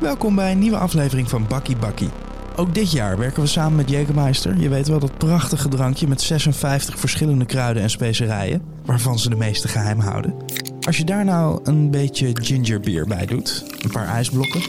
[0.00, 2.08] Welkom bij een nieuwe aflevering van Bakkie Bakkie.
[2.56, 4.60] Ook dit jaar werken we samen met Jägermeister.
[4.60, 9.36] Je weet wel dat prachtige drankje met 56 verschillende kruiden en specerijen, waarvan ze de
[9.36, 10.34] meeste geheim houden.
[10.80, 14.62] Als je daar nou een beetje gingerbeer bij doet, een paar ijsblokken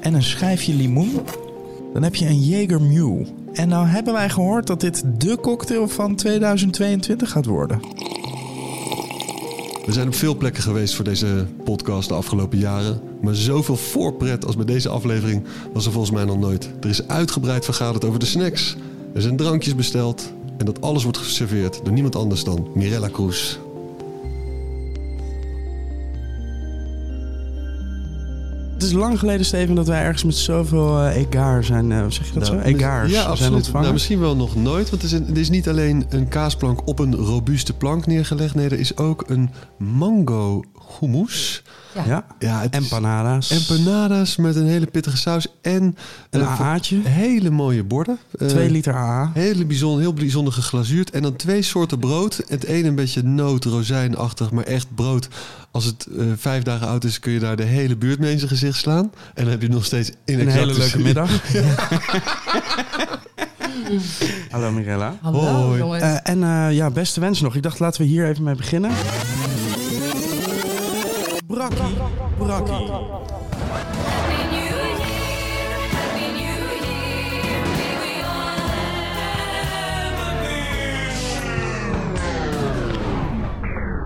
[0.00, 1.20] en een schijfje limoen,
[1.92, 2.80] dan heb je een Jaeger.
[3.52, 7.80] En nou hebben wij gehoord dat dit de cocktail van 2022 gaat worden.
[9.86, 13.00] We zijn op veel plekken geweest voor deze podcast de afgelopen jaren.
[13.22, 16.70] Maar zoveel voorpret als bij deze aflevering was er volgens mij nog nooit.
[16.80, 18.76] Er is uitgebreid vergaderd over de snacks.
[19.14, 20.32] Er zijn drankjes besteld.
[20.58, 23.58] En dat alles wordt geserveerd door niemand anders dan Mirella Cruz.
[28.76, 31.90] Het is lang geleden, Steven, dat wij ergens met zoveel uh, egaar zijn.
[31.90, 32.66] Uh, zeg je dat Nou, zo?
[32.68, 33.80] Egaars Ja, zijn ontvangen.
[33.80, 34.90] Nou, misschien wel nog nooit.
[34.90, 38.54] Want er is, een- er is niet alleen een kaasplank op een robuuste plank neergelegd.
[38.54, 40.62] Nee, er is ook een mango
[41.00, 41.62] hummus.
[42.06, 42.24] ja.
[42.38, 43.50] Ja, het is Empanadas.
[43.50, 45.46] empanadas met een hele pittige saus.
[45.62, 45.96] En
[46.30, 47.00] Een AA'tje.
[47.08, 48.18] hele mooie borden.
[48.38, 49.30] Eh, 2 liter AA.
[49.34, 51.10] Hele bijzonder, heel bijzonder geglazuurd.
[51.10, 52.42] En dan twee soorten brood.
[52.48, 55.28] Het ene een beetje noot, rozijnachtig, maar echt brood.
[55.70, 58.38] Als het eh, vijf dagen oud is, kun je daar de hele buurt mee in
[58.38, 59.12] zijn gezicht slaan.
[59.34, 61.30] En dan heb je nog steeds in Een hele leuke middag.
[64.50, 65.14] Hallo Mirella.
[65.22, 65.78] Hallo Hoi.
[65.78, 66.02] jongens.
[66.02, 67.54] Eh, en eh, ja, beste wensen nog.
[67.54, 68.90] Ik dacht, laten we hier even mee beginnen.
[71.48, 71.94] Brakkie,
[72.38, 74.25] brakkie.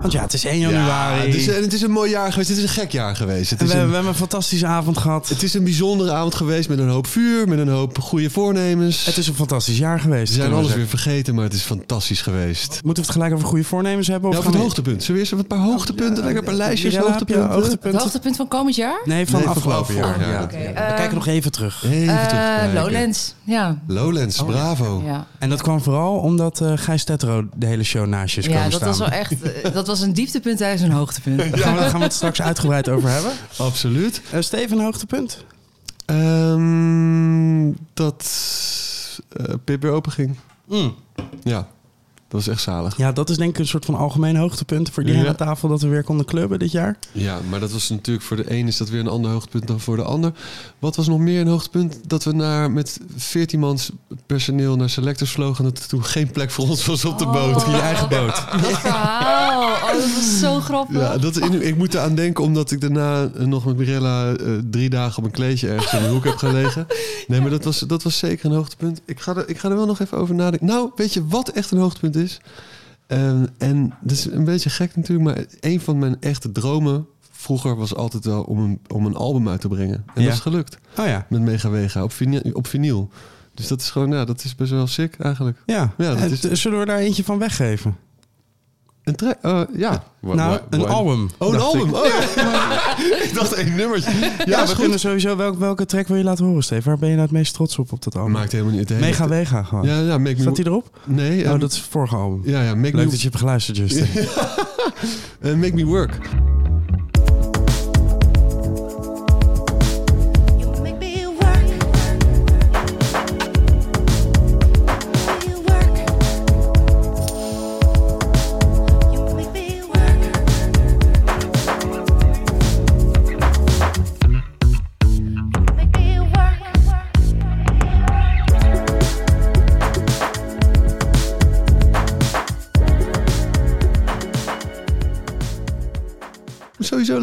[0.01, 1.19] Want ja, het is 1 januari.
[1.19, 2.49] Ja, het, is, en het is een mooi jaar geweest.
[2.49, 3.49] Het is een gek jaar geweest.
[3.49, 5.29] Het en is we, een, we hebben een fantastische avond gehad.
[5.29, 9.05] het is een bijzondere avond geweest met een hoop vuur, met een hoop goede voornemens.
[9.05, 10.29] Het is een fantastisch jaar geweest.
[10.33, 12.69] we zijn we alles weer vergeten, maar het is fantastisch geweest.
[12.83, 14.29] Moeten we het gelijk over goede voornemens hebben?
[14.29, 15.03] Of Ja, gaan over het we- hoogtepunt.
[15.03, 16.23] Zullen we eerst even een paar hoogtepunten?
[16.23, 17.43] Lekker een paar lijstjes heb je hoogtepunten.
[17.43, 17.99] Het hoogtepunten?
[18.01, 19.01] hoogtepunt van komend jaar?
[19.05, 20.19] Nee, van Nee, afgelopen jaar.
[20.29, 20.47] Ja.
[20.47, 21.83] We eh, kijken nog even terug.
[21.85, 22.73] Even Eh.
[22.73, 23.77] Lowlands, ja.
[23.87, 25.01] Lowlands, bravo.
[25.05, 28.45] Ja, En dat kwam vooral omdat eh Gijs Tetro de hele show naast je is
[28.47, 28.89] ja komen dat staan.
[28.89, 29.41] was wel echt...
[29.41, 31.37] eh, dat was een dieptepunt tijdens een hoogtepunt.
[31.37, 33.31] Daar gaan, we, daar gaan we het straks uitgebreid over hebben.
[33.57, 34.21] Absoluut.
[34.31, 35.45] Eh, Steven, een hoogtepunt?
[36.05, 38.29] Ehm, dat
[39.37, 40.35] eh Pip weer open ging.
[41.43, 41.67] Ja,
[42.31, 42.97] dat was echt zalig.
[42.97, 45.29] Ja, dat is denk ik een soort van algemeen hoogtepunt voor iedereen Ja.
[45.29, 46.97] aan tafel dat we weer konden clubben dit jaar.
[47.11, 49.79] Ja, maar dat was natuurlijk voor de een is dat weer een ander hoogtepunt dan
[49.79, 50.31] voor de ander.
[50.79, 51.99] Wat was nog meer een hoogtepunt?
[52.07, 53.91] Dat we naar, met 14 mans
[54.25, 55.65] personeel naar Selectors vlogen...
[55.65, 57.55] en dat er toen geen plek voor ons was op de boot.
[57.63, 57.69] Oh.
[57.69, 58.35] Je eigen boot.
[58.61, 60.99] Dat verhaal, oh, dat was zo grappig.
[60.99, 64.47] Ja, dat, ik, ik moet eraan denken omdat ik daarna eh, nog met Mirella eh,
[64.71, 66.87] drie dagen op een kleedje ergens in de hoek heb gelegen.
[67.27, 69.01] Nee, maar dat was, dat was zeker een hoogtepunt.
[69.05, 70.67] Ik ga, er, ik ga er wel nog even over nadenken.
[70.67, 72.20] Nou, weet je wat echt een hoogtepunt is?
[73.07, 77.75] Ehm, en dat is een beetje gek natuurlijk, maar een van mijn echte dromen vroeger
[77.75, 80.03] was altijd wel om een, om een album uit te brengen.
[80.15, 80.23] En Ja.
[80.27, 81.25] dat is gelukt Oh ja.
[81.29, 83.09] met Mega Wega op vinyl, op vinyl.
[83.53, 85.57] Dus dat is gewoon, ja, dat is best wel sick eigenlijk.
[85.65, 87.97] Ja, Ja, dat Eh, is- zullen we daar eentje van weggeven?
[89.03, 90.03] Een track, eh, ja.
[90.21, 91.29] nou, een album.
[91.37, 91.87] Oh, een album.
[91.89, 91.95] ik.
[91.95, 92.05] Oh,
[92.35, 92.80] ja.
[93.25, 94.11] ik dacht één nummertje.
[94.45, 95.35] Ja, we kunnen sowieso...
[95.35, 96.83] Welk, welke track wil je laten horen, Steven?
[96.89, 98.31] Waar ben je nou het meest trots op op dat album?
[98.31, 99.85] Maakt helemaal niet het hele- Mega Wega gewoon.
[99.87, 100.41] Ja, ja, make me...
[100.41, 100.97] Staat die erop?
[101.05, 102.41] Nee, Oh, eh, dat is het vorige album.
[102.45, 103.11] Ja, ja, make Leuk me...
[103.11, 104.05] dat je hebt geluisterd, Justin.
[105.41, 106.17] eh, make me work.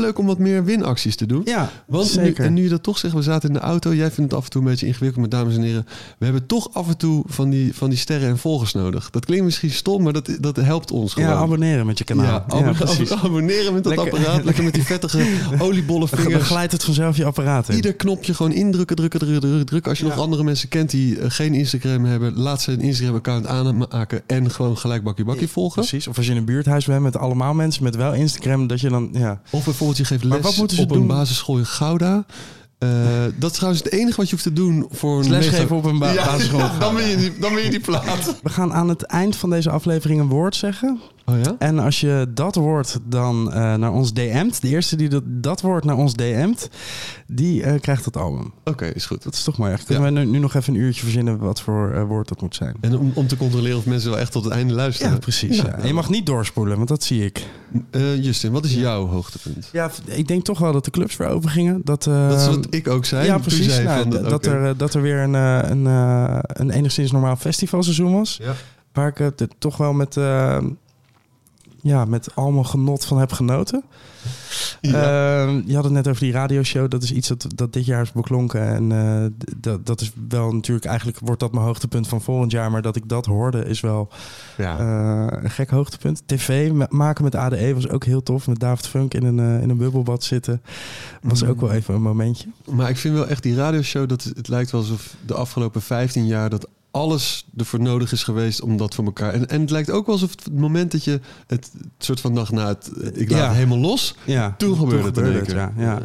[0.09, 1.43] Leuk om wat meer winacties te doen.
[1.45, 2.45] Ja, Want nu, zeker.
[2.45, 3.95] en nu je dat toch zegt, we zaten in de auto.
[3.95, 5.87] Jij vindt het af en toe een beetje ingewikkeld, maar dames en heren.
[6.19, 9.11] We hebben toch af en toe van die, van die sterren en volgers nodig.
[9.11, 11.29] Dat klinkt misschien stom, maar dat, dat helpt ons gewoon.
[11.29, 12.45] Ja, abonneren met je kanaal.
[12.49, 13.13] Ja, precies.
[13.25, 14.45] abonneren met dat Lekker- apparaat.
[14.45, 15.27] Lekker met die vettige
[15.59, 17.75] oliebollen Dan glijdt het vanzelf je apparaat in.
[17.77, 19.67] Ieder knopje gewoon indrukken, drukken, drukken, drukken.
[19.67, 19.91] drukken.
[19.91, 20.11] Als je Ja.
[20.15, 24.51] nog andere mensen kent die eh, geen Instagram hebben, laat ze een Instagram-account aanmaken en
[24.51, 25.81] gewoon gelijk bakje bakje volgen.
[25.83, 26.09] Precies.
[26.09, 28.89] Of als je in een buurthuis bent met allemaal mensen met wel Instagram, dat je
[28.89, 29.41] dan, ja.
[29.51, 31.01] Of bijvoorbeeld je geeft Maar les wat moeten ze op doen?
[31.01, 32.25] een basisschool in Gouda.
[32.79, 32.89] Eh,
[33.37, 35.85] dat is trouwens het enige wat je hoeft te doen voor een Lesgeven mega- op
[35.85, 36.59] een ba- Ja, basisschool.
[36.59, 38.35] ja, dan, ben je die, dan ben je die plaat.
[38.43, 41.01] We gaan aan het eind van deze aflevering een woord zeggen.
[41.25, 41.55] Oh ja?
[41.59, 45.61] En als je dat woord dan eh, naar ons DM't, de eerste die dat, dat
[45.61, 46.69] woord naar ons DM't,
[47.27, 48.53] die eh, krijgt het album.
[48.65, 49.23] Oké, is goed.
[49.23, 49.71] Dat is toch mooi.
[49.71, 52.41] Eigenlijk kunnen we nu, nu nog even een uurtje verzinnen wat voor eh, woord dat
[52.41, 52.77] moet zijn.
[52.81, 55.13] En om, om te controleren of mensen wel echt tot het einde luisteren.
[55.13, 55.57] Ja, precies.
[55.57, 55.73] Ja.
[55.79, 57.47] En je mag niet doorspoelen, want dat zie ik.
[57.91, 59.69] Eh, Justin, wat is jouw hoogtepunt?
[59.73, 61.81] Ja, ik denk toch wel dat de clubs weer open gingen.
[61.85, 63.27] Dat, eh, dat wat ik ook zei.
[63.27, 63.75] ja, precies.
[63.75, 67.13] zei Nou, van, dat, er, eh, dat er weer een, eh, een, eh, een enigszins
[67.13, 68.39] normaal festivalseizoen was.
[68.43, 68.53] Ja.
[68.93, 70.15] Waar ik het toch wel met,
[71.83, 73.85] ja, met allemaal genot van heb genoten.
[74.81, 74.93] Ja.
[75.47, 76.91] Eh, je had het net over die radioshow.
[76.91, 78.67] Dat is iets dat, dat dit jaar is beklonken.
[78.67, 80.87] En eh, dat, dat is wel natuurlijk...
[80.87, 82.71] Eigenlijk wordt dat mijn hoogtepunt van volgend jaar.
[82.71, 84.09] Maar dat ik dat hoorde is wel
[84.57, 84.79] ja.
[84.79, 86.23] eh, een gek hoogtepunt.
[86.27, 88.47] TV ma- maken met ADE was ook heel tof.
[88.47, 90.63] Met David Funk in een, eh, in een bubbelbad zitten.
[91.23, 92.49] Was ook wel even een momentje.
[92.71, 95.83] Maar ik vind wel echt die radioshow, dat het, het lijkt wel alsof de afgelopen
[95.83, 99.33] 15 jaar dat alles ervoor nodig is geweest om dat voor elkaar.
[99.33, 101.11] En, en het lijkt ook wel alsof het moment dat je
[101.47, 103.47] het, het soort van dacht, nou, het, ik laat Ja.
[103.47, 104.15] het helemaal los.
[104.25, 105.73] Ja, Toen gebeurde het ja.
[105.77, 106.01] ja.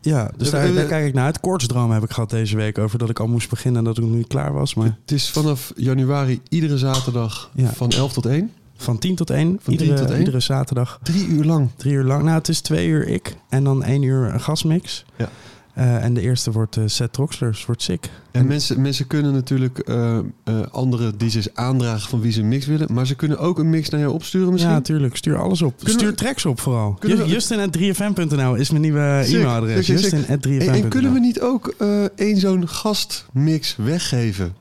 [0.00, 1.40] Ja, dus Eh, daar, eh, daar kijk ik naar uit.
[1.40, 4.04] Koortsdroom heb ik gehad deze week over dat ik al moest beginnen en dat ik
[4.04, 4.74] nog niet klaar was.
[4.74, 8.50] Maar Het is vanaf januari iedere zaterdag van 11 tot 1.
[8.76, 10.18] van 10 tot 1, Van 10 iedere, tot 1?
[10.18, 10.98] iedere zaterdag.
[11.02, 11.68] Drie uur lang.
[11.76, 12.22] Drie uur lang.
[12.22, 15.04] Nou, het is twee uur ik en dan één uur een gasmix.
[15.16, 15.28] Ja.
[15.74, 18.10] Eh, en de eerste wordt uh, Seth Troxlers, wordt sick.
[18.30, 20.22] En mensen, mensen kunnen natuurlijk eh, eh,
[20.70, 22.92] andere DJ's aandragen van wie ze een mix willen.
[22.92, 24.70] Maar ze kunnen ook een mix naar jou opsturen misschien.
[24.70, 25.16] Ja, natuurlijk.
[25.16, 25.76] Stuur alles op.
[25.76, 26.96] Kunnen Stuur we- tracks op vooral.
[27.00, 29.86] We- Justin.3fm.nl is mijn nieuwe Sick, e-mailadres.
[29.86, 30.18] sick, sick, sick.
[30.18, 31.74] Justin.3fm.nl en, en kunnen we niet ook
[32.16, 34.54] één zo'n gastmix weggeven?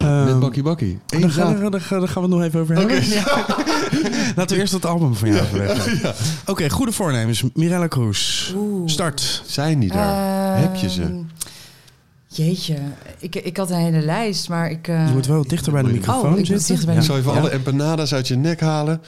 [0.00, 0.98] Ehm, met Bakkie Bakkie.
[1.08, 3.08] Eén daar, gaan daar, gaan- daar gaan we het nog even over hebben.
[3.08, 3.44] Ja.
[4.36, 6.14] Laten we eerst het album van jou overleggen.
[6.46, 7.44] Oké, goede voornemens.
[7.54, 8.52] Mirella Cruz.
[8.56, 8.88] Oeh.
[8.88, 9.42] Start.
[9.46, 10.52] Zijn die daar?
[10.54, 11.20] Ehm, Heb je ze?
[12.26, 12.76] Jeetje,
[13.18, 14.88] ik, ik had een hele lijst, maar ik...
[14.88, 16.66] eh, Je moet wel dichter bij de Oh, microfoon ik moet zitten.
[16.66, 17.38] dichter bij Ik de zal even Ja.
[17.38, 19.00] alle empanadas uit je nek halen.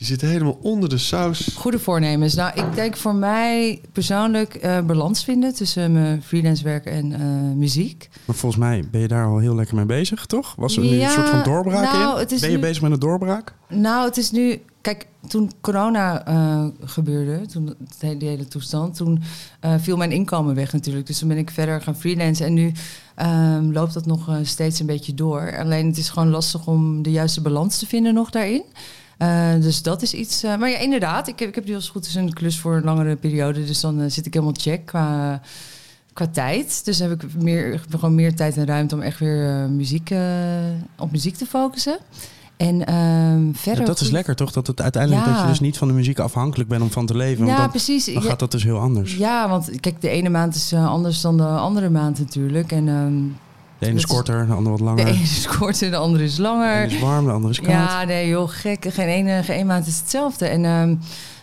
[0.00, 1.48] Je zit helemaal onder de saus.
[1.56, 2.34] Goede voornemens.
[2.34, 7.20] Nou, ik denk voor mij persoonlijk eh, balans vinden tussen mijn freelance werk en eh,
[7.56, 8.08] muziek.
[8.24, 10.54] Maar volgens mij ben je daar al heel lekker mee bezig, toch?
[10.56, 12.18] Was er nu een soort van doorbraak nou, in?
[12.18, 13.54] het is Ben je nu- bezig met een doorbraak?
[13.68, 14.62] Nou, het is nu.
[14.80, 17.74] Kijk, toen corona eh, gebeurde, toen
[18.18, 19.22] die hele toestand, toen
[19.60, 21.06] eh, viel mijn inkomen weg natuurlijk.
[21.06, 22.46] Dus toen ben ik verder gaan freelancen.
[22.46, 22.72] En nu
[23.14, 25.58] ehm, loopt dat nog eh, steeds een beetje door.
[25.58, 28.62] Alleen het is gewoon lastig om de juiste balans te vinden nog daarin.
[29.20, 30.42] Eh, dus dat is iets.
[30.42, 32.58] eh, maar ja, inderdaad, ik heb, ik heb nu als het goed is een klus
[32.58, 33.64] voor een langere periode.
[33.64, 35.40] Dus dan eh, zit ik helemaal check qua,
[36.12, 36.84] qua tijd.
[36.84, 40.10] Dus heb ik meer, gewoon meer tijd en ruimte om echt weer muziek,
[40.98, 41.98] op muziek te focussen.
[42.56, 43.80] En ehm, verder.
[43.80, 44.52] Ja, dat is lekker, toch?
[44.52, 45.32] Dat het uiteindelijk Ja.
[45.32, 47.38] dat je dus niet van de muziek afhankelijk bent om van te leven.
[47.44, 48.04] Want Ja, dan, precies.
[48.04, 49.16] dan gaat dat dus heel anders.
[49.16, 52.72] ja, want kijk, de ene maand is anders dan de andere maand natuurlijk.
[52.72, 53.22] En ehm,
[53.80, 55.04] De ene is korter, de andere wat langer.
[55.04, 56.82] de ene is korter, de andere is De langer.
[56.82, 57.70] ene is warm, de andere is koud.
[57.70, 58.84] Ja, nee, joh, gek.
[58.88, 60.46] Geen ene, geen maand is hetzelfde.
[60.46, 60.94] En, ehm,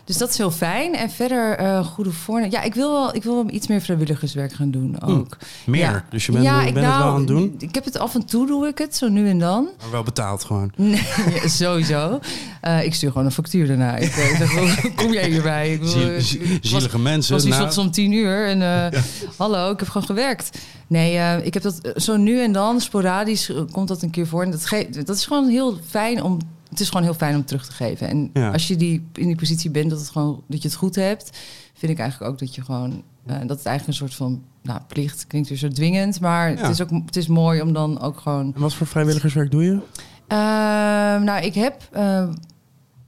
[0.08, 0.96] dus dat is heel fijn.
[0.96, 2.52] En verder, eh, goede voornemen.
[2.52, 5.38] Ja, ik wil, wel, ik wil wel iets meer vrijwilligerswerk gaan doen ook.
[5.66, 5.80] Meer.
[5.82, 6.04] Ja.
[6.10, 8.16] Dus je bent, ja, ik het nou, wel aan het doen, Ik heb het af
[8.16, 9.64] en toe, doe ik het, zo nu en dan.
[9.82, 10.72] maar wel betaald gewoon.
[10.76, 11.02] Nee,
[11.42, 12.20] ja, sowieso.
[12.62, 13.96] Eh, ik stuur gewoon een factuur daarna.
[13.96, 14.52] Ik eh, zeg,
[14.96, 15.74] kom jij hierbij?
[15.74, 17.34] Ik, bedoel, was- zielige mensen.
[17.34, 19.02] was nou, om tien uur en eh,
[19.38, 20.58] hallo, ik heb gewoon gewerkt.
[20.88, 24.10] Nee, eh, ik heb dat eh, zo nu en dan, sporadisch, eh, komt dat een
[24.10, 24.44] keer voor.
[24.44, 24.70] En dat,
[25.06, 26.38] dat is gewoon heel fijn om.
[26.78, 28.08] Het is gewoon heel fijn om terug te geven.
[28.08, 28.52] En Ja.
[28.52, 31.38] als je die, in die positie bent, dat, het gewoon, dat je het goed hebt,
[31.74, 33.04] vind ik eigenlijk ook dat je gewoon.
[33.26, 36.58] eh, dat het eigenlijk een soort van nou, plicht klinkt weer zo dwingend, maar Ja.
[36.58, 39.64] het, is ook, het is mooi om dan ook gewoon En wat voor vrijwilligerswerk doe
[39.64, 39.80] je?
[40.28, 42.28] Ehm, nou, ik heb, eh,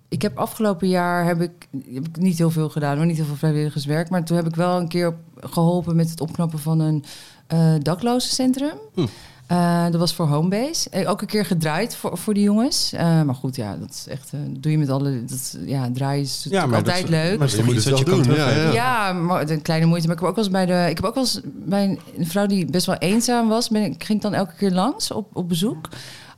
[0.10, 3.26] ik heb afgelopen jaar heb ik, heb ik niet heel veel gedaan, hoor, niet heel
[3.26, 4.10] veel vrijwilligerswerk.
[4.10, 5.16] Maar toen heb ik wel een keer op,
[5.52, 7.04] geholpen met het opknappen van een
[7.48, 8.78] eh daklozencentrum.
[8.94, 9.06] Hm.
[9.50, 10.90] Eh, dat was voor Homebase.
[10.90, 12.94] Eh, ook een keer gedraaid voor, voor die jongens.
[12.94, 14.32] Eh, maar goed, ja, dat is echt.
[14.32, 15.24] dat doe je met alle.
[15.26, 17.38] Dat, ja, draaien is natuurlijk maar altijd dat- leuk.
[17.38, 18.72] Maar is Je moet het dat je wel doen, ja, teruggeven?
[18.74, 20.08] Ja, maar een kleine moeite.
[20.08, 20.90] Maar ik heb ook wel eens bij de.
[20.90, 23.70] Ik heb ook wel eens bij een, een vrouw die best wel eenzaam was.
[23.70, 25.88] Ben, ik ging dan elke keer langs op, op bezoek.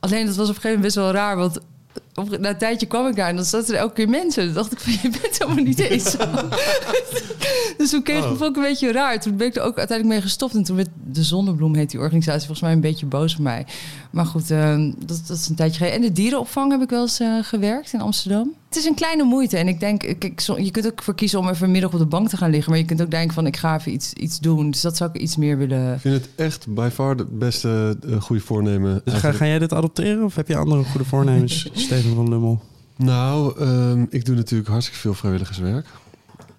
[0.00, 1.36] Alleen dat was op een gegeven moment best wel raar.
[1.36, 1.58] Want
[2.14, 4.44] op, na een tijdje kwam ik daar en dan zaten er elke keer mensen.
[4.44, 6.34] Dan dacht ik van, je bent helemaal niet eenzaam.
[7.78, 9.20] dus toen kreeg ik vond ik een beetje raar.
[9.20, 10.54] Toen ben ik er ook uiteindelijk mee gestopt.
[10.54, 13.66] En toen werd de Zonnebloem, heet die organisatie, volgens mij een beetje boos op mij.
[14.12, 15.96] Maar goed, ehm, dat, dat is een tijdje geleden.
[15.96, 18.52] En de dierenopvang heb ik wel eens eh, gewerkt in Amsterdam.
[18.68, 19.56] Het is een kleine moeite.
[19.56, 22.28] En ik denk, ik, je kunt ook voor kiezen om even middag op de bank
[22.28, 22.70] te gaan liggen.
[22.70, 24.70] Maar je kunt ook denken van, ik ga even iets, iets doen.
[24.70, 25.94] Dus dat zou ik iets meer willen...
[25.94, 29.00] Ik vind het echt by far de beste eh, goede voornemen.
[29.04, 32.62] Dus ga, ga jij dit adopteren of heb je andere goede voornemens, Steven van Lummel?
[32.96, 35.86] Nou, ehm, ik doe natuurlijk hartstikke veel vrijwilligerswerk.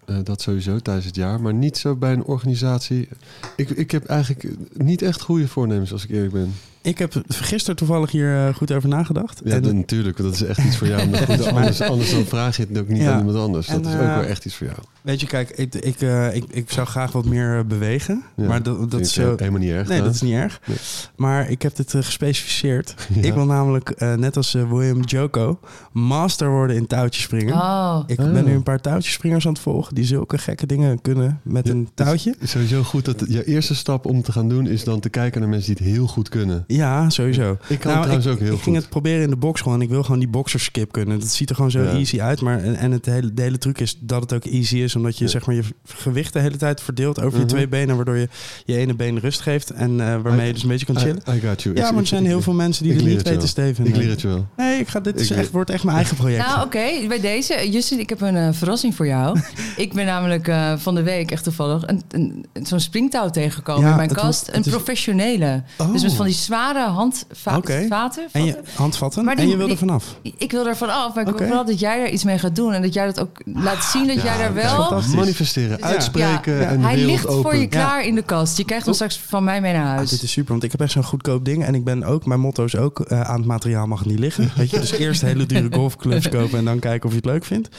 [0.05, 1.41] Eh, dat sowieso tijdens het jaar.
[1.41, 3.07] Maar niet zo bij een organisatie.
[3.55, 6.53] Ik, ik heb eigenlijk niet echt goede voornemens, als ik eerlijk ben.
[6.83, 9.41] Ik heb gisteren toevallig hier eh, goed over nagedacht.
[9.43, 10.17] Ja, En- natuurlijk.
[10.17, 11.09] want Dat is echt iets voor jou.
[11.09, 13.11] Maar goed, anders, anders dan vraag je het ook niet Ja.
[13.11, 13.67] aan iemand anders.
[13.67, 14.79] Dat En, is ook eh, wel echt iets voor jou.
[15.01, 18.23] Weet je, kijk, ik, ik, eh, ik, ik zou graag wat meer bewegen.
[18.35, 19.33] Ja, maar dat, dat is zo...
[19.37, 19.87] helemaal niet erg.
[19.87, 20.59] Nee, dat is niet erg.
[20.67, 20.77] Nee.
[21.15, 22.93] Maar ik heb dit gespecificeerd.
[23.13, 23.21] Ja.
[23.21, 25.59] Ik wil namelijk, eh, net als William Joko,
[25.91, 27.53] master worden in touwtjespringen.
[27.53, 28.03] Oh.
[28.07, 28.31] Ik Ah.
[28.31, 31.73] ben nu een paar touwtjespringers aan het volgen die zulke gekke dingen kunnen met Ja,
[31.73, 32.31] een touwtje.
[32.31, 35.09] Het is sowieso goed dat je eerste stap om te gaan doen is dan te
[35.09, 36.63] kijken naar mensen die het heel goed kunnen.
[36.75, 37.57] Ja, sowieso.
[37.67, 38.63] Ik kan Nou, het trouwens ik, ook heel ik goed.
[38.63, 39.81] ging het proberen in de box gewoon.
[39.81, 41.19] Ik wil gewoon die boxerskip kunnen.
[41.19, 41.91] Dat ziet er gewoon zo Ja.
[41.91, 42.41] easy uit.
[42.41, 44.95] Maar, en en het hele, de hele truc is dat het ook easy is.
[44.95, 45.29] Omdat je Ja.
[45.29, 47.53] zeg maar, je gewicht de hele tijd verdeelt over je Mhm.
[47.53, 47.95] twee benen.
[47.95, 48.27] Waardoor je
[48.65, 49.69] je ene been rust geeft.
[49.69, 51.21] En eh, waarmee je dus een beetje kan chillen.
[51.29, 51.75] I, I got you.
[51.75, 53.47] Ja, maar er zijn heel veel mensen die dit niet weten.
[53.47, 53.85] Steven.
[53.85, 54.47] Ik leer het je wel.
[54.57, 56.45] Nee, ik ga, dit is echt, wordt echt mijn eigen project.
[56.47, 57.69] Nou, oké, bij deze.
[57.71, 59.39] Justin, ik heb een eh, verrassing voor jou.
[59.75, 63.89] ik ben namelijk eh, van de week echt toevallig een, een, zo'n springtouw tegengekomen Ja,
[63.89, 64.49] in mijn kast.
[64.51, 65.63] een professionele.
[65.77, 65.91] Oh.
[65.91, 66.35] Dus met van die
[66.71, 67.57] zware handvaten.
[67.57, 67.85] Oké.
[67.89, 68.27] vaten.
[68.31, 69.25] en je handvatten.
[69.25, 70.15] Maar die- en je wil er vanaf.
[70.37, 72.73] Ik wil er vanaf, maar ik wil vooral dat jij er iets mee gaat doen.
[72.73, 74.75] En dat jij dat ook laat zien dat jij daar wel...
[74.75, 75.15] fantastisch.
[75.15, 75.85] Manifesteren, Ja.
[75.85, 77.41] uitspreken Ja, en de hij wereld ligt open.
[77.41, 78.57] voor je klaar in de kast.
[78.57, 80.09] Je krijgt hem straks van mij mee naar Ah, huis.
[80.09, 81.63] dit is super, want ik heb echt zo'n goedkoop ding.
[81.65, 84.19] En ik ben ook, mijn motto is ook, eh, aan het materiaal mag het niet
[84.19, 84.51] liggen.
[84.57, 87.45] Weet je, dus eerst hele dure golfclubs kopen en dan kijken of je het leuk
[87.45, 87.69] vindt.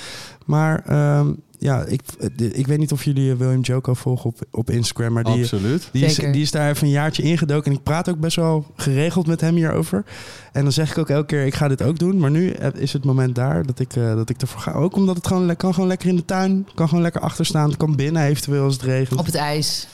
[0.46, 2.00] Maar ehm, ja, ik,
[2.36, 5.12] ik weet niet of jullie eh, William Joko volgen op, op Instagram.
[5.12, 5.88] Maar die, Absoluut.
[5.92, 7.70] die, is, die is daar even een jaartje ingedoken.
[7.70, 10.04] En ik praat ook best wel geregeld met hem hierover.
[10.52, 12.18] En dan zeg ik ook elke keer, ik ga dit ook doen.
[12.18, 14.72] Maar nu eh, is het moment daar dat ik, eh, dat ik ervoor ga.
[14.72, 16.68] Ook omdat het gewoon, kan gewoon lekker in de tuin.
[16.74, 17.68] Kan gewoon lekker achter staan.
[17.68, 19.20] Het kan binnen eventueel als het regent.
[19.20, 19.86] Op het ijs.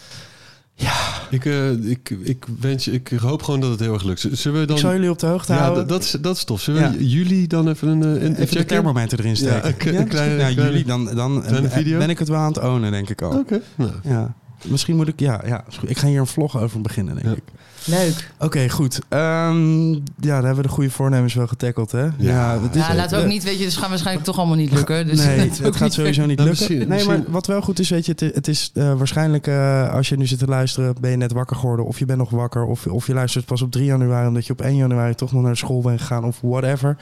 [1.31, 4.27] Ik, eh, ik, ik, wens ik hoop gewoon dat het heel erg lukt.
[4.33, 4.77] Zullen we dan...
[4.77, 5.87] Ik zal jullie op de hoogte ja, houden.
[5.87, 6.61] dat is, dat is tof.
[6.61, 6.91] Zullen Ja.
[6.93, 8.67] we jullie dan even een, eh, een, Even de check-in?
[8.67, 9.93] thermometer erin steken.
[9.93, 10.37] Ja, is kleine-.
[10.37, 11.99] Nou, jullie, dan, dan video?
[11.99, 13.39] ben ik het wel aan het ownen, denk ik al.
[13.39, 13.61] Oké.
[13.77, 14.35] Nou, Ja.
[14.69, 15.21] Misschien moet ik...
[15.21, 17.33] Ja, ja, ik ga hier een vlog over beginnen, denk Ja.
[17.33, 17.43] ik.
[17.85, 18.31] Leuk.
[18.39, 18.99] Oké, goed.
[19.09, 22.09] Ehm, ja, daar hebben we de goede voornemens wel getackled, hè?
[22.19, 22.59] Ja.
[22.63, 24.73] het is- Ja, laten we ook niet, weet je, dus gaan waarschijnlijk toch allemaal niet
[24.73, 25.07] lukken.
[25.07, 26.47] Dus nee, dat het, gaat sowieso niet lukken.
[26.59, 29.93] misschien- nee, maar wat wel goed is, weet je, het, het is eh, waarschijnlijk eh,
[29.95, 32.31] als je nu zit te luisteren, ben je net wakker geworden, of je bent nog
[32.31, 35.33] wakker, of, of je luistert pas op 3 januari, omdat je op 1 januari toch
[35.33, 36.97] nog naar school bent gegaan, of whatever.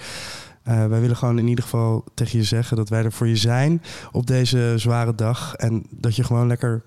[0.62, 3.37] Eh, wij willen gewoon in ieder geval tegen je zeggen dat wij er voor je
[3.37, 3.82] zijn
[4.12, 5.54] op deze zware dag.
[5.54, 6.82] En dat je gewoon lekker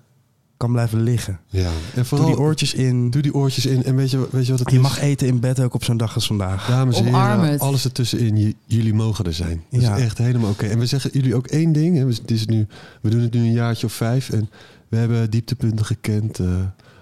[0.62, 1.40] kan blijven liggen.
[1.48, 1.64] ja.
[1.66, 3.10] En Doe vooral, die oortjes in.
[3.10, 3.84] doe die oortjes in.
[3.84, 4.82] En weet je, weet je wat het Je is?
[4.82, 6.66] mag eten in bed ook op zo'n dag als vandaag.
[6.66, 7.60] Dames en heren, het.
[7.60, 8.36] alles ertussenin.
[8.36, 9.62] J- jullie mogen er zijn.
[9.70, 9.96] Dat Ja.
[9.96, 10.66] is echt helemaal oké.
[10.66, 11.96] En we zeggen jullie ook één ding.
[11.96, 12.06] Hè.
[12.06, 12.66] Het is nu,
[13.02, 14.30] we doen het nu een jaartje of vijf.
[14.30, 14.50] En
[14.88, 16.38] we hebben dieptepunten gekend.
[16.38, 16.46] eh,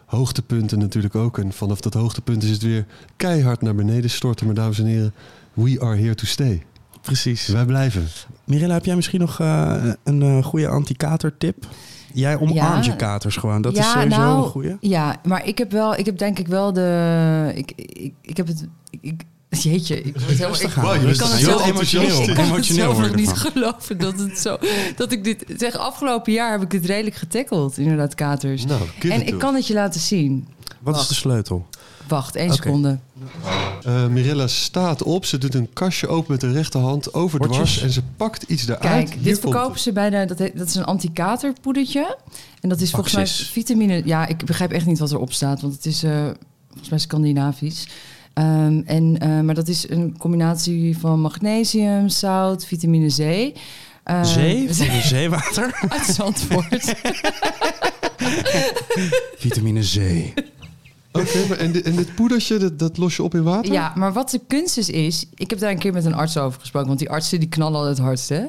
[0.06, 1.38] hoogtepunten natuurlijk ook.
[1.38, 2.86] En vanaf dat hoogtepunt is het weer
[3.16, 4.46] keihard naar beneden storten.
[4.46, 5.12] Maar dames en heren,
[5.54, 6.62] we are here to stay.
[7.02, 7.46] Precies.
[7.46, 8.06] Wij blijven.
[8.44, 11.66] Mirella, heb jij misschien nog eh, een eh, goede anti-kater tip?
[12.12, 12.90] Jij omarmt Ja.
[12.92, 13.62] je katers gewoon.
[13.62, 14.76] Dat Ja, is sowieso nou, een goede.
[14.80, 18.46] Ja, maar ik heb wel, ik heb denk ik wel de, ik, ik, ik heb
[18.46, 18.66] het,
[19.00, 19.22] ik,
[19.62, 22.22] jeetje, ik word helemaal, ik, Rustig aan, Wow, je ik bent kan het wordt emotioneel.
[22.28, 24.58] Ik kan het zelf niet geloven dat het zo,
[24.96, 28.64] dat ik dit, zeg, afgelopen jaar heb ik dit redelijk getackeld, inderdaad, katers.
[28.64, 30.48] Nou, en ik to kan het je laten zien.
[30.80, 31.66] Wat is de sleutel?
[32.10, 32.98] Wacht, één seconde.
[33.84, 35.24] Eh, Mirella staat op.
[35.24, 37.56] Ze doet een kastje open met de rechterhand overdwars.
[37.58, 37.82] Bordjes.
[37.82, 38.80] En ze pakt iets eruit.
[38.80, 39.80] Kijk, Hier dit verkopen het.
[39.80, 42.16] ze bij de, dat, heet- dat is een anti-katerpoedertje.
[42.60, 45.74] En dat is volgens mij vitamine, ja, ik begrijp echt niet wat erop staat, want
[45.74, 46.24] het is eh,
[46.68, 47.86] volgens mij Scandinavisch.
[48.34, 53.56] Ehm, en, eh, maar dat is een combinatie van magnesium, zout, vitamine C.
[54.04, 54.74] Eh, Zee?
[54.74, 55.78] Van de zeewater?
[55.88, 56.94] Uit Zandvoort.
[59.38, 59.96] Vitamine C.
[61.12, 63.72] Oké, en, dit, en dit poedertje, dat, dat los je op in water?
[63.72, 65.26] ja, maar wat de kunst is, is...
[65.34, 66.88] Ik heb daar een keer met een arts over gesproken.
[66.88, 68.44] Want die artsen die knallen altijd het hardst, hè?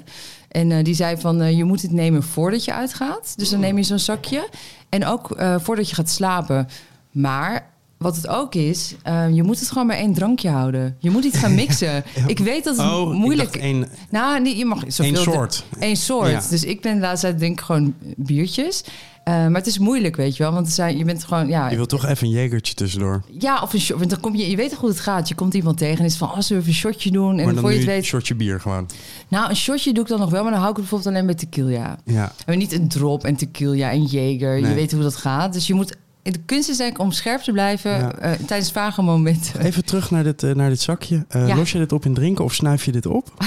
[0.48, 3.34] En eh, die zei van, eh, je moet het nemen voordat je uitgaat.
[3.38, 4.50] Dus dan neem je zo'n zakje.
[4.90, 6.68] En ook eh, voordat je gaat slapen.
[7.12, 7.70] Maar
[8.02, 10.96] wat het ook is, eh, je moet het gewoon bij één drankje houden.
[11.00, 12.04] Je moet niet gaan mixen.
[12.28, 15.06] Ik weet dat het Oh, moeilijk één, Nou, nee, je mag zoveel...
[15.16, 15.64] één soort.
[15.80, 16.30] Eén soort.
[16.30, 16.42] Ja.
[16.50, 18.84] Dus ik ben de laatste tijd denk ik gewoon biertjes.
[19.24, 20.52] Eh, maar het is moeilijk, weet je wel.
[20.52, 21.48] Want er zijn, je bent gewoon...
[21.48, 23.22] Ja, Je wil toch even een jegertje tussendoor.
[23.40, 23.98] ja, of een shot.
[23.98, 25.28] Want dan kom je, je weet toch hoe het gaat.
[25.28, 27.38] Je komt iemand tegen en is van, oh, zullen we even een shotje doen?
[27.38, 28.06] En maar dan voor je nu het een weet...
[28.06, 28.90] shotje bier gewoon.
[29.28, 31.26] Nou, een shotje doe ik dan nog wel, maar dan hou ik het bijvoorbeeld alleen
[31.36, 31.98] bij tequila.
[32.06, 32.32] Ja.
[32.46, 34.58] En niet een drop en tequila en jeger.
[34.60, 35.54] Je weet hoe dat gaat.
[35.54, 35.96] Dus je moet...
[36.24, 38.12] De kunst is denk ik om scherp te blijven Ja.
[38.16, 39.60] eh, tijdens vage momenten.
[39.62, 41.26] Even terug naar dit, eh, naar dit zakje.
[41.30, 41.56] Eh, Ja.
[41.56, 43.34] Los je dit op in drinken of snuif je dit op?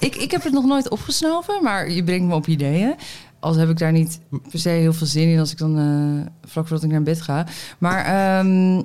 [0.00, 2.94] Ik, ik heb het nog nooit opgesnoven, maar je brengt me op ideeën.
[3.40, 5.74] Als heb ik daar niet per se heel veel zin in als ik dan
[6.44, 7.46] vlak voordat ik naar bed ga.
[7.78, 8.76] Maar ehm,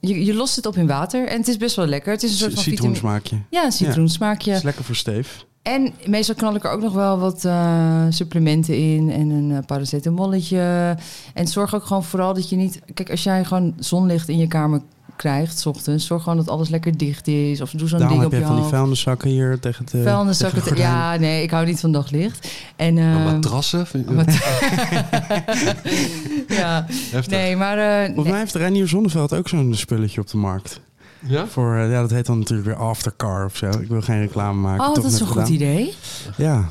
[0.00, 2.12] je, je lost het op in water en het is best wel lekker.
[2.12, 2.62] Het is een soort van.
[2.62, 3.36] Citroensmaakje.
[3.50, 4.52] Ja, een citroensmaakje.
[4.52, 5.44] Is lekker voor Steef.
[5.66, 9.58] En meestal knal ik er ook nog wel wat eh, supplementen in en een uh,
[9.66, 10.96] paracetamolletje.
[11.34, 12.80] En zorg ook gewoon vooral dat je niet...
[12.94, 14.80] Kijk, als jij gewoon zonlicht in je kamer
[15.16, 17.60] krijgt, 's ochtends, zorg gewoon dat alles lekker dicht is.
[17.60, 19.94] Of doe zo'n ding heb op je je van die vuilniszakken hier tegen het...
[19.94, 20.62] eh, Vuilniszakken.
[20.62, 20.76] tegen.
[20.78, 22.48] Ja, nee, ik hou niet van daglicht.
[22.76, 23.86] En, ehm, matrassen?
[24.10, 24.26] Mat-
[26.48, 27.26] ja, Heftig.
[27.38, 27.78] nee, maar...
[27.78, 30.80] eh, Volgens mij heeft Reinier Zonneveld ook zo'n spulletje op de markt.
[31.28, 31.46] Ja?
[31.46, 33.66] Voor, eh, ja, dat heet dan natuurlijk weer Aftercar of zo.
[33.68, 34.86] Ik wil geen reclame maken.
[34.86, 35.94] Oh, toch dat is een goed idee.
[36.36, 36.68] Ja,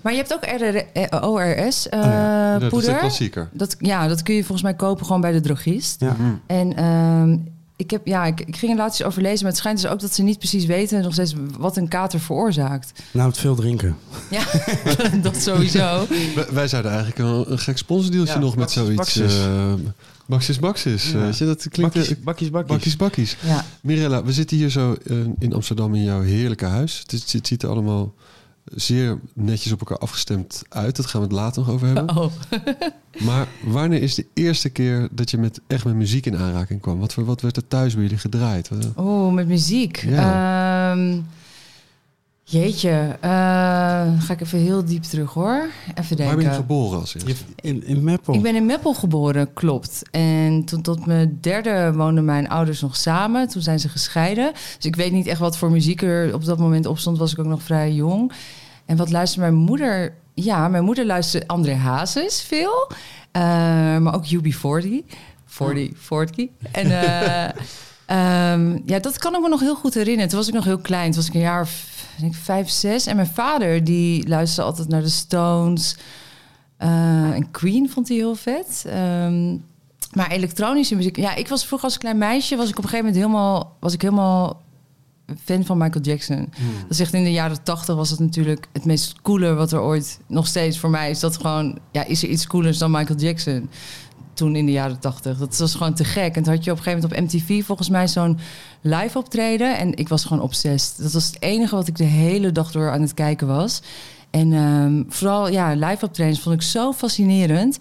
[0.00, 2.12] Maar je hebt ook RR, eh, ORS eh, Oh ja.
[2.12, 2.98] Ja, dat is de poeder.
[2.98, 3.48] klassieker.
[3.52, 6.00] Dat, ja, dat kun je volgens mij kopen gewoon bij de drogist.
[6.00, 6.16] ja.
[6.18, 6.40] Mm.
[6.46, 7.36] En ehm,
[7.76, 10.00] ik, heb, ja, ik, ik ging er laatst over lezen, maar het schijnt dus ook
[10.00, 12.92] dat ze niet precies weten nog steeds wat een kater veroorzaakt.
[13.10, 13.96] nou het veel drinken.
[14.30, 14.42] Ja,
[15.22, 16.06] dat sowieso.
[16.34, 18.94] Wij, wij zouden eigenlijk een, een gek sponsordeeltje Ja, nog met zoiets...
[18.96, 19.36] Baxis.
[20.28, 21.10] Baxis Baxis.
[21.10, 21.18] Ja.
[21.18, 21.94] Weet je, dat klinkt...
[21.94, 22.70] Bakkies, bakkies, bakkies.
[22.70, 23.36] bakkies Bakkies.
[23.44, 23.64] Ja.
[23.82, 26.98] Mirella, we zitten hier zo eh, in Amsterdam in jouw heerlijke huis.
[27.06, 28.14] Het, het ziet er allemaal
[28.74, 30.96] zeer netjes op elkaar afgestemd uit.
[30.96, 32.16] Dat gaan we het later nog over hebben.
[32.16, 32.32] Oh.
[33.18, 36.98] Maar wanneer is de eerste keer dat je met, echt met muziek in aanraking kwam?
[36.98, 38.70] Wat, voor, wat werd er thuis bij jullie gedraaid?
[38.94, 39.96] Oh, met muziek.
[39.96, 40.92] Ja.
[40.92, 41.20] Ehm,
[42.50, 43.30] jeetje, eh,
[44.18, 45.66] ga ik even heel diep terug hoor.
[45.94, 46.54] Even Waar ben je denken.
[46.54, 47.30] geboren als eerste?
[47.30, 48.34] Je- In, in Meppel.
[48.34, 50.02] Ik ben in Meppel geboren, klopt.
[50.10, 53.48] En toen tot mijn derde woonden mijn ouders nog samen.
[53.48, 54.52] Toen zijn ze gescheiden.
[54.52, 57.18] Dus ik weet niet echt wat voor muziek er op dat moment op stond.
[57.18, 58.32] Was ik ook nog vrij jong.
[58.86, 60.14] En wat luisterde mijn moeder?
[60.34, 62.90] Ja, mijn moeder luisterde André Hazes veel.
[63.32, 63.42] Eh,
[63.98, 65.16] maar ook UB40.
[65.46, 66.46] 40, 40.
[66.72, 67.44] En eh,
[68.52, 70.28] ehm, ja, dat kan ik me nog heel goed herinneren.
[70.28, 71.06] Toen was ik nog heel klein.
[71.10, 73.06] Toen was ik een jaar of ik denk, vijf, zes.
[73.06, 75.96] En mijn vader die luisterde altijd naar de Stones...
[76.76, 78.84] Eh, en Queen vond hij heel vet.
[78.86, 79.56] Ehm,
[80.12, 81.16] maar elektronische muziek...
[81.16, 82.56] Ja, ik was vroeger als klein meisje...
[82.56, 83.76] was ik op een gegeven moment helemaal...
[83.80, 84.62] was ik helemaal
[85.44, 86.48] fan van Michael Jackson.
[86.82, 89.80] Dat is echt in de jaren tachtig was het natuurlijk het meest coole wat er
[89.80, 90.20] ooit...
[90.26, 91.78] nog steeds voor mij is dat gewoon...
[91.90, 93.70] ja, is er iets coolers dan Michael Jackson?
[94.38, 95.38] Toen in de jaren tachtig.
[95.38, 96.36] Dat was gewoon te gek.
[96.36, 98.38] En toen had je op een gegeven moment op MTV volgens mij zo'n
[98.80, 99.78] live optreden.
[99.78, 101.02] En ik was gewoon obsessed.
[101.02, 103.82] Dat was het enige wat ik de hele dag door aan het kijken was.
[104.30, 107.78] En ehm, vooral, ja, live optredens vond ik zo fascinerend.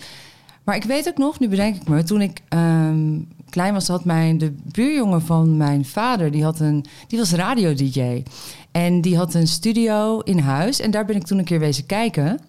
[0.64, 4.06] Maar ik weet ook nog, nu bedenk ik me, toen ik ehm, klein was, had
[4.06, 8.24] mijn de buurjongen van mijn vader, die had een, die was radio-dj.
[8.72, 10.80] En die had een studio in huis.
[10.80, 12.40] En daar ben ik toen een keer wezen kijken.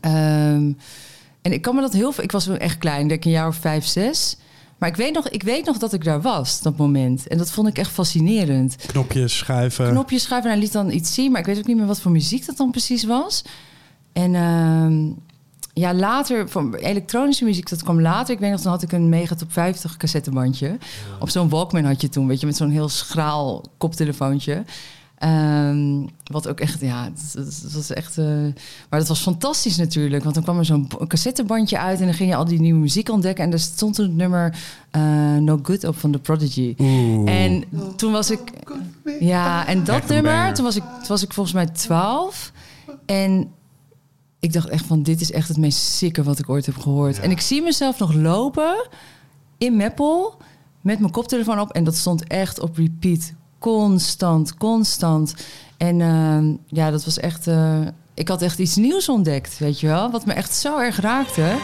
[0.00, 0.72] Ehm,
[1.46, 2.24] en ik kan me dat heel veel.
[2.24, 4.36] Ik was toen echt klein, denk ik een jaar of vijf, zes.
[4.78, 7.26] Maar ik weet, nog, ik weet nog dat ik daar was, dat moment.
[7.26, 9.90] En dat vond ik echt fascinerend Knopjes schuiven.
[9.90, 11.30] knopjes schuiven en hij liet dan iets zien.
[11.30, 13.44] Maar ik weet ook niet meer wat voor muziek dat dan precies was.
[14.12, 15.10] En ehm,
[15.72, 18.34] ja, later, van elektronische muziek, dat kwam later.
[18.34, 20.78] Ik weet nog, dan had ik een Mega Top 50 cassettebandje.
[21.20, 24.64] Op zo'n Walkman had je toen, weet je, met zo'n heel schraal koptelefoontje.
[25.18, 28.18] Ehm, wat ook echt, ja, het was echt...
[28.18, 28.26] eh,
[28.90, 30.22] maar dat was fantastisch natuurlijk.
[30.22, 32.00] Want dan kwam er zo'n cassettebandje uit...
[32.00, 33.44] en dan ging je al die nieuwe muziek ontdekken.
[33.44, 34.58] En daar stond het nummer
[34.90, 35.02] eh,
[35.36, 36.74] No Good op van The Prodigy.
[37.24, 37.64] En
[37.96, 38.40] toen was ik...
[39.20, 42.52] Ja, en dat nummer, toen was, ik, toen was ik volgens mij 12.
[43.06, 43.50] En
[44.40, 47.20] ik dacht echt van, dit is echt het meest sikke wat ik ooit heb gehoord.
[47.20, 48.88] En ik zie mezelf nog lopen
[49.58, 50.36] in Meppel
[50.80, 51.72] met mijn koptelefoon op.
[51.72, 53.32] En dat stond echt op repeat.
[53.66, 55.34] Constant, constant.
[55.76, 57.46] En ehm, ja, dat was echt...
[57.46, 57.80] eh,
[58.14, 60.10] ik had echt iets nieuws ontdekt, weet je wel?
[60.10, 61.56] Wat me echt zo erg raakte.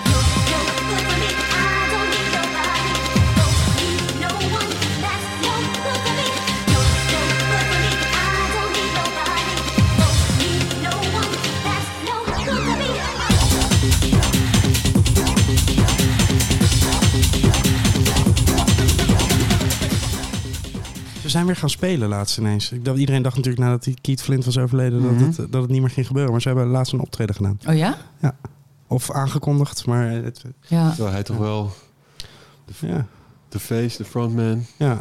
[21.33, 22.73] Zijn weer gaan spelen laatst ineens.
[22.73, 25.01] Ik dacht, iedereen dacht natuurlijk nadat die Keith Flint was overleden...
[25.01, 25.19] Mhm.
[25.19, 26.33] dat, het, dat het niet meer ging gebeuren.
[26.33, 27.59] Maar ze hebben laatst een optreden gedaan.
[27.67, 27.97] Oh ja?
[28.87, 30.11] Of aangekondigd, maar...
[30.11, 30.89] Het, Ja.
[30.89, 31.73] Terwijl hij toch wel
[32.81, 33.07] ja,
[33.49, 34.65] de face, de frontman.
[34.77, 35.01] ja.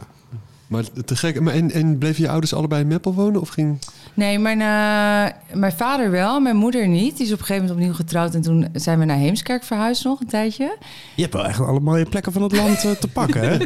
[0.72, 1.42] Maar te gek.
[1.42, 3.42] Maar en, en bleven je ouders allebei in Meppel wonen?
[3.42, 3.80] Of ging...
[4.14, 7.18] Nee, mijn, eh, mijn vader wel, mijn moeder niet.
[7.18, 10.04] Die is op een gegeven moment opnieuw getrouwd en toen zijn we naar Heemskerk verhuisd
[10.04, 10.78] nog een tijdje.
[11.16, 13.58] Je hebt wel echt alle mooie plekken van het land eh, te pakken, hè?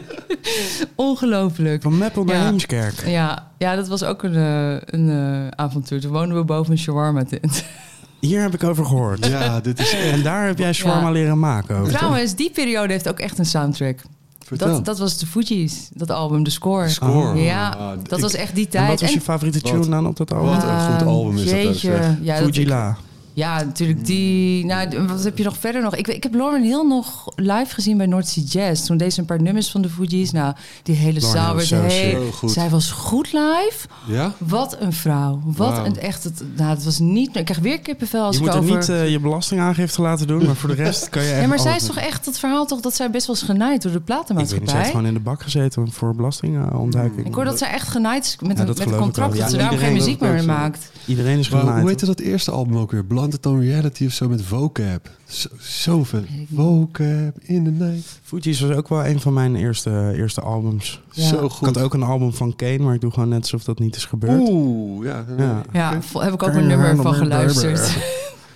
[0.95, 1.81] Ongelooflijk.
[1.81, 2.45] Van Meppel naar Ja.
[2.45, 3.07] Heemskerk.
[3.07, 6.01] Ja, ja, dat was ook een, eh, een avontuur.
[6.01, 7.63] Toen woonden we boven een shawarma tent.
[8.19, 9.25] Hier heb ik over gehoord.
[9.25, 9.93] Ja, dit is...
[9.93, 11.11] En daar heb jij shawarma Ja.
[11.11, 11.87] leren maken toch?
[11.87, 13.99] Trouwens, die periode heeft ook echt een soundtrack.
[14.47, 14.67] Vertel.
[14.67, 16.89] Dat, dat was de Fugees, dat album, de score.
[16.89, 17.39] Score.
[17.41, 18.87] Ja, Ah, dat ik- was echt die En tijd.
[18.89, 20.49] wat was je En- favoriete tune dan op dat album?
[20.49, 22.17] Wat een goed album is dat jeetje.
[22.21, 22.97] Ja, dat- Fujila.
[23.35, 24.65] Ja, natuurlijk die...
[24.65, 25.95] Nou, d- wat heb je nog verder nog?
[25.95, 28.85] Ik, ik heb Lauren Hill nog live gezien bij North Sea Jazz.
[28.85, 30.31] Toen deed ze een paar nummers van de Fugees.
[30.31, 32.31] Nou, die hele Lauren zaal werd is zo heel...
[32.31, 32.51] goed.
[32.51, 33.87] Zij was goed live.
[34.07, 34.33] Ja?
[34.37, 35.39] Wat een vrouw.
[35.45, 36.23] Wat een echt...
[36.23, 37.35] Het, nou, het was niet...
[37.35, 38.75] Ik krijg weer kippenvel als Je ik moet er over...
[38.77, 41.59] niet eh, je belastingaangifte laten doen, maar voor de rest kan je echt ja, maar
[41.59, 43.97] zij is toch echt het verhaal toch dat zij best wel is genaaid door de
[43.97, 44.75] Ik weet niet, zij platenmaatschappij.
[44.77, 47.27] heeft gewoon in de bak gezeten voor belastingontduiking.
[47.27, 49.39] Ik hoor dat zij echt genaaid is met, Ja, een, met een ik contract dat
[49.39, 50.91] Ja, ze daarom geen muziek meer maakt.
[51.05, 51.79] Iedereen is genaaid.
[51.79, 53.05] hoe heette dat eerste album ook weer?
[53.29, 55.09] Blunted on Reality of zo met vocab.
[55.27, 56.23] Zo, zoveel.
[56.55, 58.19] Vocab in the night.
[58.23, 61.01] Fugees was ook wel een van mijn eerste, eerste albums.
[61.11, 61.27] Ja.
[61.27, 61.77] Zo Ik had goed.
[61.77, 64.49] ook een album van Kane, maar ik doe gewoon net alsof dat niet is gebeurd.
[64.49, 65.25] Oeh, ja.
[65.37, 65.61] Ja.
[65.73, 67.89] Ja, heb ik ook een nummer van geluisterd.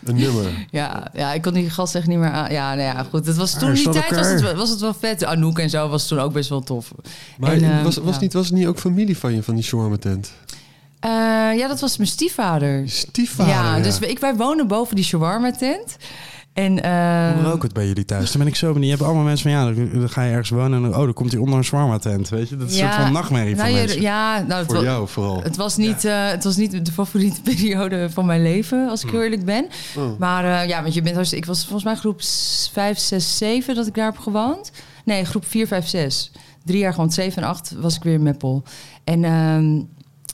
[0.04, 0.68] Een nummer.
[0.72, 2.52] Ja, ja, ik kon die gast echt niet meer aan.
[2.52, 3.26] Ja, nou ja, goed.
[3.26, 5.26] Het was toen die tijd was het, wel- was het wel vet.
[5.26, 6.92] Anouk en zo was toen ook best wel tof.
[7.38, 8.22] Maar En, eh, was, was, ja.
[8.22, 10.32] niet, was het niet ook familie van je, van die shawarma tent?
[11.00, 11.10] Eh,
[11.58, 12.90] ja, dat was mijn stiefvader.
[12.90, 13.54] Stiefvader.
[13.54, 15.98] ja, dus ik, wij wonen boven die shawarma tent.
[16.54, 18.32] En, eh, Hoe rook het bij jullie thuis?
[18.32, 18.84] Dan ben ik zo benieuwd.
[18.84, 21.32] Je hebt allemaal mensen van ja, dan, ga je ergens wonen en oh, dan komt
[21.32, 22.30] hij onder een shawarma tent.
[22.30, 24.02] Weet je, dat is een ja, soort van nachtmerrie nou, voor je- mensen.
[24.02, 25.42] Ja, nou, Voor jou vooral.
[25.44, 29.10] het, was niet, eh, het was niet de favoriete periode van mijn leven, als ik
[29.10, 29.68] heel eerlijk ben.
[29.98, 30.20] Oh.
[30.20, 32.22] Maar eh, ja, want je bent, hartstikke- ik was volgens mij groep
[32.72, 34.72] 5, 6, 7 dat ik daar heb gewoond.
[35.06, 36.32] Nee, groep 4, 5, 6.
[36.66, 38.64] Drie jaar gewoon 7 en 8 was ik weer in Meppel.
[39.04, 39.82] En ehm,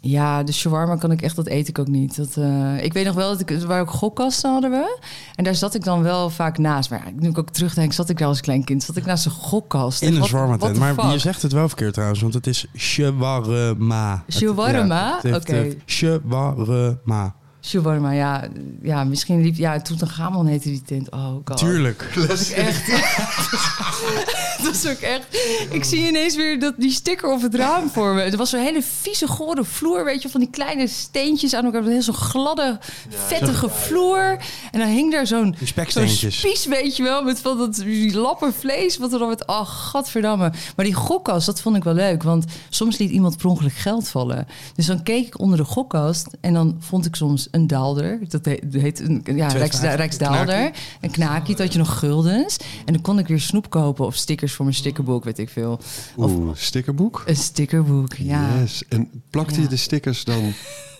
[0.08, 2.16] ja, de shawarma kan ik echt, dat eet ik ook niet.
[2.16, 5.00] Dat, eh, ik weet nog wel dat ik, waar ook gokkasten hadden we.
[5.36, 6.90] En daar zat ik dan wel vaak naast.
[6.90, 8.84] Maar ja, nu ik ook terugdenk, zat ik daar als klein kind.
[8.84, 10.02] Zat ik naast een gokkast.
[10.02, 10.78] In een shawarma tent.
[10.78, 11.12] Maar fuck?
[11.12, 14.24] je zegt het wel verkeerd trouwens, want het is shawarma.
[14.30, 15.20] Shawarma?
[15.34, 15.76] Oké.
[15.86, 17.36] Shawarma.
[17.66, 18.44] Shawarma, ja,
[18.82, 19.56] ja, misschien liep...
[19.56, 21.12] Ja, Tutankhamon heette die tent.
[21.12, 21.58] Oh god.
[21.58, 22.12] Tuurlijk.
[22.16, 22.88] Dat was ik echt...
[24.58, 25.26] dat was ook echt...
[25.70, 28.22] Ik zie ineens weer dat, die sticker op het raam voor me.
[28.22, 31.84] Er was zo'n hele vieze, gore vloer, weet je, van die kleine steentjes aan elkaar.
[31.84, 34.38] Heel zo'n gladde, vettige vloer.
[34.72, 36.40] En dan hing daar zo'n zo'n speksteentjes.
[36.40, 38.98] spies, weet je wel, met van dat die lappen vlees.
[38.98, 40.52] Wat er dan met, oh, gadverdamme.
[40.76, 42.24] Maar die gokkast, dat vond ik wel leuk.
[42.24, 44.48] Want soms liet iemand per ongeluk geld vallen.
[44.76, 48.20] Dus dan keek ik onder de gokkast en dan vond ik soms een daalder.
[48.28, 49.82] Dat heet, dat heet een ja, Rijks, 2,50.
[49.82, 50.72] Rijksdaalder.
[51.02, 52.58] Een knaakje, dat had je nog guldens.
[52.86, 55.80] En dan kon ik weer snoep kopen of stickers voor mijn stickerboek, weet ik veel.
[56.16, 57.24] Of Oeh, stickerboek?
[57.26, 58.50] een stickerboek, ja.
[58.60, 58.84] Yes.
[58.90, 60.54] En plakte je de stickers dan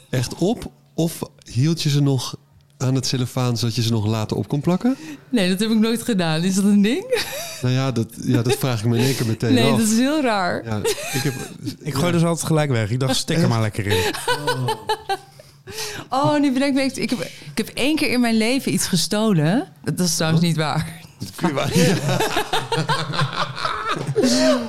[0.10, 0.72] echt op?
[0.94, 1.20] Of
[1.52, 2.36] hield je ze nog
[2.78, 4.96] aan het cellofaan zodat je ze nog later op kon plakken?
[5.30, 6.44] Nee, dat heb ik nooit gedaan.
[6.44, 7.24] Is dat een ding?
[7.62, 9.78] Nou ja, dat, ja, dat vraag ik me in één keer meteen Nee, af.
[9.80, 10.66] dat is heel raar.
[10.66, 10.78] Ja,
[11.14, 11.34] ik heb,
[11.80, 12.90] Ik gooi dus altijd gelijk weg.
[12.92, 14.14] Ik dacht, stik er maar lekker in.
[14.46, 14.70] Oh,
[16.42, 19.68] nu bedenk ik me, ik heb, ik heb één keer in mijn leven iets gestolen.
[19.84, 21.04] Dat is trouwens niet waar.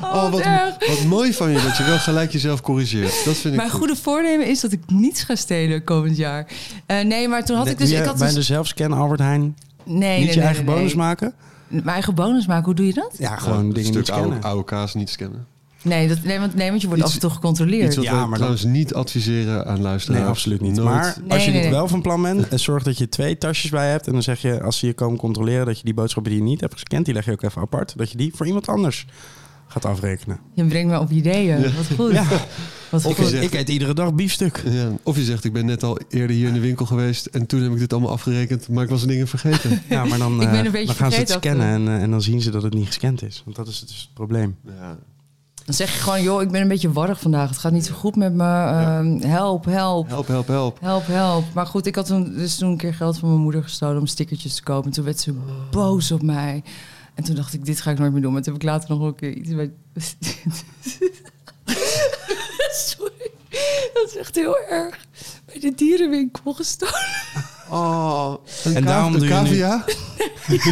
[0.02, 0.88] Oh, wat, erg.
[0.88, 3.24] wat mooi van je dat je wel gelijk jezelf corrigeert.
[3.24, 3.78] Dat vind ik Mijn goed.
[3.78, 6.46] goede voornemen is dat ik niets ga stelen komend jaar.
[6.86, 7.90] Eh, nee, maar toen had ik dus...
[7.90, 9.54] Ik je had bij dus de zelfscan Albert Heijn nee,
[9.84, 11.02] niet nee, je nee, eigen nee, bonus nee.
[11.02, 11.34] maken?
[11.68, 13.14] Mijn eigen bonus maken, hoe doe je dat?
[13.18, 14.42] Ja, gewoon dingen niet stuk oude, scannen.
[14.42, 15.46] oude kaas niet scannen.
[15.86, 17.86] Nee, dat, nee, want, nee, want je wordt Iets- af en toe gecontroleerd.
[17.86, 20.20] Iets wat Ja, we maar dan- trouwens niet adviseren aan luisteraars.
[20.20, 20.74] Nee, absoluut niet.
[20.76, 20.88] Nooit.
[20.88, 21.78] Maar Nee, als je nee, dit nee.
[21.78, 24.06] wel van plan bent, en zorg dat je twee tasjes bij hebt.
[24.06, 26.46] En dan zeg je, als ze je komen controleren, dat je die boodschappen die je
[26.48, 27.92] niet hebt gescand, die leg je ook even apart.
[27.96, 29.06] Dat je die voor iemand anders
[29.68, 30.38] gaat afrekenen.
[30.54, 31.62] Je brengt me op ideeën.
[31.62, 32.12] Wat goed.
[32.12, 32.24] Ja.
[32.90, 33.24] Wat Of goed.
[33.24, 34.62] je zegt- Ik eet iedere dag biefstuk.
[34.66, 37.26] Ja, of je zegt, ik ben net al eerder hier in de winkel geweest...
[37.26, 39.82] en toen heb ik dit allemaal afgerekend, maar ik was dingen vergeten.
[39.88, 42.02] Ja, maar dan, Ik ben eh, een beetje dan gaan ze het scannen en, eh,
[42.02, 43.42] en dan zien ze dat het niet gescand is.
[43.44, 44.56] Want dat is dus het probleem.
[44.66, 44.98] Ja.
[45.66, 47.48] Dan zeg je gewoon, joh, ik ben een beetje warrig vandaag.
[47.48, 48.44] Het gaat niet zo goed met me.
[48.44, 50.08] Ehm, help, help.
[50.08, 50.80] Help, help, help.
[50.80, 51.44] Help, help.
[51.54, 54.06] Maar goed, ik had toen, dus toen een keer geld van mijn moeder gestolen om
[54.06, 54.84] stickertjes te kopen.
[54.84, 55.34] En toen werd ze
[55.70, 56.62] boos op mij.
[57.14, 58.32] En toen dacht ik, dit ga ik nooit meer doen.
[58.32, 59.72] Maar toen heb ik later nog keer iets bij...
[62.86, 63.30] Sorry,
[63.94, 65.06] dat is echt heel erg.
[65.44, 67.54] Bij de dierenwinkel gestolen.
[67.70, 69.84] Oh, een, En daarom een doe je nu- cavia?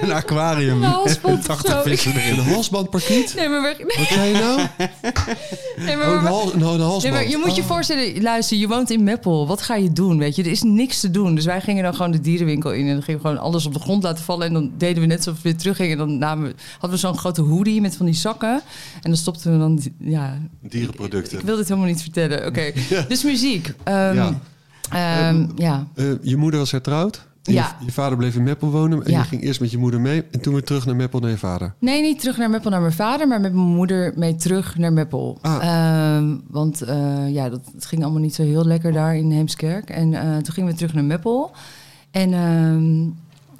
[0.00, 0.82] Een aquarium.
[0.82, 1.82] Een halsband of 80 zo.
[1.82, 2.38] vissen Een erin.
[2.38, 3.32] halsbandparkiet?
[3.36, 4.60] Nee, maar, Wat zei je nou?
[5.86, 7.02] nee, maar, Oh, een, hal, een, een halsband.
[7.02, 7.68] Nee, maar je moet je Oh.
[7.68, 9.46] voorstellen, luister, je woont in Meppel.
[9.46, 10.18] Wat ga je doen?
[10.18, 11.34] Weet je, er is niks te doen.
[11.34, 13.74] Dus wij gingen dan gewoon de dierenwinkel in en dan gingen we gewoon alles op
[13.74, 14.46] de grond laten vallen.
[14.46, 15.92] En dan deden we net alsof we weer teruggingen.
[15.92, 18.52] En dan namen we, hadden we zo'n grote hoodie met van die zakken.
[18.94, 21.38] En dan stopten we dan, ja, Dierenproducten.
[21.38, 22.46] ik wil dit helemaal niet vertellen.
[22.46, 22.72] Oké,
[23.08, 23.72] dus muziek.
[23.84, 24.40] Ehm, Ja.
[24.90, 25.86] Ehm, ja.
[25.94, 27.26] Eh, je moeder was hertrouwd.
[27.42, 27.76] Ja.
[27.80, 29.04] Je, je vader bleef in Meppel wonen.
[29.04, 29.18] En Ja.
[29.18, 30.24] je ging eerst met je moeder mee.
[30.30, 31.74] En toen weer terug naar Meppel naar je vader.
[31.78, 34.92] Nee, niet terug naar Meppel naar mijn vader, maar met mijn moeder mee terug naar
[34.92, 35.38] Meppel.
[35.42, 35.56] Ah.
[35.62, 39.90] Ehm, want eh, ja, dat, het ging allemaal niet zo heel lekker daar in Heemskerk.
[39.90, 41.50] En eh, toen gingen we terug naar Meppel.
[42.10, 43.02] En ehm,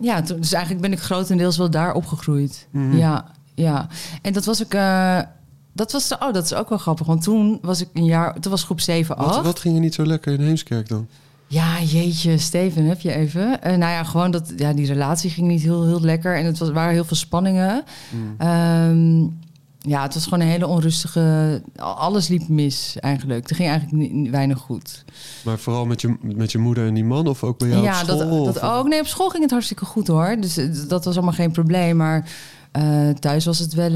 [0.06, 2.66] ja, toen, dus eigenlijk ben ik grotendeels wel daar opgegroeid.
[2.70, 2.96] Mhm.
[2.96, 3.86] Ja, ja.
[4.22, 4.76] En dat was ik.
[5.78, 7.06] Dat was, oh, dat is ook wel grappig.
[7.06, 8.40] Want toen was ik een jaar.
[8.40, 9.34] Toen was groep 7, 8.
[9.34, 11.06] Wat, wat ging je niet zo lekker in Heemskerk dan?
[11.46, 13.62] Ja, jeetje, Steven, heb je even?
[13.62, 16.58] Eh, nou ja, gewoon dat ja, die relatie ging niet heel, heel lekker en het
[16.58, 17.84] was, waren heel veel spanningen.
[18.38, 19.20] Ehm,
[19.80, 21.62] ja, het was gewoon een hele onrustige.
[21.76, 23.50] Alles liep mis eigenlijk.
[23.50, 25.04] Er ging eigenlijk ni- ni- weinig goed.
[25.44, 28.00] Maar vooral met je, met je moeder en die man of ook bij jou ja,
[28.00, 28.44] op school?
[28.44, 28.88] dat, dat ook.
[28.88, 30.36] Nee, op school ging het hartstikke goed hoor.
[30.40, 31.96] Dus eh, dat was allemaal geen probleem.
[31.96, 32.30] Maar
[32.72, 33.92] eh, thuis was het wel.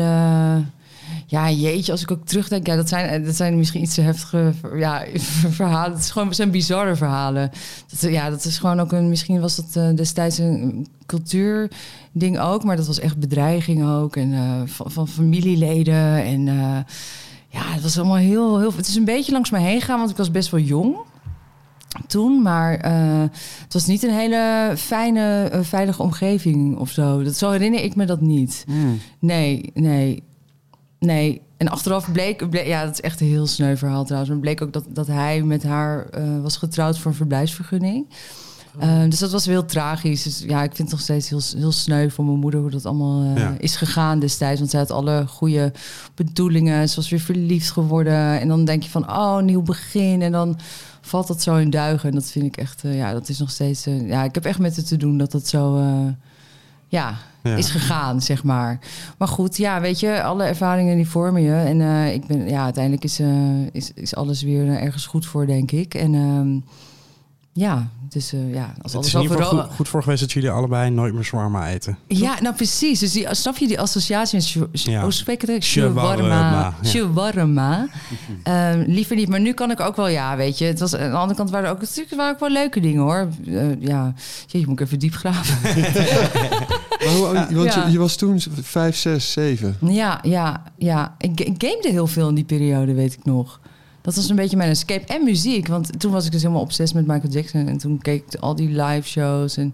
[1.33, 4.01] Ja, jeetje, als ik ook terugdenk, ja, dat zijn, eh, dat zijn misschien iets te
[4.01, 5.05] heftige ja,
[5.59, 5.92] verhalen.
[5.92, 7.51] Het, is gewoon, het zijn bizarre verhalen.
[7.90, 9.09] Dat, ja, dat is gewoon ook een.
[9.09, 14.16] Misschien was dat eh, destijds een cultuurding ook, maar dat was echt bedreiging ook.
[14.16, 16.25] En eh, van, van familieleden.
[16.25, 16.79] En eh,
[17.49, 18.73] ja, het was allemaal heel, heel.
[18.77, 20.97] Het is een beetje langs me heen gegaan, want ik was best wel jong
[22.07, 22.42] toen.
[22.42, 23.23] Maar eh,
[23.62, 27.23] het was niet een hele fijne, eh, veilige omgeving of zo.
[27.23, 28.64] Dat, zo herinner ik me dat niet.
[28.66, 28.99] Hmm.
[29.18, 30.23] Nee, nee,
[31.05, 31.41] nee.
[31.57, 34.31] En achteraf bleek, bleek- ja, dat is echt een heel sneu verhaal trouwens.
[34.33, 38.07] Maar bleek ook dat, dat hij met haar eh, was getrouwd voor een verblijfsvergunning.
[38.79, 40.23] Eh, dus dat was heel tragisch.
[40.23, 42.87] Dus ja, ik vind het nog steeds heel, heel sneu voor mijn moeder hoe dat
[42.87, 43.55] allemaal eh, Ja.
[43.59, 44.59] is gegaan destijds.
[44.59, 45.73] Want zij had alle goede
[46.15, 46.88] bedoelingen.
[46.88, 48.41] Ze was weer verliefd geworden.
[48.41, 50.23] En dan denk je van, oh, nieuw begin.
[50.23, 50.59] En dan
[51.01, 52.09] valt dat zo in duigen.
[52.09, 53.85] En dat vind ik echt, eh, ja, dat is nog steeds...
[53.85, 55.77] ja, ik heb echt met het te doen dat dat zo...
[55.79, 56.12] eh,
[56.88, 57.57] ja, Ja.
[57.57, 58.79] is gegaan, zeg maar.
[59.19, 61.55] Maar goed, ja, weet je, alle ervaringen die vormen je.
[61.55, 63.29] En eh, ik ben, ja, uiteindelijk is, eh,
[63.73, 65.95] is, is alles weer ergens goed voor, denk ik.
[65.95, 66.59] En ehm,
[67.55, 70.21] ja, dus eh, ja, als Het alles is in ieder geval goed, goed voor geweest
[70.21, 71.99] dat jullie allebei nooit meer shawarma eten.
[72.07, 72.99] Ja, nou precies.
[72.99, 74.83] Dus die, snap je die associatie met...
[74.83, 75.03] Ja.
[75.03, 75.65] Hoe je het?
[75.65, 77.89] Shawarma, ja.
[78.43, 79.29] Ehm, liever niet.
[79.29, 80.65] Maar nu kan ik ook wel, ja, weet je.
[80.65, 83.03] Het was, aan de andere kant waren er ook, natuurlijk waren ook wel leuke dingen,
[83.03, 83.29] hoor.
[83.81, 84.15] Ja,
[84.47, 85.59] je moet ik even diep graven.
[86.99, 89.77] Hoe, want je, je was toen vijf, zes, zeven.
[89.81, 91.15] Ja, ja, ja.
[91.19, 93.61] Ik, ik gamede heel veel in die periode, weet ik nog.
[94.01, 95.13] Dat was een beetje mijn escape.
[95.13, 97.69] En muziek, want toen was ik dus helemaal obsessief met Michael Jackson.
[97.69, 99.57] En toen keek ik al die live shows.
[99.57, 99.71] En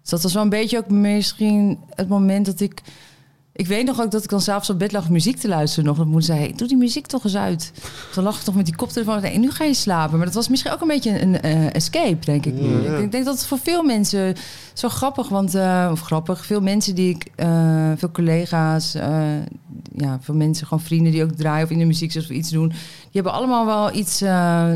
[0.00, 2.80] dus dat was wel een beetje ook misschien het moment dat ik...
[3.56, 5.96] Ik weet nog ook dat ik dan s'avonds op bed lag muziek te luisteren nog.
[5.96, 7.72] Dat mijn moeder zei, hey, doe die muziek toch eens uit.
[8.12, 9.20] Toen lag ik toch met die koptelefoon.
[9.20, 10.16] Nee, nu ga je slapen.
[10.16, 11.40] Maar dat was misschien ook een beetje een
[11.72, 12.54] escape, denk ik.
[12.54, 12.82] nu.
[12.82, 12.96] Ja.
[12.96, 14.34] Ik denk dat het voor veel mensen
[14.74, 19.22] zo grappig, want eh, of grappig, veel mensen die ik, eh, veel collega's, eh,
[19.96, 22.68] ja, veel mensen, gewoon vrienden die ook draaien of in de muziek of iets doen,
[22.68, 22.78] die
[23.12, 24.18] hebben allemaal wel iets,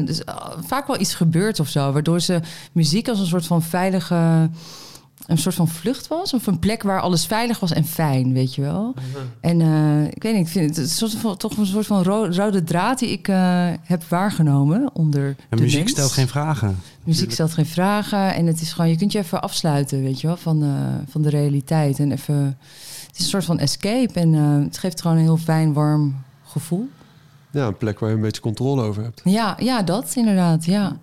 [0.05, 0.23] dus
[0.67, 2.41] vaak wel iets gebeurd of zo, waardoor ze
[2.73, 4.51] muziek als een soort van veilige,
[5.29, 8.55] een soort van vlucht was, of een plek waar alles veilig was en fijn, weet
[8.55, 8.95] je wel.
[9.41, 12.29] En eh, ik weet niet, ik vind het soort van, toch een soort van ro-
[12.31, 15.91] rode draad die ik eh, heb waargenomen onder En de muziek mens.
[15.91, 16.77] stelt geen vragen.
[17.05, 18.35] Muziek stelt geen vragen.
[18.35, 21.23] En het is gewoon, je kunt je even afsluiten, weet je wel, van, eh, van
[21.23, 21.99] de realiteit.
[21.99, 22.59] En even,
[23.07, 24.21] het is een soort van escape.
[24.21, 26.88] En eh, het geeft gewoon een heel fijn, warm gevoel.
[27.51, 29.21] Ja, een plek waar je een beetje controle over hebt.
[29.25, 30.97] Ja, ja dat inderdaad, ja.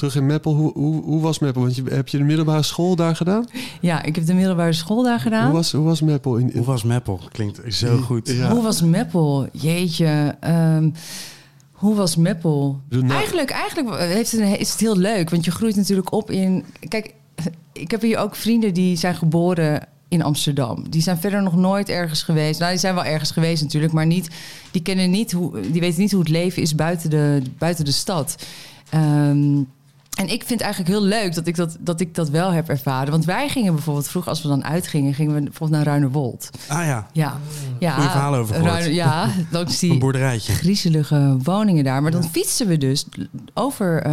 [0.00, 1.62] Terug in Meppel, hoe, hoe, hoe was Meppel?
[1.62, 3.46] Want je, heb je de middelbare school daar gedaan?
[3.80, 5.44] Ja, ik heb de middelbare school daar gedaan.
[5.44, 6.36] Hoe was, hoe was Meppel?
[6.36, 7.20] In, in- Hoe was Meppel?
[7.32, 8.28] Klinkt zo goed.
[8.28, 8.50] Ja.
[8.50, 9.48] Hoe was Meppel?
[9.52, 10.36] Jeetje.
[10.40, 10.90] ehm,
[11.72, 12.80] hoe was Meppel?
[12.88, 15.30] nou- Eigenlijk, eigenlijk heeft het, een- is het heel leuk.
[15.30, 16.64] Want je groeit natuurlijk op in...
[16.88, 17.14] Kijk,
[17.72, 20.84] ik heb hier ook vrienden die zijn geboren in Amsterdam.
[20.90, 22.58] Die zijn verder nog nooit ergens geweest.
[22.58, 23.92] Nou, die zijn wel ergens geweest natuurlijk.
[23.92, 24.28] Maar niet,
[24.70, 27.92] die, kennen niet hoe, die weten niet hoe het leven is buiten de, buiten de
[27.92, 28.34] stad.
[28.90, 29.62] Ehm,
[30.18, 33.10] en ik vind eigenlijk heel leuk dat ik dat, dat ik dat wel heb ervaren.
[33.10, 35.14] Want wij gingen bijvoorbeeld vroeger, als we dan uitgingen...
[35.14, 36.50] gingen we bijvoorbeeld naar Ruinerwold.
[36.68, 37.36] Ah ja, Ja,
[37.78, 37.92] ja.
[37.94, 38.72] Goeie verhalen over gehoord.
[38.72, 40.52] Ruiner- ja, langs die een boerderijtje.
[40.52, 42.02] griezelige woningen daar.
[42.02, 43.04] Maar dan fietsen we dus
[43.54, 44.12] over eh,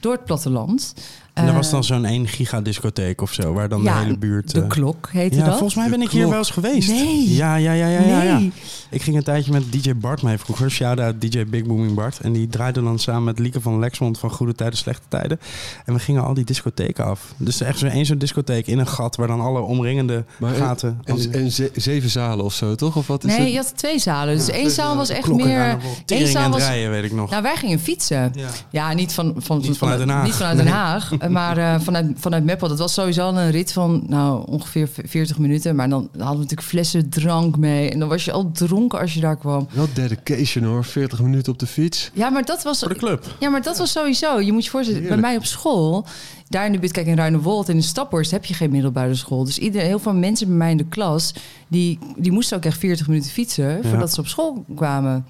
[0.00, 0.94] door het platteland.
[1.34, 4.18] En er Eh, was dan zo'n 1 gigadiscotheek of zo, waar dan ja, de hele
[4.18, 4.54] buurt...
[4.54, 5.50] De eh, klok heette ja, dat.
[5.52, 6.88] volgens mij De ben ik hier wel eens geweest.
[6.88, 7.34] Nee.
[7.34, 8.38] Ja, ja, ja, ja, ja, ja.
[8.38, 8.52] Nee.
[8.90, 10.70] Ik ging een tijdje met DJ Bart mee vroeger.
[10.70, 12.20] Shout-out DJ Big Booming Bart.
[12.20, 15.40] En die draaide dan samen met Lieke van Lexmond van Goede Tijden, Slechte Tijden.
[15.84, 17.34] En we gingen al die discotheken af.
[17.36, 21.00] Dus echt zo'n één zo'n discotheek in een gat waar dan alle omringende Maar gaten...
[21.04, 22.96] en, en ze- zeven zalen of zo, toch?
[22.96, 23.50] Of wat is Nee, het?
[23.50, 24.36] je had twee zalen.
[24.36, 25.60] Dus één zaal was echt klokken meer...
[25.60, 26.60] er Eén zaal was...
[26.62, 27.30] rijden, weet ik nog.
[27.30, 28.32] Nou, wij gingen fietsen.
[28.34, 28.48] ja.
[28.70, 30.24] Ja, niet, van, van, Niet vanuit Den Haag.
[30.24, 32.68] Niet vanuit Den Haag, eh, maar eh, vanuit, vanuit Meppel.
[32.68, 35.76] Dat was sowieso al een rit van nou, ongeveer 40 minuten.
[35.76, 37.90] Maar dan hadden we natuurlijk flessen drank mee.
[37.90, 39.68] En dan was je al dronken als je daar kwam.
[39.72, 42.10] Wel dedication hoor, 40 minuten op de fiets.
[42.14, 42.78] Ja, maar dat was...
[42.78, 43.36] Voor de club.
[43.38, 44.40] Ja, maar dat was sowieso.
[44.40, 46.06] Je moet je voorstellen, bij mij op school,
[46.48, 49.44] daar in de buurt, kijk in Ruinewold en in Staphorst heb je geen middelbare school.
[49.44, 51.34] Dus ieder, heel veel mensen bij mij in de klas,
[51.68, 55.26] die, die moesten ook echt 40 minuten fietsen voordat ze op school kwamen.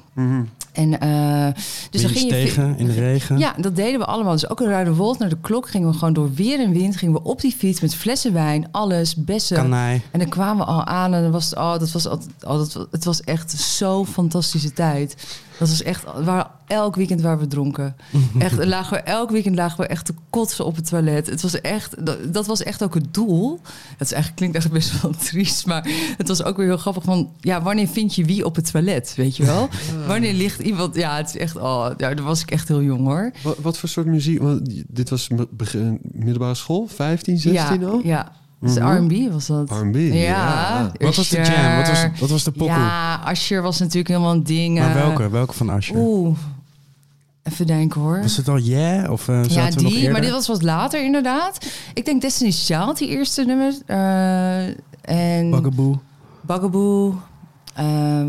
[0.80, 2.44] En eh, dus dan Wind ging je.
[2.44, 3.38] tegen, in de regen.
[3.38, 4.32] Ja, dat deden we allemaal.
[4.32, 6.96] Dus ook in Ruinewold naar de klok gingen we gewoon door weer en wind.
[6.96, 9.56] Gingen we op die fiets met flessen wijn, alles, bessen.
[10.10, 12.56] En dan kwamen we al aan en dan was het, oh, dat was, altijd- oh,
[12.56, 15.14] dat, het was echt zo'n fantastische tijd.
[15.60, 17.96] Dat was echt, waren, elk weekend waren we dronken.
[18.38, 21.26] Echt, lagen we, elk weekend lagen we echt te kotsen op het toilet.
[21.26, 23.60] Het was echt, dat, dat was echt ook het doel.
[23.96, 27.04] Het is eigenlijk, klinkt echt best wel triest, maar het was ook weer heel grappig
[27.04, 29.68] van, ja, wanneer vind je wie op het toilet, weet je wel?
[30.06, 33.06] Wanneer ligt iemand, ja, het is echt, oh, ja, daar was ik echt heel jong
[33.06, 33.32] hoor.
[33.42, 34.38] Wat, wat voor soort muziek?
[34.38, 38.00] Want dit was begin, middelbare school, 15, 16 ja, al?
[38.04, 38.86] Ja, dus Mhm.
[38.96, 39.70] R&B was dat.
[39.70, 40.12] R&B, Ja.
[40.12, 40.92] ja.
[40.98, 41.76] Wat was de jam?
[41.76, 42.66] Wat was, wat was de pokoe?
[42.74, 44.78] Ja, Asher was natuurlijk helemaal een ding.
[44.78, 45.30] maar eh, welke?
[45.30, 45.96] Welke van Asher?
[45.96, 46.36] Oeh,
[47.42, 48.20] even denken hoor.
[48.22, 49.10] Was het al Yeah?
[49.12, 51.66] Of uh, ja, die, maar dit was wat later inderdaad.
[51.94, 53.74] Ik denk Destiny's Child, die eerste nummer.
[53.86, 54.66] eh,
[55.02, 56.00] en Bugaboo.
[56.40, 57.14] Bugaboo.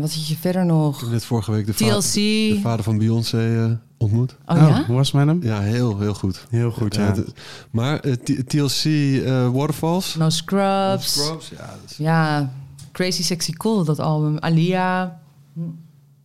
[0.14, 1.00] had je verder Ik nog?
[1.00, 2.12] heb net vorige week de, TLC.
[2.12, 4.36] de vader van Beyoncé ontmoet.
[4.46, 4.84] Oh ja?
[4.86, 5.42] hoe was het met hem?
[5.42, 6.44] Ja, heel, heel goed.
[6.50, 7.02] Heel goed, ja.
[7.06, 7.32] Ja, het-
[7.70, 10.14] maar eh, T- TLC eh, Waterfalls.
[10.14, 11.12] No Scrubs.
[11.24, 12.50] Scrubs, ja, is- Ja,
[12.92, 14.38] Crazy Sexy Cool, dat album.
[14.38, 15.20] Alia.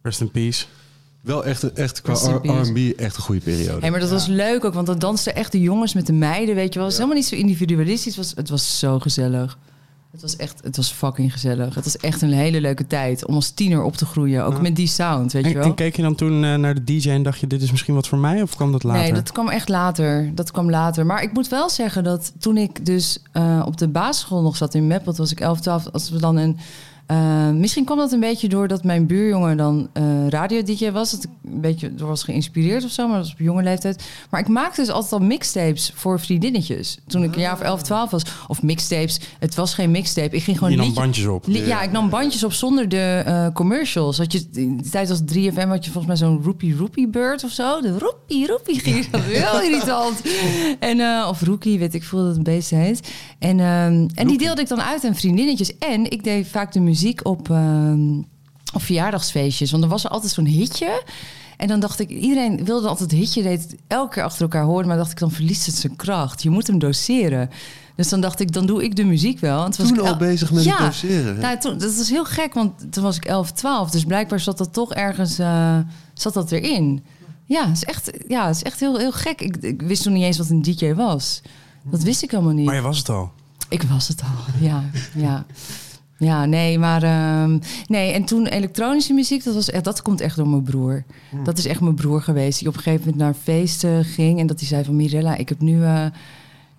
[0.01, 0.65] Rest in peace.
[1.21, 2.13] Wel echt, echt qua.
[2.13, 3.79] R&B echt een goede periode.
[3.81, 6.55] Hey, maar dat was leuk ook, want dan dansten echt de jongens met de meiden,
[6.55, 6.87] weet je wel.
[6.87, 8.15] Het was helemaal niet zo individualistisch.
[8.15, 9.57] Het was, het was zo gezellig.
[10.21, 11.75] Het was echt, het was fucking gezellig.
[11.75, 14.45] Het was echt een hele leuke tijd om als tiener op te groeien.
[14.45, 14.61] Ook Ja.
[14.61, 15.63] met die sound, weet je En, wel.
[15.65, 17.93] en keek je dan toen eh, naar de DJ en dacht je, dit is misschien
[17.93, 18.41] wat voor mij?
[18.41, 19.01] Of kwam dat later?
[19.01, 20.31] Nee, dat kwam echt later.
[20.35, 21.05] Dat kwam later.
[21.05, 24.73] Maar ik moet wel zeggen dat toen ik dus eh, op de basisschool nog zat
[24.73, 26.57] in Meppel, was ik 11, 12, als we dan een...
[27.07, 31.11] eh, misschien kwam dat een beetje doordat mijn buurjongen dan eh radio-dj was.
[31.11, 34.03] Dat ik een beetje door was geïnspireerd of zo, maar dat was op jonge leeftijd.
[34.29, 36.97] Maar ik maakte dus altijd al mixtapes voor vriendinnetjes.
[37.07, 38.21] Toen ik een jaar of 11, 12 was.
[38.47, 39.19] Of mixtapes.
[39.39, 40.35] Het was geen mixtape.
[40.35, 41.47] Ik ging gewoon je nam liedje- bandjes op.
[41.47, 44.17] Li- Ja, ik nam bandjes op zonder de eh, commercials.
[44.17, 47.43] Had je, in die tijd als 3FM had je volgens mij zo'n Roopie Roopie Bird
[47.43, 47.81] of zo.
[47.81, 50.21] De Roopie Roopie ging dat heel irritant.
[50.79, 53.11] En, eh, of Rookie, weet ik veel dat het een beest heet.
[53.39, 55.77] En, ehm, en die deelde ik dan uit aan vriendinnetjes.
[55.77, 58.17] En ik deed vaak de muziek op, ehm,
[58.73, 59.71] op verjaardagsfeestjes.
[59.71, 61.03] Want er was er altijd zo'n hitje.
[61.57, 64.63] En dan dacht ik, iedereen wilde altijd het hitje, deed het elke keer achter elkaar
[64.63, 64.87] horen.
[64.87, 66.43] Maar dacht ik, dan verliest het zijn kracht.
[66.43, 67.49] Je moet hem doseren.
[67.95, 69.65] Dus dan dacht ik, dan doe ik de muziek wel.
[69.65, 70.77] En toen was Toen al bezig met Ja.
[70.77, 71.39] het doseren.
[71.39, 73.89] nou, toen, dat was heel gek, want toen was ik 11, 12.
[73.89, 75.77] Dus blijkbaar zat dat toch ergens eh,
[76.13, 77.03] zat dat erin.
[77.45, 79.41] Ja, het is echt, ja, het is echt heel, heel gek.
[79.41, 81.41] Ik, ik wist toen niet eens wat een DJ was.
[81.83, 82.65] Dat wist ik helemaal niet.
[82.65, 83.31] Maar je was het al.
[83.69, 84.83] Ik was het al, ja.
[85.15, 85.45] ja.
[86.19, 87.03] Ja, nee, maar...
[87.03, 91.03] ehm, nee, en toen elektronische muziek, dat, was echt, dat komt echt door mijn broer.
[91.43, 92.59] Dat is echt mijn broer geweest.
[92.59, 94.39] Die op een gegeven moment naar feesten ging.
[94.39, 94.95] En dat hij zei van...
[94.95, 95.83] Mirella, ik heb nu...
[95.83, 96.05] eh,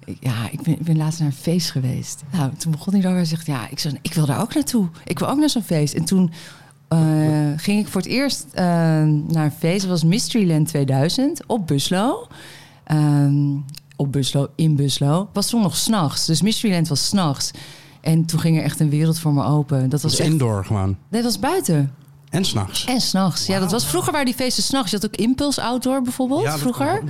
[0.05, 2.23] ik- ja, ik ben, ik ben laatst naar een feest geweest.
[2.33, 3.27] Nou, toen begon hij daarover.
[3.27, 4.89] Hij zegt, ja, ik, zei, ik wil daar ook naartoe.
[5.05, 5.95] Ik wil ook naar zo'n feest.
[5.95, 6.33] En toen
[6.89, 6.99] eh,
[7.57, 8.65] ging ik voor het eerst eh,
[9.29, 9.81] naar een feest.
[9.81, 12.27] Dat was Mysteryland 2000 op Buslo.
[12.85, 13.57] Ehm,
[13.97, 15.29] op Buslo, in Buslo.
[15.33, 16.27] Was toen nog s'nachts.
[16.27, 17.51] Dus Mysteryland was s'nachts.
[18.01, 19.89] En toen ging er echt een wereld voor me open.
[19.89, 20.29] Dat was echt...
[20.29, 20.97] indoor gewoon.
[21.09, 21.95] Nee, dat was buiten.
[22.31, 22.85] En s'nachts.
[22.85, 23.47] En s'nachts.
[23.47, 24.91] Ja, dat was vroeger waren die feesten s'nachts.
[24.91, 27.03] Je had ook Impulse Outdoor bijvoorbeeld, Ja, dat vroeger.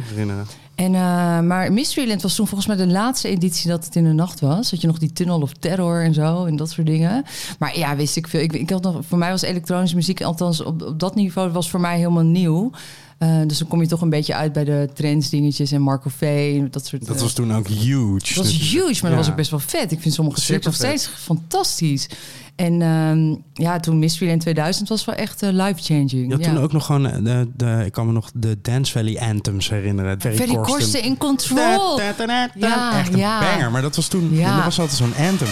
[0.74, 4.12] En, eh, maar Mysteryland was toen volgens mij de laatste editie dat het in de
[4.12, 4.70] nacht was.
[4.70, 7.24] Dat je nog die Tunnel of Terror en zo en dat soort dingen.
[7.58, 8.40] Maar ja, wist ik veel.
[8.40, 11.70] Ik, ik had nog, voor mij was elektronische muziek, althans op, op dat niveau, was
[11.70, 12.70] voor mij helemaal nieuw.
[13.18, 16.10] Eh, dus dan kom je toch een beetje uit bij de trends dingetjes en Marco
[16.16, 16.52] V.
[16.60, 18.34] en Dat soort Dat eh, was toen ook huge.
[18.34, 19.92] dat was huge, maar dat was ook best wel vet.
[19.92, 22.08] Ik vind sommige strips nog steeds fantastisch.
[22.56, 26.36] En ehm, ja, toen Mysteryland 2000 was wel echt eh, life-changing.
[26.38, 26.48] Ja.
[26.48, 30.20] toen ook nog gewoon, de, de, ik kan me nog de Dance Valley Anthems herinneren.
[30.20, 30.74] Ferry, Ferry Corsten.
[30.76, 32.00] Korsten in Control.
[32.00, 32.08] Ja,
[32.98, 33.40] Echt een ja.
[33.40, 34.54] banger, maar dat was toen, Ja.
[34.54, 35.48] dat was altijd zo'n anthem.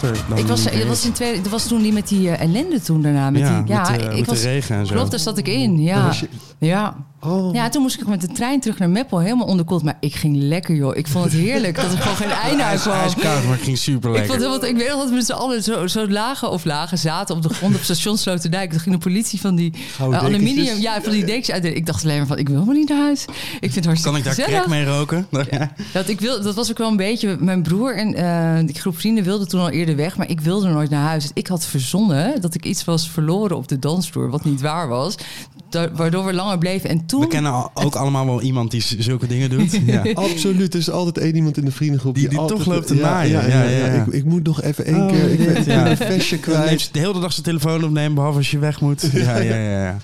[0.00, 2.30] Dat er dan Ik was, dat, was in twee, dat was toen die met die
[2.30, 3.30] eh, ellende toen daarna.
[3.30, 4.94] Met ja, die, ja, met, eh, ik met was, de regen en zo.
[4.94, 5.82] Klopt, daar zat ik in.
[5.82, 6.10] Ja.
[6.20, 6.28] je-
[6.58, 6.96] Ja.
[7.24, 7.54] Oh.
[7.54, 9.18] ja, toen moest ik met de trein terug naar Meppel.
[9.18, 9.82] Helemaal onderkoeld.
[9.82, 10.96] Maar ik ging lekker, joh.
[10.96, 12.94] Ik vond het heerlijk dat er gewoon geen einde uit kwam.
[12.98, 14.30] ijskoud, maar het ging super Ik, lekker.
[14.40, 16.64] vond, het wel- ik weet nog dat we met z'n allen zo, zo lagen of
[16.64, 18.70] lagen zaten op de grond op station Sloterdijk.
[18.70, 21.64] Toen ging de politie van die eh, aluminium, ja, van die dekens uit.
[21.64, 23.24] Ik dacht alleen maar van, ik wil maar niet naar huis.
[23.24, 24.58] Ik vind het hartstikke Kan ik daar gezellig.
[24.58, 25.26] crack mee roken?
[25.50, 25.72] Ja.
[25.92, 27.36] Dat, ik wil, dat was ook wel een beetje.
[27.40, 30.90] Mijn broer en die groep vrienden wilden toen al eerder weg, maar ik wilde nooit
[30.90, 31.30] naar huis.
[31.34, 35.14] Ik had verzonnen dat ik iets was verloren op de dansvloer, wat niet waar was.
[35.70, 36.90] Da- waardoor we lang langer bleven.
[36.90, 37.20] En toen...
[37.20, 39.80] We kennen al- ook allemaal wel iemand die zulke dingen doet.
[39.86, 40.02] Ja.
[40.14, 40.74] Absoluut.
[40.74, 43.00] Er is altijd één iemand in de vriendengroep Die- die altijd- toch loopt te ja,
[43.10, 43.30] naaien.
[43.30, 43.92] Ja, Ja, ja, ja, ja.
[43.94, 44.02] ja.
[44.04, 45.30] Ik, ik moet nog even één Oh, keer.
[45.30, 45.90] Ik ben ja.
[45.90, 46.88] een vestje Dan neemt kwijt.
[46.92, 49.00] de hele dag zijn telefoon opnemen, behalve als je weg moet.
[49.12, 49.82] Ja, ja, ja.
[49.84, 49.96] ja.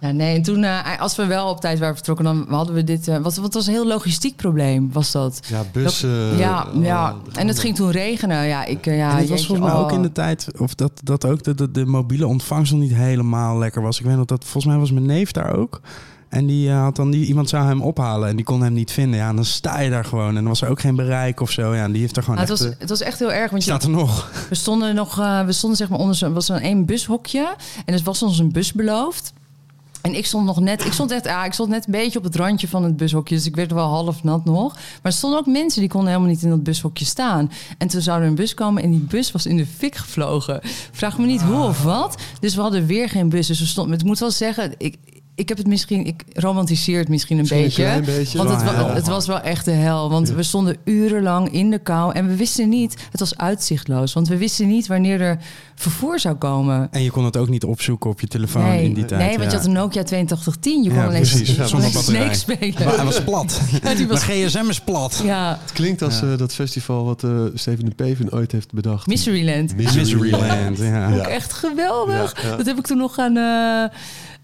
[0.00, 2.84] Ja, nee, en toen, eh, als we wel op tijd waren vertrokken, dan hadden we
[2.84, 3.08] dit...
[3.08, 5.40] eh wat, wat was een heel logistiek probleem, was dat.
[5.48, 6.00] Ja, bus.
[6.00, 7.14] Dat- eh, ja, oh, ja.
[7.32, 8.46] en het ging toen regenen.
[8.46, 9.82] Ja, ik, ja, en het was volgens mij oh.
[9.84, 12.94] ook in de tijd, of dat, dat ook de, de, de mobiele ontvangst nog niet
[12.94, 13.98] helemaal lekker was.
[14.00, 15.80] Ik weet nog dat, volgens mij was mijn neef daar ook.
[16.30, 18.92] En die eh, had dan, die, iemand zou hem ophalen en die kon hem niet
[18.92, 19.18] vinden.
[19.18, 21.50] Ja, en dan sta je daar gewoon en dan was er ook geen bereik of
[21.50, 21.74] zo.
[21.74, 22.68] Ja, en die heeft er gewoon Nou, het, echt...
[22.68, 24.30] was, eh, het was echt heel erg, want je, staat er nog.
[24.48, 27.54] we stonden nog, eh, we stonden zeg maar onder zo'n, was zo'n één bushokje
[27.84, 29.32] en er was ons een bus beloofd.
[30.00, 32.24] En ik stond nog net, ik stond echt, ja, ik stond net een beetje op
[32.24, 34.74] het randje van het bushokje, dus ik werd wel half nat nog.
[34.74, 37.50] Maar er stonden ook mensen die konden helemaal niet in dat bushokje staan.
[37.78, 40.60] En toen zou er een bus komen en die bus was in de fik gevlogen.
[40.92, 42.22] Vraag me niet hoe of wat.
[42.40, 43.46] Dus we hadden weer geen bus.
[43.46, 44.96] Dus we stonden, ik moet wel zeggen, ik,
[45.40, 47.82] ik heb het misschien, ik romantiseer het misschien een Misschien een beetje.
[47.82, 48.38] klein beetje.
[48.38, 50.10] Want het, wa- het was wel echt de hel.
[50.10, 54.12] Want we stonden urenlang in de kou en we wisten niet, het was uitzichtloos.
[54.12, 55.38] Want we wisten niet wanneer er
[55.74, 56.88] vervoer zou komen.
[56.90, 59.20] En je kon het ook niet opzoeken op je telefoon in die tijd.
[59.26, 60.82] nee, want je had een Nokia 8210.
[60.82, 61.26] Je kon Ja, alleen,
[61.68, 61.90] Zonder.
[61.90, 62.74] Snake spelen.
[62.84, 63.60] Maar hij was plat.
[63.82, 65.20] Ja, die was- Mijn gsm is plat.
[65.24, 69.06] Ja, Het klinkt als eh, dat festival wat eh, Steven de Peven ooit heeft bedacht.
[69.06, 69.76] Mysteryland.
[69.76, 71.14] Miseryland, ja.
[71.16, 72.42] Ook echt geweldig.
[72.42, 72.56] Ja, ja.
[72.56, 73.98] Dat heb ik toen nog aan, eh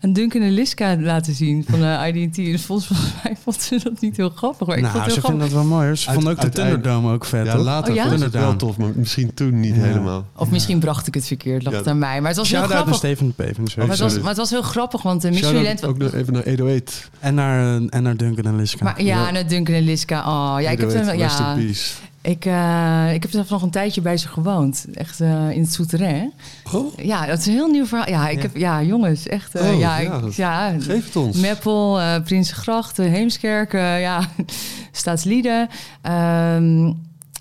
[0.07, 2.35] aan Duncan en Liska laten zien van eh IDT.
[2.37, 2.91] Dus volgens
[3.23, 4.67] mij vond ze dat niet heel grappig.
[4.67, 5.53] Maar ik vond Nou, het ze heel vinden grappig.
[5.53, 5.87] dat wel mooi.
[5.87, 5.97] hoor.
[5.97, 7.47] Ze vonden ook de Thunderdome ook vet.
[7.47, 8.09] Ja, later Oh, ja?
[8.09, 9.83] vond het wel tof, maar misschien toen niet Ja.
[9.83, 10.27] helemaal.
[10.37, 12.21] Of misschien bracht ik het verkeerd, lag Ja, het aan mij.
[12.21, 13.09] Maar het was heel Shout-out naar grappig.
[13.11, 13.75] Steven de Pevens.
[13.75, 15.85] Maar het, was, maar het was heel grappig, want de Shout-out Mysteryland...
[15.85, 17.11] ook nog even naar 808.
[17.21, 18.85] En naar, en naar Duncan en Liska.
[18.85, 19.31] Maar ja, Ja.
[19.31, 20.19] naar Duncan en Liska.
[20.19, 22.05] Oh, ja, ik heb, 808, hem, Rest ja.
[22.27, 24.87] Ik, eh, ik heb zelf nog een tijdje bij ze gewoond.
[24.95, 26.33] Echt eh, in het Souterrain.
[26.73, 28.09] Oh, Ja, dat is een heel nieuw verhaal.
[28.09, 28.43] Ja, ik Ja.
[28.43, 29.55] Heb, ja jongens, echt.
[29.55, 31.37] eh, Oh, ja, ja, ik- ja, geef het ons.
[31.37, 34.21] Meppel, Prinsengracht, Heemskerk, ja,
[34.93, 35.69] Staatslieden.
[36.03, 36.93] Ehm,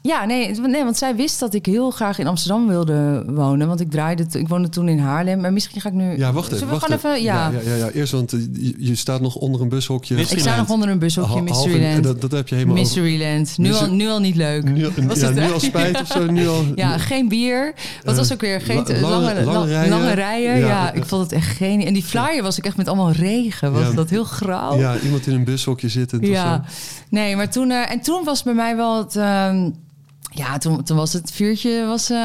[0.08, 3.68] ja, nee, nee, want zij wist dat ik heel graag in Amsterdam wilde wonen.
[3.68, 5.42] Want ik draaide, ik woonde toen in Haarlem.
[5.42, 6.18] Maar misschien ga ik nu...
[6.18, 6.68] Ja, wacht even.
[6.68, 7.52] Wacht even, ja.
[7.52, 7.90] ja, ja, ja.
[7.90, 10.16] Eerst, want eh, je, je staat nog onder een bushokje.
[10.16, 12.04] Ik sta nog onder een bushokje, Mysteryland.
[12.04, 13.58] Dat, dat heb je helemaal Mysteryland.
[13.58, 14.64] Nu al, nu al niet leuk.
[14.64, 16.26] Nu, Was ja, het- nu al spijt of zo.
[16.32, 17.74] Nu al, Ja, geen bier.
[18.04, 18.62] Wat Eh, was ook weer?
[18.62, 19.90] Geen lange- lange, lange la- rijen.
[19.90, 20.58] lange rijen.
[20.60, 20.92] Ja, Ja.
[20.94, 21.86] ik vond het echt geen...
[21.86, 23.72] En die flyer was ik echt met allemaal regen.
[23.74, 23.92] Was Ja.
[23.94, 24.78] dat heel grauw.
[24.78, 26.22] Ja, iemand in een bushokje zitten.
[26.26, 26.64] Ja,
[27.10, 27.72] nee, maar toen...
[27.72, 29.16] eh, en toen was bij mij wel het...
[29.16, 29.70] ehm,
[30.38, 31.86] ja, toen, toen was het vuurtje...
[31.86, 32.18] Was, eh,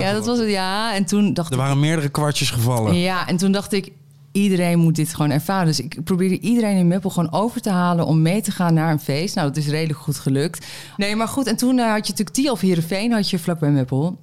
[0.00, 0.48] ja, dat was het.
[0.50, 1.60] Ja, en toen dacht Er ik...
[1.60, 2.94] waren meerdere kwartjes gevallen.
[2.94, 3.92] Ja, en toen dacht ik...
[4.32, 5.66] Iedereen moet dit gewoon ervaren.
[5.66, 8.92] Dus ik probeerde iedereen in Meppel gewoon over te halen om mee te gaan naar
[8.92, 9.34] een feest.
[9.34, 10.66] Nou, dat is redelijk goed gelukt.
[10.96, 11.46] Nee, maar goed.
[11.46, 14.18] En toen eh, had je natuurlijk die of Heerenveen, had je vlakbij Meppel.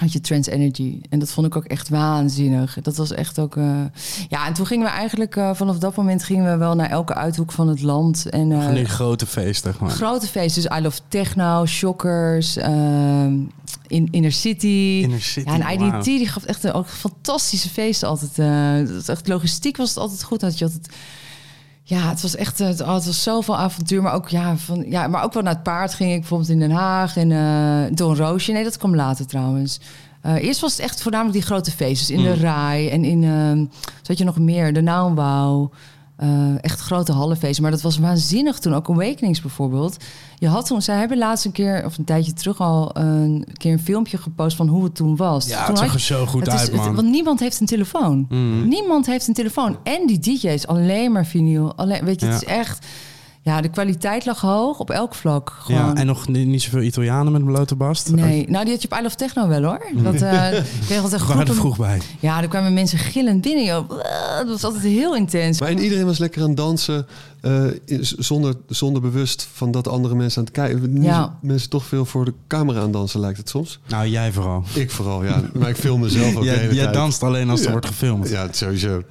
[0.00, 1.00] Had je Trans Energy.
[1.08, 2.78] En dat vond ik ook echt waanzinnig.
[2.82, 3.56] Dat was echt ook...
[3.56, 3.80] eh,
[4.28, 5.36] Ja, en toen gingen we eigenlijk...
[5.36, 8.28] eh, vanaf dat moment gingen we wel naar elke uithoek van het land.
[8.28, 9.90] En, Van die grote feesten gewoon.
[9.90, 10.62] Grote feesten.
[10.62, 13.38] Dus I Love Techno, Shockers, ehm,
[13.86, 15.00] in Inner City.
[15.02, 16.02] Inner City, Ja, en IDT wauw.
[16.02, 18.36] die gaf echt een, ook fantastische feesten altijd.
[18.94, 20.40] dat echt logistiek was het altijd goed.
[20.40, 20.88] Dat je altijd,
[21.86, 24.02] ja, het was echt, eh, het, oh, het was zoveel avontuur.
[24.02, 26.58] Maar ook, ja, van, ja, maar ook wel naar het paard ging ik bijvoorbeeld in
[26.58, 27.16] Den Haag.
[27.16, 28.52] En uh, Don Roosje.
[28.52, 29.80] Nee, dat kwam later trouwens.
[30.26, 32.16] Uh, eerst was het echt voornamelijk die grote feesten.
[32.16, 33.66] Dus in de Rai en in, uh,
[34.02, 35.70] zat je nog meer, de Naambouw.
[36.22, 36.28] Uh,
[36.60, 37.62] echt grote hallenfeesten.
[37.62, 38.74] Maar dat was waanzinnig toen.
[38.74, 39.96] Ook Awakenings bijvoorbeeld.
[40.38, 43.72] Je had toen, zij hebben laatst een keer, of een tijdje terug al, een keer
[43.72, 45.46] een filmpje gepost van hoe het toen was.
[45.48, 48.26] Ja, toen het zag er zo goed is- uit, het- want niemand heeft een telefoon.
[48.28, 48.68] Mhm.
[48.68, 49.76] Niemand heeft een telefoon.
[49.82, 51.72] En die DJ's, alleen maar vinyl.
[51.76, 52.86] Alleen, weet je, het is echt...
[53.44, 55.56] Ja, de kwaliteit lag hoog op elk vlak.
[55.60, 55.80] Gewoon.
[55.80, 58.10] Ja, en nog niet, niet zoveel Italianen met een blote bast.
[58.12, 59.86] Nee, nou die had je op I Love Techno wel hoor.
[60.02, 60.20] Dat eh
[60.86, 62.00] kreeg altijd We waren er vroeg bij.
[62.20, 63.64] Ja, er kwamen mensen gillend binnen.
[63.64, 63.88] Joh.
[64.38, 65.60] Dat was altijd heel intens.
[65.60, 67.06] Maar en iedereen was lekker aan het dansen.
[67.40, 67.64] eh,
[68.00, 70.92] zonder, zonder bewust van dat andere mensen aan het kijken.
[70.92, 71.38] Nu Ja.
[71.42, 73.80] Mensen toch veel voor de camera aan dansen, lijkt het soms.
[73.88, 74.64] Nou, jij vooral.
[74.74, 75.42] Ik vooral, ja.
[75.52, 76.94] Maar ik film mezelf ook de Jij, hele jij tijd.
[76.94, 77.72] danst alleen als er Ja.
[77.72, 78.28] wordt gefilmd.
[78.28, 79.02] Ja, sowieso.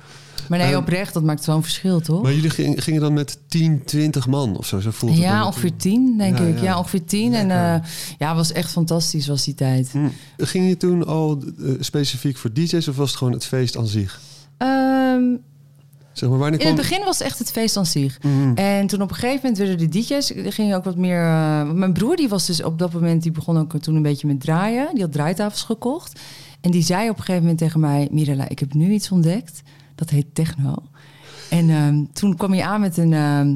[0.49, 2.21] Maar nee, Eh, oprecht, dat maakt zo'n verschil, toch?
[2.23, 4.79] Maar jullie gingen, gingen dan met 10, 20 man of zo?
[4.79, 6.55] Zo het Ja, dan ongeveer tien, denk Ja, ik.
[6.57, 6.63] ja.
[6.63, 7.33] Ja, ongeveer tien.
[7.33, 7.73] En Lekker.
[7.83, 9.89] eh ja, het was echt fantastisch, was die tijd.
[9.91, 10.07] Hm.
[10.37, 13.87] Ging je toen al eh, specifiek voor DJ's of was het gewoon het feest aan
[13.87, 14.19] zich?
[14.57, 15.23] Ehm,
[16.13, 18.17] Zeg maar, in het begin was het echt het feest aan zich.
[18.21, 18.53] Mhm.
[18.55, 21.21] En toen op een gegeven moment werden de DJ's, er ging ook wat meer.
[21.23, 24.27] eh, mijn broer die was dus op dat moment, die begon ook toen een beetje
[24.27, 24.87] met draaien.
[24.93, 26.19] Die had draaitafels gekocht.
[26.61, 29.61] En die zei op een gegeven moment tegen mij: Mirella, ik heb nu iets ontdekt.
[30.03, 30.75] Dat heet techno.
[31.49, 33.13] En ehm, toen kwam je aan met een.
[33.13, 33.55] ehm,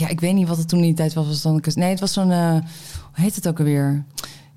[0.00, 1.26] ja, ik weet niet wat het toen in die tijd was.
[1.26, 2.30] was dan, een- nee, het was zo'n.
[2.30, 2.60] eh, hoe
[3.12, 4.04] heet het ook alweer?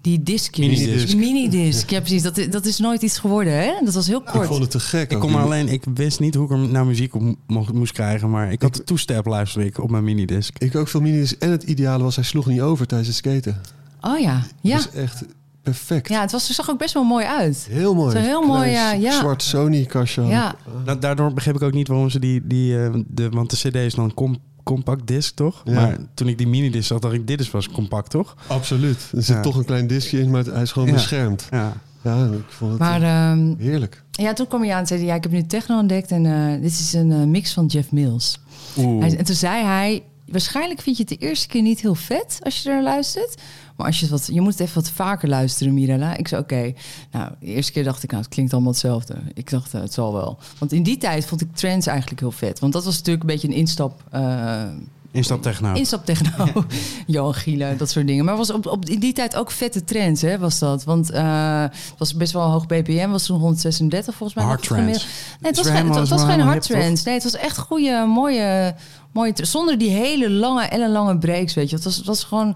[0.01, 0.67] Die discjes.
[0.67, 1.07] Minidisc.
[1.07, 1.89] Die minidisc.
[1.89, 2.21] Ja, precies.
[2.21, 3.71] Dat, dat is nooit iets geworden, hè?
[3.83, 4.59] Dat was heel Ik vond kort.
[4.61, 5.11] het te gek.
[5.11, 7.91] Ik kon maar alleen, ik wist niet hoe ik er nou muziek op mocht, moest
[7.93, 10.57] krijgen, maar ik had de luisterde ik op mijn minidisc.
[10.57, 11.35] Ik ook veel minidisc.
[11.39, 13.61] En het ideale was, hij sloeg niet over tijdens het skaten.
[14.01, 14.43] Oh ja.
[14.61, 14.77] Ja.
[14.77, 15.25] Dat is echt
[15.63, 16.09] perfect.
[16.09, 17.67] Ja, het was, het zag ook best wel mooi uit.
[17.69, 18.11] Heel mooi.
[18.15, 19.11] Zo heel mooi, ja, ja.
[19.11, 20.23] Zwart Sony-kastje.
[20.25, 20.55] Ja.
[20.85, 23.75] Da- daardoor begreep ik ook niet waarom ze die, die eh, de, want de cd
[23.75, 25.61] is dan com, compact disc, toch?
[25.65, 25.73] Ja.
[25.73, 28.35] Maar toen ik die minidisc zag, dacht ik, dit is pas compact, toch?
[28.47, 29.09] Absoluut.
[29.15, 29.41] Er zit Ja.
[29.41, 30.93] toch een klein discje in, maar hij is gewoon Ja.
[30.93, 31.47] beschermd.
[31.51, 31.73] Ja.
[32.03, 34.03] Ja, ik vond het Maar eh, ehm, heerlijk.
[34.11, 36.25] ja, toen kwam hij aan en zei hij, ja, ik heb nu techno ontdekt en
[36.25, 38.39] eh, dit is een eh, mix van Jeff Mills.
[38.77, 39.01] Oeh.
[39.01, 42.39] Hij- en toen zei hij, waarschijnlijk vind je het de eerste keer niet heel vet
[42.43, 43.41] als je er luistert.
[43.75, 46.17] Maar als je het wat, je moet het even wat vaker luisteren, Mirella.
[46.17, 46.73] Ik zei, oké.
[47.11, 49.15] Nou, de eerste keer dacht ik, nou, het klinkt allemaal hetzelfde.
[49.33, 50.37] Ik dacht, eh, het zal wel.
[50.57, 52.59] Want in die tijd vond ik trance eigenlijk heel vet.
[52.59, 54.03] Want dat was natuurlijk een beetje een instap...
[54.11, 54.63] eh
[55.11, 55.73] Instap techno.
[55.73, 56.65] Instap techno,
[57.07, 58.25] Johan Gielen, dat soort dingen.
[58.25, 60.83] Maar was op, op in die tijd ook vette trends, hè, was dat.
[60.83, 64.47] Want eh, het was best wel een hoog BPM, was toen 136 volgens mij.
[64.47, 64.85] Hard trance.
[64.85, 67.03] Nee, het was, geen, het, was- geen hard trance.
[67.05, 68.75] Nee, het was echt goede, mooie,
[69.11, 69.33] mooie...
[69.35, 71.75] Zonder die hele lange, ellenlange breaks, weet je.
[71.75, 72.55] Het was, het was gewoon...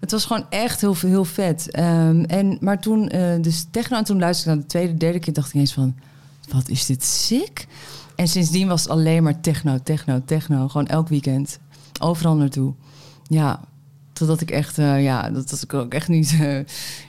[0.00, 1.70] Het was gewoon echt heel, heel vet.
[1.70, 5.18] Ehm, en, maar toen, eh dus techno, en toen luisterde ik naar de tweede, derde
[5.18, 5.94] keer, dacht ik eens van,
[6.52, 7.66] wat is dit sick?
[8.16, 10.68] En sindsdien was het alleen maar techno, techno, techno.
[10.68, 11.58] Gewoon elk weekend.
[12.00, 12.72] Overal naartoe.
[13.26, 13.60] Ja,
[14.12, 16.58] totdat ik echt, eh, ja, dat was ik ook echt niet, eh,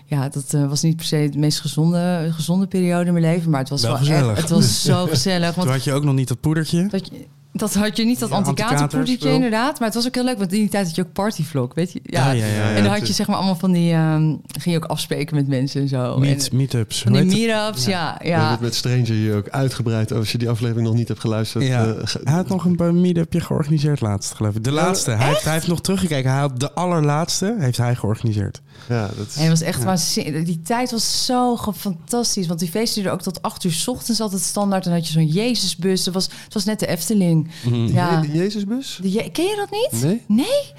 [0.05, 3.51] ja, dat was niet per se de meest gezonde, gezonde periode in mijn leven.
[3.51, 5.47] Maar het was Wel echt, het was zo gezellig.
[5.53, 6.87] Toen Want had je ook nog niet dat poedertje.
[6.87, 9.33] dat, je- dat had je niet, dat Ja, anti-katerpoedertje anti-katerspul.
[9.35, 9.79] inderdaad.
[9.79, 11.91] Maar het was ook heel leuk, want in die tijd had je ook partyvlog, weet
[11.91, 11.99] je.
[12.03, 12.71] Ja, ja, ja.
[12.75, 15.47] En dan had je zeg maar allemaal van die, ehm, ging je ook afspreken met
[15.47, 16.17] mensen en zo.
[16.17, 17.03] Meet, en, meetups.
[17.03, 18.15] die meetups, ja.
[18.19, 18.51] We hebben ja.
[18.51, 20.11] het met Stranger hier ook uitgebreid.
[20.13, 21.63] Als je die aflevering nog niet hebt geluisterd.
[21.65, 21.85] Ja.
[21.85, 24.63] eh, ge- Hij had nog een meetupje georganiseerd laatst, geloof ik.
[24.63, 25.11] De laatste.
[25.11, 26.31] Hij heeft, hij heeft nog teruggekeken.
[26.31, 28.61] Hij had de allerlaatste heeft hij georganiseerd.
[28.89, 29.35] ja, dat is...
[29.35, 30.43] En het was echt waanzinnig.
[30.45, 32.47] Die tijd was zo fantastisch.
[32.47, 34.83] Want die feesten duurden ook tot acht uur 's ochtends altijd standaard.
[34.85, 36.05] En dan had je zo'n Jezusbus.
[36.05, 37.40] Het was, het was net de Efteling.
[37.87, 38.21] Ja.
[38.21, 38.99] De Jezusbus?
[39.01, 40.01] De Je- Ken je dat niet?
[40.03, 40.21] Nee?
[40.27, 40.71] Nee?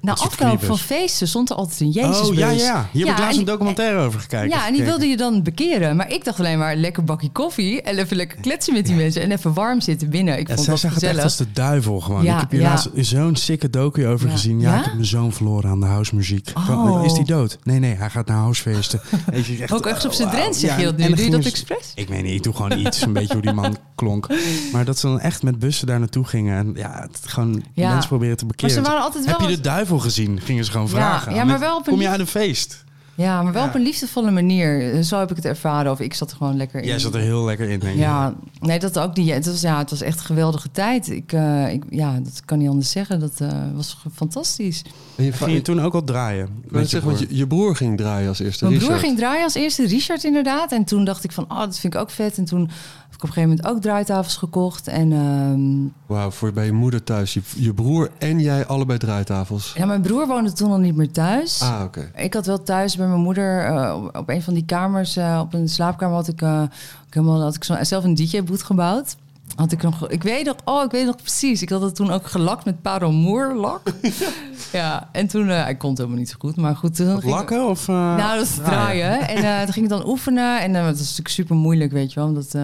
[0.00, 2.28] Na afloop van feesten stond er altijd een Jezusbus.
[2.28, 2.88] oh, ja, ja.
[2.92, 4.48] Hier heb ik Ja, laatst en- een documentaire over gekeken.
[4.48, 5.96] Ja, en die wilde je dan bekeren.
[5.96, 7.82] Maar ik dacht alleen maar lekker bakje koffie.
[7.82, 9.22] En even lekker kletsen met die mensen.
[9.22, 10.38] En even warm zitten binnen.
[10.38, 11.24] Ik Ja, vond zij dat zag het echt gezellig.
[11.24, 12.24] als de duivel gewoon.
[12.24, 12.68] Ja, ik heb hier ja.
[12.68, 14.32] laatst zo'n sikke docu over Ja.
[14.32, 14.60] gezien.
[14.60, 14.78] Ja, Ja?
[14.78, 16.50] ik heb mijn zoon verloren aan de housemuziek.
[16.54, 17.02] Oh.
[17.04, 17.58] Is hij dood?
[17.62, 19.00] Nee, nee, hij gaat naar housefeesten.
[19.60, 21.14] Echt, Ook echt op zijn drent zeg ja, je dat en nu.
[21.14, 21.92] Doe je dat expres?
[21.94, 23.00] Ik weet niet, ik doe gewoon iets.
[23.02, 24.26] Een beetje hoe die man klonk.
[24.72, 26.56] Maar dat ze dan echt met bussen daar naartoe gingen.
[26.58, 27.88] En ja, gewoon Ja.
[27.90, 28.74] mensen proberen te Maar bekeren.
[28.74, 29.48] ze waren altijd Heb wel...
[29.48, 30.40] je de duivel gezien?
[30.40, 31.34] Gingen ze gewoon vragen.
[31.34, 32.84] ja, maar wel op een Kom je uit een feest?
[33.14, 33.68] Ja, maar wel Ja.
[33.68, 35.02] op een liefdevolle manier.
[35.02, 35.92] Zo heb ik het ervaren.
[35.92, 36.86] Of ik zat er gewoon lekker in.
[36.88, 37.98] Jij zat er heel lekker in, denk ik.
[38.00, 39.30] Ja, nee, dat ook niet.
[39.30, 41.10] Het was, ja, het was echt een geweldige tijd.
[41.10, 43.20] Ik, eh, ik, ja, dat kan niet anders zeggen.
[43.20, 44.82] Dat eh, was fantastisch.
[45.18, 46.48] En je, Ging je toen ook al draaien?
[46.64, 47.30] ik zeggen, want broer?
[47.30, 48.64] je, je broer ging draaien als eerste.
[48.68, 50.72] Mijn broer ging draaien als eerste, Richard inderdaad.
[50.72, 52.38] En toen dacht ik van, oh, dat vind ik ook vet.
[52.38, 52.68] En toen heb
[53.14, 54.88] ik op een gegeven moment ook draaitafels gekocht.
[54.88, 55.70] En ehm,
[56.14, 57.34] Wauw, voor bij je moeder thuis.
[57.34, 59.72] Je, je broer en jij allebei draaitafels.
[59.76, 61.62] ja, mijn broer woonde toen al niet meer thuis.
[61.62, 62.10] Ah, oké.
[62.16, 65.40] Ik had wel thuis bij mijn moeder eh, op- op een van die kamers, eh,
[65.42, 66.62] op een slaapkamer, had ik, eh,
[67.08, 69.16] ik helemaal, had ik zo, zelf een DJ-boot gebouwd.
[69.58, 71.62] Had ik nog, ik weet nog, oh, ik weet nog precies.
[71.62, 73.80] Ik had het toen ook gelakt met parelmoerlak.
[74.72, 76.96] ja, en toen, eh ik kon het helemaal niet zo goed, maar goed.
[76.96, 77.88] Toen ik- lakken of...
[77.88, 79.28] eh, nou, dat is draaien.
[79.28, 80.60] En eh toen ging ik dan oefenen.
[80.60, 82.28] En dat is natuurlijk super moeilijk, weet je wel.
[82.28, 82.54] Omdat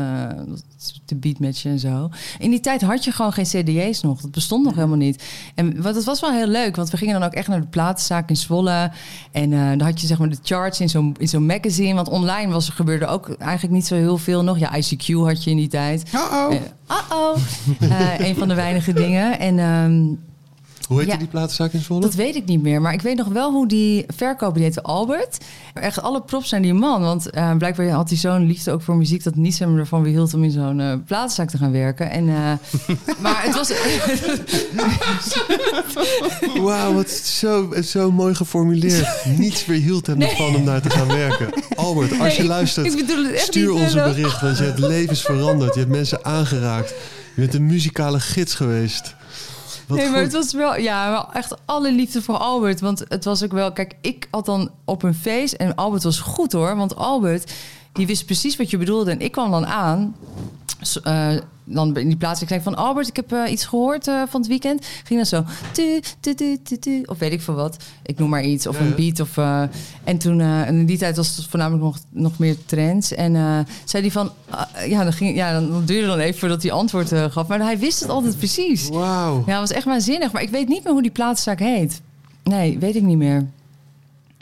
[1.05, 2.09] te beatmatchen en zo.
[2.38, 4.20] In die tijd had je gewoon geen cd's nog.
[4.20, 5.22] Dat bestond nog helemaal niet.
[5.55, 6.76] En wat, het was wel heel leuk.
[6.76, 8.90] Want we gingen dan ook echt naar de platenzaak in Zwolle.
[9.32, 11.95] En dan had je zeg maar de charts in zo'n in zo'n magazine.
[11.95, 14.59] Want online was, er gebeurde ook eigenlijk niet zo heel veel nog.
[14.59, 16.03] Ja, ICQ had je in die tijd.
[16.14, 16.55] Uh-oh.
[16.55, 16.61] Eh,
[16.91, 17.37] Uh-oh.
[17.80, 19.39] Eh, een van de weinige dingen.
[19.39, 19.59] En...
[19.59, 20.03] ehm,
[20.89, 21.16] Hoe heet Ja.
[21.16, 22.01] die platenzaak in Zwolle?
[22.01, 22.80] dat weet ik niet meer.
[22.80, 25.39] Maar ik weet nog wel hoe die verkoper, die heette Albert.
[25.74, 27.01] Echt alle props naar die man.
[27.03, 29.22] Want eh, blijkbaar had hij zo'n liefde ook voor muziek...
[29.24, 32.11] dat niets hem ervan weerhield om in zo'n eh platenzaak te gaan werken.
[32.11, 32.53] En, eh,
[33.22, 33.72] maar het was...
[36.64, 39.24] Wauw, wat zo, zo mooi geformuleerd.
[39.39, 41.49] Niets weerhield hem ervan om daar te gaan werken.
[41.76, 44.41] Albert, als je luistert, ik bedoel het echt stuur ons een bericht.
[44.41, 45.74] Want je hebt levens veranderd.
[45.74, 46.89] Je hebt mensen aangeraakt.
[47.35, 49.14] Je bent een muzikale gids geweest.
[49.87, 52.80] Nee, maar het was wel, ja, wel echt alle liefde voor Albert.
[52.80, 56.20] Want het was ook wel, kijk, ik had dan op een feest en Albert was
[56.20, 56.76] goed hoor.
[56.76, 57.53] Want Albert,
[57.95, 59.11] die wist precies wat je bedoelde.
[59.11, 60.16] En ik kwam dan aan,
[61.03, 61.30] eh,
[61.64, 62.42] dan in die plaats.
[62.42, 64.86] Ik zei van Albert, ik heb eh, iets gehoord eh, van het weekend.
[65.05, 67.76] Ging dan zo, tu, tu, tu, of weet ik veel wat.
[68.03, 69.20] Ik noem maar iets, of Ja, een beat.
[69.20, 69.36] Of,
[70.05, 73.14] en toen, en in die tijd was het voornamelijk nog, nog meer trends.
[73.14, 73.32] En
[73.84, 77.12] zei hij van, ah, ja, dan, ging, ja, dan duurde dan even voordat hij antwoord
[77.30, 77.47] gaf.
[77.47, 78.88] Maar hij wist het altijd precies.
[78.88, 79.42] Wauw.
[79.47, 80.32] Ja, dat was echt waanzinnig.
[80.32, 82.01] Maar ik weet niet meer hoe die plaatszaak heet.
[82.42, 83.47] Nee, weet ik niet meer.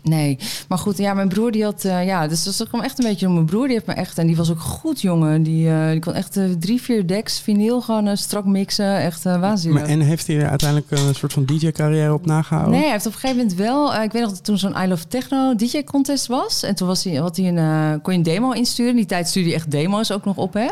[0.02, 0.38] Nee,
[0.68, 3.26] maar goed, ja, mijn broer die had, eh, ja, dus dat kwam echt een beetje
[3.26, 3.64] om mijn broer.
[3.64, 5.42] Die heeft me echt, en die was ook goed, jongen.
[5.42, 8.96] Die, eh, die kon echt eh, drie, vier decks vinyl gewoon strak mixen.
[8.98, 9.80] Echt waanzinnig.
[9.80, 12.72] Maar, en heeft hij er uiteindelijk een soort van DJ-carrière op nagehouden?
[12.72, 13.94] Nee, hij heeft op een gegeven moment wel.
[13.94, 16.62] ik weet nog dat toen zo'n I Love Techno DJ contest was.
[16.62, 18.90] En toen was hij, had hij een, kon je een demo insturen.
[18.90, 20.68] In die tijd stuurde hij echt demo's ook nog op, hè?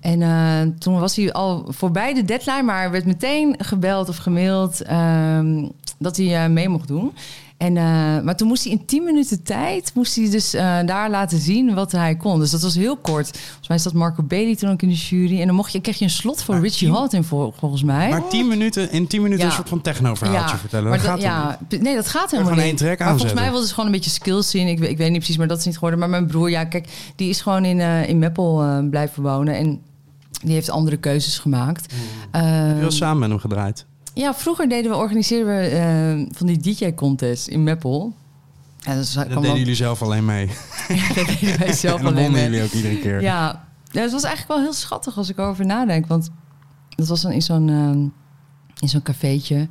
[0.00, 5.66] En toen was hij al voorbij de deadline, maar werd meteen gebeld of gemaild ehm,
[5.98, 7.12] dat hij mee mocht doen.
[7.58, 7.82] En, eh,
[8.22, 11.74] maar toen moest hij in 10 minuten tijd moest hij dus eh, daar laten zien
[11.74, 12.38] wat hij kon.
[12.38, 13.28] Dus dat was heel kort.
[13.38, 15.40] Volgens mij zat Marco Bailey toen ook in de jury.
[15.40, 18.08] En dan mocht je, kreeg je een slot voor Maar Richie Hawtin voor, volgens mij.
[18.10, 19.50] Maar 10 minuten, in 10 minuten Ja.
[19.50, 20.88] een soort van techno-verhaaltje vertellen.
[20.88, 22.80] Maar dat dat, gaat ja, nee, dat gaat helemaal gewoon niet.
[22.80, 24.66] één track maar volgens mij wilde ze gewoon een beetje skills zien.
[24.68, 25.98] Ik, weet- ik weet niet precies, maar dat is niet geworden.
[25.98, 29.56] Maar mijn broer, ja, kijk, die is gewoon in, eh in Meppel blijven wonen.
[29.56, 29.80] En
[30.42, 31.92] die heeft andere keuzes gemaakt.
[31.92, 33.86] Je Ehm, was samen met hem gedraaid.
[34.20, 38.14] Ja, vroeger deden we, organiseerden we eh, van die DJ-contest in Meppel.
[38.78, 40.46] Ja, dus Dat deden jullie zelf alleen mee.
[41.14, 42.42] dat deden wij zelf en dan alleen mee.
[42.44, 43.20] jullie ook iedere keer.
[43.22, 46.06] Ja, ja, het was eigenlijk wel heel schattig als ik erover nadenk.
[46.06, 46.30] Want
[46.96, 47.98] dat was dan in zo'n ehm,
[48.80, 49.68] in zo'n cafeetje.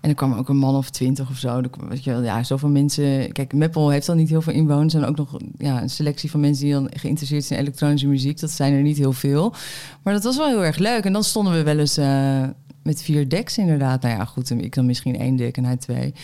[0.00, 1.60] En er kwam ook een man of twintig of zo.
[1.70, 3.32] Kwam- Weet je wel, ja, zoveel mensen.
[3.32, 4.94] Kijk, Meppel heeft dan niet heel veel inwoners.
[4.94, 8.40] En ook nog ja, een selectie van mensen die dan geïnteresseerd zijn in elektronische muziek.
[8.40, 9.54] Dat zijn er niet heel veel.
[10.02, 11.04] Maar dat was wel heel erg leuk.
[11.04, 12.42] En dan stonden we wel eens eh,
[12.88, 14.02] met vier decks inderdaad.
[14.02, 16.14] Nou ja, goed, ik dan misschien één deck en hij twee.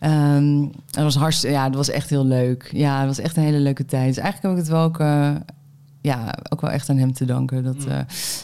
[0.00, 0.60] Ehm,
[0.90, 2.68] dat was hartstikke, ja, dat was echt heel leuk.
[2.72, 4.06] Ja, dat was echt een hele leuke tijd.
[4.14, 5.30] Dus eigenlijk heb ik het wel ook, eh,
[6.00, 7.64] ja, ook wel echt aan hem te danken.
[7.64, 7.98] Dat, eh,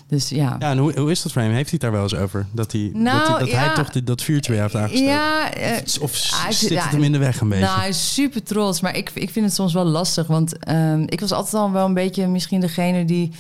[0.07, 0.57] dus ja.
[0.59, 1.51] Ja, en hoe, hoe is dat voor hem?
[1.53, 2.47] Heeft hij het daar wel eens over?
[2.53, 3.73] Dat, hij, Nou, dat, hij, dat hij ja.
[3.75, 5.05] toch die- dat vuurtje weer heeft aangestoken?
[5.07, 7.64] Ja, eh, of of hij zit ja, het hem in de weg een beetje?
[7.64, 8.81] Nou, hij is super trots.
[8.81, 10.27] Maar ik, ik vind het soms wel lastig.
[10.27, 13.31] Want ehm, ik was altijd al wel een beetje misschien degene die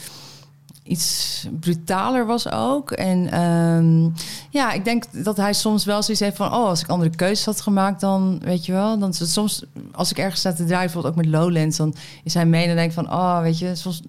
[0.92, 2.90] iets brutaler was ook.
[2.90, 4.08] En ehm,
[4.50, 6.46] ja, ik denk dat hij soms wel zoiets heeft van...
[6.46, 8.98] oh, als ik andere keuzes had gemaakt, dan weet je wel...
[8.98, 9.62] dan soms,
[9.92, 11.76] als ik ergens sta te draaien, bijvoorbeeld ook met Lowlands...
[11.76, 13.12] dan is hij mee en dan denk ik van...
[13.12, 14.00] oh, weet je, soms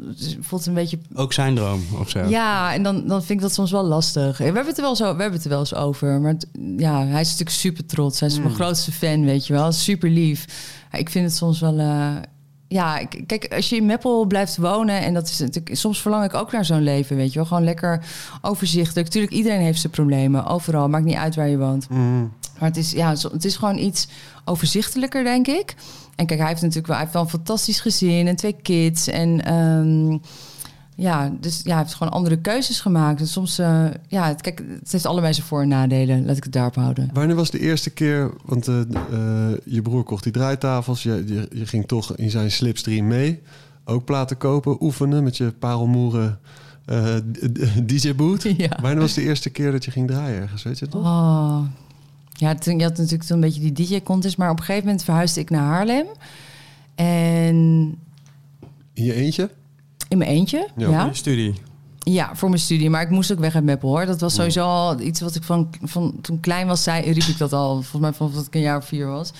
[0.41, 2.19] voelt het een beetje Ook zijn droom of zo?
[2.27, 4.37] ja, en dan, dan vind ik dat soms wel lastig.
[4.37, 6.21] We hebben het er wel, zo, we hebben het er wel eens over.
[6.21, 8.19] Maar het- ja, hij is natuurlijk super trots.
[8.19, 9.71] Hij is mijn grootste fan, weet je wel.
[9.71, 10.45] Super lief.
[10.91, 11.77] Ik vind het soms wel...
[11.79, 12.11] eh,
[12.67, 15.01] ja, kijk, als je in Meppel blijft wonen...
[15.01, 15.75] en dat is natuurlijk...
[15.75, 17.47] Soms verlang ik ook naar zo'n leven, weet je wel.
[17.47, 18.05] Gewoon lekker
[18.41, 19.07] overzichtelijk.
[19.07, 20.45] Tuurlijk, iedereen heeft zijn problemen.
[20.45, 21.89] Overal, maakt niet uit waar je woont.
[21.89, 22.33] Mm.
[22.59, 24.07] Maar het is, ja, het is gewoon iets
[24.45, 25.75] overzichtelijker, denk ik.
[26.15, 29.07] En kijk, hij heeft natuurlijk wel, hij heeft wel een fantastisch gezin en twee kids.
[29.07, 30.17] En ehm,
[30.95, 33.19] ja, dus ja, hij heeft gewoon andere keuzes gemaakt.
[33.19, 36.25] En soms, eh, ja, het, kijk, het heeft allebei zijn voor- en nadelen.
[36.25, 37.09] Laat ik het daarop houden.
[37.13, 41.47] Wanneer was de eerste keer, want eh, eh, je broer kocht die draaitafels, je, je,
[41.53, 43.41] je ging toch in zijn slipstream mee,
[43.85, 46.39] ook platen kopen, oefenen met je parelmoeren
[47.85, 48.43] DJ-boot.
[48.57, 48.77] Ja.
[48.81, 51.05] Wanneer was de eerste keer dat je ging draaien ergens, weet je nog?
[51.05, 51.61] Oh.
[52.33, 54.37] Ja, toen, je had natuurlijk toen een beetje die DJ-contest.
[54.37, 56.05] Maar op een gegeven moment verhuisde ik naar Haarlem.
[56.95, 57.55] En
[58.93, 59.49] In je eentje?
[60.13, 60.89] In mijn eentje, Ja.
[60.89, 61.05] ja.
[61.05, 61.53] Je studie.
[61.99, 62.89] Ja, voor mijn studie.
[62.89, 64.05] Maar ik moest ook weg uit Meppel hoor.
[64.05, 67.37] Dat was sowieso al iets wat ik van, van toen klein was, zei, riep ik
[67.37, 67.73] dat al.
[67.73, 69.31] Volgens mij vanaf dat ik een jaar of vier was.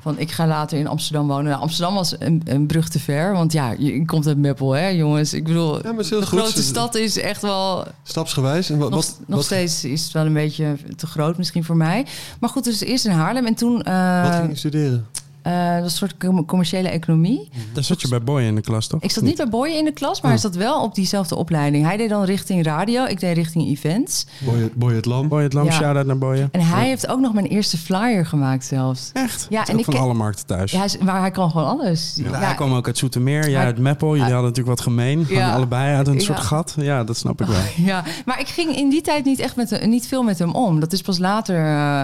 [0.00, 1.44] Van ik ga later in Amsterdam wonen.
[1.44, 3.32] Nou, Amsterdam was een, een brug te ver.
[3.32, 5.34] Want ja, je je komt uit Meppel hè jongens.
[5.34, 6.24] Ik bedoel, Ja, de goed.
[6.24, 7.84] grote stad is echt wel...
[8.02, 8.70] Stapsgewijs?
[8.70, 11.64] En wat, Nog, wat, nog wat, steeds is het wel een beetje te groot misschien
[11.64, 12.06] voor mij.
[12.40, 13.46] Maar goed, dus eerst in Haarlem.
[13.46, 13.82] En toen...
[13.82, 15.06] eh, wat ging je studeren?
[15.50, 17.48] Eh, dat een soort com- commerciële economie.
[17.72, 19.02] Daar zat je bij Boy in de klas, toch?
[19.02, 21.84] Ik zat niet bij Boy in de klas, maar hij zat wel op diezelfde opleiding.
[21.86, 24.26] Hij deed dan richting radio, ik deed richting events.
[24.38, 25.28] Boy, Boy het Lam.
[25.28, 25.70] Boy het Lam, Ja.
[25.72, 26.48] shout-out naar Boy.
[26.52, 29.10] En hij heeft ook nog mijn eerste flyer gemaakt zelfs.
[29.12, 29.46] Echt?
[29.50, 30.70] Ja, en ik van alle markten thuis.
[30.70, 32.12] Ja, hij is- maar hij kan gewoon alles.
[32.16, 34.08] Ja, Ja, Hij kwam ook uit Zoetermeer, jij uit Meppel.
[34.08, 35.26] Jullie hadden natuurlijk wat gemeen.
[35.28, 35.52] Ja.
[35.52, 36.20] allebei uit een Ja.
[36.20, 36.74] soort gat.
[36.76, 37.56] Ja, dat snap ik wel.
[37.90, 40.50] ja, maar ik ging in die tijd niet echt met hem, niet veel met hem
[40.54, 40.80] om.
[40.80, 42.00] Dat is pas later eh,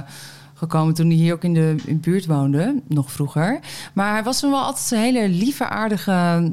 [0.56, 3.60] gekomen toen hij hier ook in de buurt woonde, nog vroeger.
[3.92, 6.52] Maar hij was toen wel altijd een hele lieve, aardige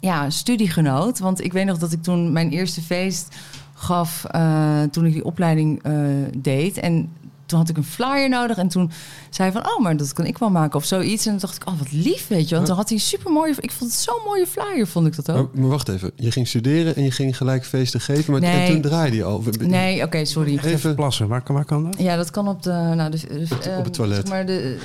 [0.00, 1.18] ja, studiegenoot.
[1.18, 3.36] Want ik weet nog dat ik toen mijn eerste feest
[3.74, 5.94] gaf eh, toen ik die opleiding eh,
[6.36, 6.76] deed.
[6.76, 7.12] En
[7.54, 8.90] toen had ik een flyer nodig en toen
[9.30, 11.24] zei hij van, oh, maar dat kan ik wel maken of zoiets.
[11.26, 12.54] En toen dacht ik, oh, wat lief, weet je.
[12.54, 15.16] Want toen had hij een super mooie, ik vond het zo'n mooie flyer, vond ik
[15.16, 15.50] dat ook.
[15.52, 18.66] Maar, maar wacht even, je ging studeren en je ging gelijk feesten geven, maar Nee.
[18.66, 19.42] en toen draaide je al.
[19.60, 20.58] Nee, oké, sorry.
[20.64, 21.94] Even, Plassen, waar, kan- waar kan dat?
[21.98, 24.16] Ja, dat kan op de, nou, de, de- eh, op het toilet.
[24.16, 24.78] zeg maar de,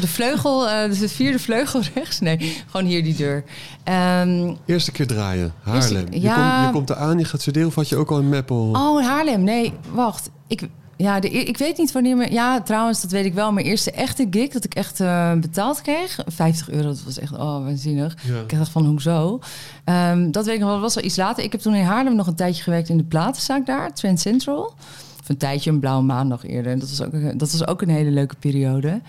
[0.00, 2.20] de vleugel, eh, dus de vierde vleugel rechts.
[2.20, 3.44] Nee, gewoon hier die deur.
[3.84, 5.96] Ehm, eerste keer draaien, Haarlem.
[5.96, 6.34] Eerste- je, ja.
[6.56, 8.70] komt, je komt eraan, je gaat studeren of had je ook al in Meppel?
[8.72, 9.42] oh, in Haarlem.
[9.42, 10.30] Nee, wacht.
[10.46, 10.68] Ik,
[11.02, 12.16] ja, de, ik weet niet wanneer...
[12.16, 13.52] Me, ja, trouwens, dat weet ik wel.
[13.52, 16.18] Mijn eerste echte gig dat ik echt eh, betaald kreeg.
[16.26, 18.16] 50 euro, dat was echt oh, waanzinnig.
[18.22, 18.40] Ja.
[18.40, 19.38] Ik dacht van, hoezo?
[19.84, 21.44] Ehm, dat weet ik nog wel, dat was al iets later.
[21.44, 24.74] Ik heb toen in Haarlem nog een tijdje gewerkt in de platenzaak daar, Trend Central.
[25.20, 26.78] Of een tijdje, een blauwe maandag eerder.
[26.78, 29.00] Dat was ook, dat was ook een hele leuke periode.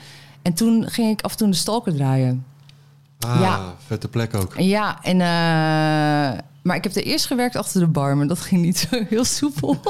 [0.41, 2.46] En toen ging ik af en toe de stalker draaien.
[3.26, 3.74] Ah, Ja.
[3.88, 4.53] vette plek ook.
[4.57, 8.61] Ja, en, eh, maar ik heb er eerst gewerkt achter de bar, maar dat ging
[8.61, 9.78] niet zo heel soepel.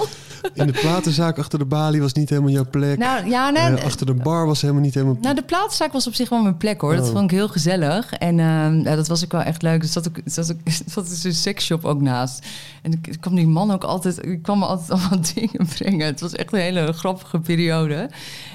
[0.53, 2.97] In de platenzaak achter de balie was niet helemaal jouw plek.
[2.97, 5.17] nou, ja, nee, Eh, achter de bar was helemaal niet helemaal...
[5.21, 6.95] Nou, de plaatzaak was op zich wel mijn plek hoor.
[6.95, 7.11] Dat Oh.
[7.11, 8.13] vond ik heel gezellig.
[8.13, 9.81] En ehm, ja, dat was ook wel echt leuk.
[9.81, 10.57] Er zat ook, zat ook
[10.93, 12.45] zat dus een seksshop ook naast.
[12.81, 14.25] En ik, ik kwam die man ook altijd...
[14.25, 16.05] Ik kwam me altijd allemaal dingen brengen.
[16.05, 18.09] Het was echt een hele grappige periode.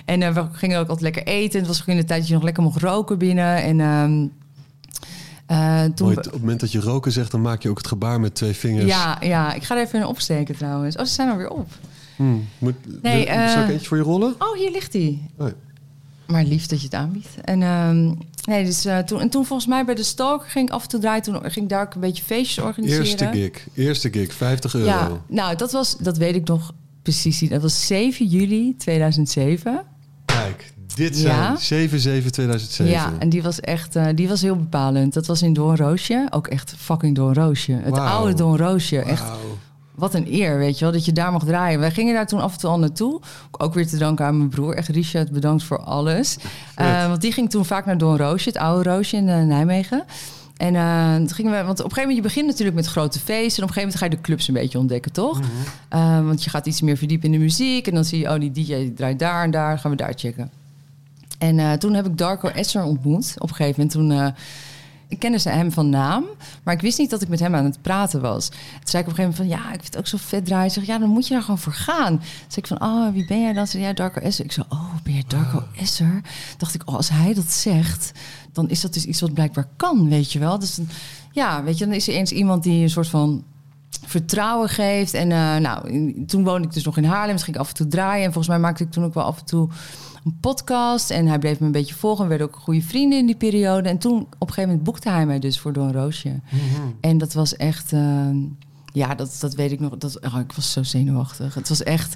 [0.04, 1.58] En eh, we gingen ook altijd lekker eten.
[1.58, 3.62] Het was ook in de tijd dat je nog lekker mocht roken binnen.
[3.62, 4.32] En
[5.48, 6.06] eh, toen...
[6.06, 8.34] Mooi, op het moment dat je roken zegt, dan maak je ook het gebaar met
[8.34, 8.86] twee vingers.
[8.86, 10.96] Ja, ja, ik ga er even in opsteken trouwens.
[10.96, 11.68] Oh, ze zijn alweer op.
[12.16, 14.34] Hmm, moet, Nee, wil- zal ik eh, eentje voor je rollen?
[14.38, 15.18] Oh, hier ligt hij.
[15.38, 15.46] Oh,
[16.26, 17.28] Maar lief dat je het aanbiedt.
[17.44, 18.12] En, ehm,
[18.44, 20.88] nee, dus, eh, toen, en toen volgens mij bij de Stalker ging ik af en
[20.88, 21.22] toe draaien.
[21.22, 23.04] Toen ging ik daar ook een beetje feestjes organiseren.
[23.04, 23.66] Eerste gig.
[23.74, 24.86] Eerste gig, 50 euro.
[24.86, 26.72] Ja, nou, dat was, dat weet ik nog
[27.02, 27.40] precies.
[27.40, 27.50] niet.
[27.50, 29.82] Dat was 7 juli 2007.
[30.24, 31.56] Kijk, dit Ja.
[31.56, 32.84] zijn 7-7-2007.
[32.86, 35.14] Ja, en die was echt, eh, die was heel bepalend.
[35.14, 36.26] Dat was in Doornroosje.
[36.30, 37.72] Ook echt fucking Doornroosje.
[37.72, 38.16] Het Wauw.
[38.16, 38.98] oude Doornroosje.
[39.00, 39.38] Echt, Wauw.
[39.94, 41.80] wat een eer, weet je wel, dat je daar mag draaien.
[41.80, 43.20] Wij gingen daar toen af en toe al naartoe.
[43.50, 44.74] Ook weer te danken aan mijn broer.
[44.74, 46.36] Echt, Richard, bedankt voor alles.
[46.74, 50.04] Eh, want die ging toen vaak naar Doornroosje, het oude Roosje in eh, Nijmegen.
[50.56, 50.74] En
[51.26, 53.62] toen gingen we, want op een gegeven moment, je begint natuurlijk met grote feesten.
[53.62, 55.40] En op een gegeven moment ga je de clubs een beetje ontdekken, toch?
[55.88, 57.86] Eh, want je gaat iets meer verdiepen in de muziek.
[57.86, 59.78] En dan zie je, oh, die DJ draait daar en daar.
[59.78, 60.50] Gaan we daar checken.
[61.38, 63.34] En eh, toen heb ik Darko Esser ontmoet.
[63.38, 64.10] Op een gegeven moment toen...
[64.26, 64.42] eh,
[65.10, 66.24] ik kende ze hem van naam,
[66.62, 68.48] maar ik wist niet dat ik met hem aan het praten was.
[68.48, 70.44] Toen zei ik op een gegeven moment van, ja, ik vind het ook zo vet
[70.46, 70.70] draaien.
[70.70, 72.18] Zeg, ja, dan moet je daar gewoon voor gaan.
[72.18, 73.66] Toen zei ik van, oh, wie ben jij dan?
[73.66, 74.44] Ze zei, ja, Darko Esser.
[74.44, 76.20] Ik zei, oh, ben je Darko Esser?
[76.56, 78.12] Dacht ik, oh, als hij dat zegt,
[78.52, 80.58] dan is dat dus iets wat blijkbaar kan, weet je wel.
[80.58, 80.88] Dus dan-
[81.32, 83.44] ja, weet je, dan is er eens iemand die een soort van
[84.06, 85.14] vertrouwen geeft.
[85.14, 87.34] En eh, nou, in- toen woonde ik dus nog in Haarlem.
[87.34, 88.24] Dus ging ik af en toe draaien.
[88.24, 89.68] En volgens mij maakte ik toen ook wel af en toe
[90.28, 91.10] een podcast.
[91.10, 92.22] En hij bleef me een beetje volgen.
[92.22, 93.88] We werden ook goede vrienden in die periode.
[93.88, 96.40] En toen op een gegeven moment boekte hij mij dus voor Don Roosje.
[97.00, 97.92] En dat was echt...
[97.92, 98.28] eh,
[98.92, 99.96] ja, dat, dat weet ik nog.
[99.98, 101.54] Dat, oh, ik was zo zenuwachtig.
[101.54, 102.14] Het was echt...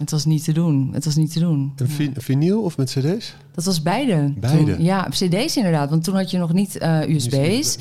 [0.00, 0.90] Het was niet te doen.
[0.92, 1.72] Het was niet te doen.
[1.76, 3.34] Een vi- vinyl of met cd's?
[3.54, 4.32] Dat was beide.
[4.36, 4.74] Beide?
[4.74, 5.90] Toen- ja, cd's inderdaad.
[5.90, 7.76] Want toen had je nog niet eh, USB's.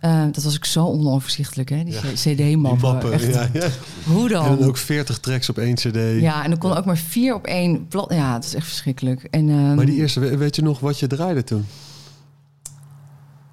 [0.00, 1.84] Eh, dat was ook zo onoverzichtelijk, hè?
[1.84, 2.00] Die Ja.
[2.14, 3.30] cd-mappen.
[3.30, 3.68] Ja, ja.
[4.04, 4.44] Hoe dan?
[4.46, 6.20] En dan ook 40 tracks op één cd.
[6.20, 8.12] Ja, en dan kon ook maar vier op één plat.
[8.12, 9.22] Ja, het is echt verschrikkelijk.
[9.30, 11.64] En, ehm, Maar die eerste, we- weet je nog wat je draaide toen?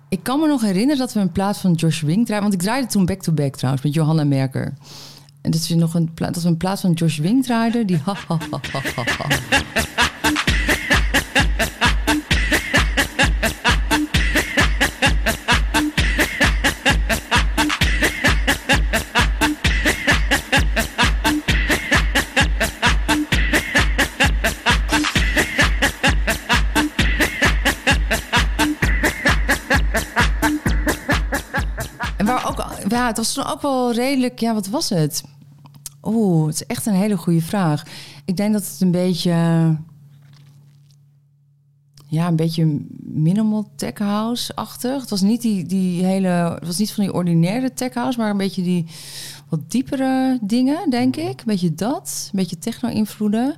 [0.10, 2.50] Ik kan me nog herinneren dat we een plaat van Josh Wing draaiden.
[2.50, 4.74] Want ik draaide toen back-to-back trouwens met Johanna Merker.
[5.46, 7.88] En dat, is nog een pla- dat een plaat van Josh Wing draaiden.
[7.88, 8.02] Die.
[32.18, 35.24] En waar ook, ja, het was toen ook wel redelijk, ja, wat was het?
[36.06, 37.84] Oeh, het is echt een hele goede vraag.
[38.26, 39.32] Ik denk dat het een beetje,
[42.08, 45.02] ja, een beetje minimal tech house-achtig.
[45.02, 48.30] Het was niet die, die hele, het was niet van die ordinaire tech house, maar
[48.30, 48.86] een beetje die
[49.50, 51.40] wat diepere dingen, denk ik.
[51.40, 53.56] Een beetje dat, een beetje techno-invloeden.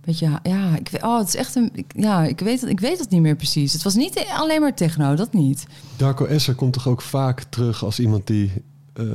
[0.00, 3.20] Beetje, ja, ik oh, het is echt een, ja, ik weet, ik weet het niet
[3.20, 3.72] meer precies.
[3.72, 5.66] Het was niet alleen maar techno, dat niet.
[5.96, 8.52] Darko Esser komt toch ook vaak terug als iemand die
[8.92, 9.06] eh,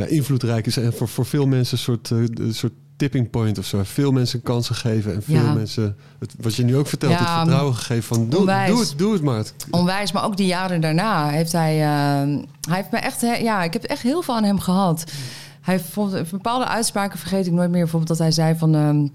[0.00, 0.76] ja, invloedrijk is.
[0.76, 3.80] En voor, voor veel mensen een soort, eh, een soort tipping point of zo.
[3.84, 5.52] Veel mensen kansen geven en veel Ja.
[5.54, 8.70] mensen, het, wat je nu ook vertelt, Ja, het vertrouwen gegeven van doe, onwijs.
[8.70, 9.44] doe het, doe het maar.
[9.70, 11.74] Onwijs, maar ook die jaren daarna heeft hij...
[11.80, 12.36] eh,
[12.68, 13.20] hij heeft me echt...
[13.20, 15.04] Ja, ik heb echt heel veel aan hem gehad.
[15.60, 17.80] Hij bijvoorbeeld bepaalde uitspraken vergeet ik nooit meer.
[17.80, 18.74] Bijvoorbeeld dat hij zei van...
[18.74, 19.06] ehm,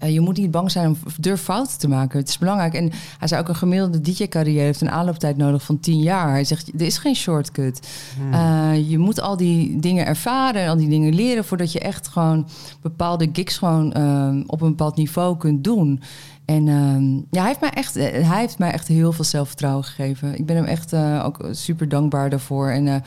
[0.00, 2.18] eh, je moet niet bang zijn om durf fouten te maken.
[2.18, 2.74] Het is belangrijk.
[2.74, 6.30] En hij zei ook een gemiddelde DJ-carrière heeft een aanlooptijd nodig van 10 jaar.
[6.30, 7.88] Hij zegt, er is geen shortcut.
[8.32, 11.44] Eh, je moet al die dingen ervaren en al die dingen leren...
[11.44, 12.48] voordat je echt gewoon
[12.82, 16.02] bepaalde gigs gewoon ehm, op een bepaald niveau kunt doen.
[16.44, 19.84] En ehm, ja, hij heeft, mij echt, eh, hij heeft mij echt heel veel zelfvertrouwen
[19.84, 20.38] gegeven.
[20.38, 20.94] Ik ben hem echt
[21.24, 22.70] ook super dankbaar daarvoor.
[22.70, 23.02] En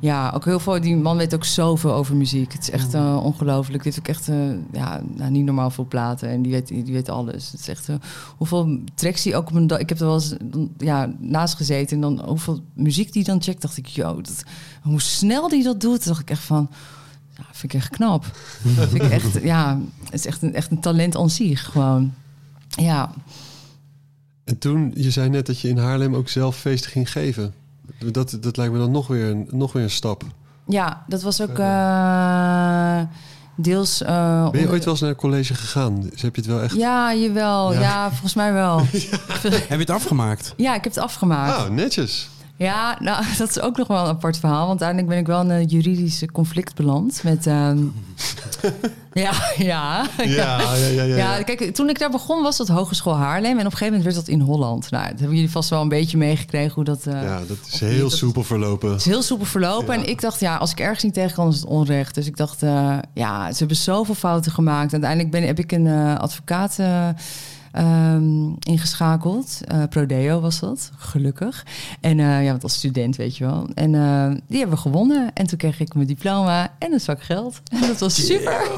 [0.00, 0.80] ja, ook heel veel.
[0.80, 2.52] Die man weet ook zoveel over muziek.
[2.52, 3.82] Het is echt eh, ongelooflijk.
[3.82, 4.36] Dit ook echt eh,
[4.72, 6.28] ja, nou, niet normaal veel platen.
[6.28, 7.50] En die weet, die weet alles.
[7.50, 7.94] Het is echt eh,
[8.36, 9.78] hoeveel tracks die ook op een dag.
[9.78, 10.34] Ik heb er wel eens
[10.78, 11.94] ja, naast gezeten.
[11.96, 13.62] En dan hoeveel muziek die dan checkt.
[13.62, 14.44] Dacht ik, dat,
[14.82, 16.04] hoe snel die dat doet.
[16.04, 16.70] dacht ik echt van.
[17.36, 18.24] Ja, vind ik echt knap.
[18.90, 22.14] vind ik echt, ja, het is echt een, echt een talent aan zich gewoon.
[22.68, 23.12] Ja,
[24.44, 27.54] En toen, je zei net dat je in Haarlem ook zelf feesten ging geven.
[27.98, 30.22] Dat, dat lijkt me dan nog weer, een, nog weer een stap.
[30.66, 33.00] Ja, dat was ook eh,
[33.54, 34.02] deels.
[34.02, 36.00] Eh, ben je ooit wel eens naar college gegaan?
[36.10, 36.74] Dus heb je het wel echt?
[36.74, 37.72] Ja, jawel.
[37.72, 38.78] Ja, ja volgens mij wel.
[39.42, 40.54] Heb je het afgemaakt?
[40.56, 41.58] Ja, ik heb het afgemaakt.
[41.58, 42.28] Oh, netjes.
[42.60, 44.66] Ja, nou, dat is ook nog wel een apart verhaal.
[44.66, 47.46] Want uiteindelijk ben ik wel in een juridische conflict beland met.
[47.46, 47.78] Ehm,
[49.12, 51.42] ja, ja, ja, ja, ja, ja, ja.
[51.42, 53.50] kijk, toen ik daar begon was dat Hogeschool Haarlem.
[53.50, 54.90] En op een gegeven moment werd dat in Holland.
[54.90, 57.06] Nou, dat hebben jullie vast wel een beetje meegekregen hoe dat...
[57.06, 58.90] Eh, ja, dat is heel soepel verlopen.
[58.90, 59.94] Het is heel soepel verlopen.
[59.94, 62.14] En ik dacht, ja, als ik ergens niet tegen kan, is het onrecht.
[62.14, 64.92] Dus ik dacht, eh, ja, ze hebben zoveel fouten gemaakt.
[64.92, 66.78] Uiteindelijk ben, heb ik een eh, advocaat
[67.72, 69.60] Ehm, ingeschakeld.
[69.72, 71.66] Uh, Prodeo was dat, gelukkig.
[72.00, 73.68] En eh, ja, want als student weet je wel.
[73.74, 75.30] En eh, die hebben we gewonnen.
[75.34, 77.60] En toen kreeg ik mijn diploma en een zak geld.
[77.80, 78.70] En dat was super.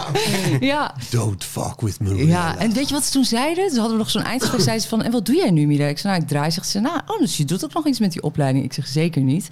[0.60, 0.94] ja.
[1.10, 2.26] Don't fuck with me.
[2.26, 3.70] Ja, en weet je wat ze toen zeiden?
[3.70, 4.60] Ze hadden we nog zo'n eindgesprek.
[4.68, 5.86] Zeiden van, en wat doe jij nu, Mila?
[5.86, 6.50] Ik zei, nou, ik draai.
[6.50, 8.64] Zegt ze, nou, oh, dus je doet ook nog iets met die opleiding.
[8.64, 9.48] Ik zeg, zeker niet.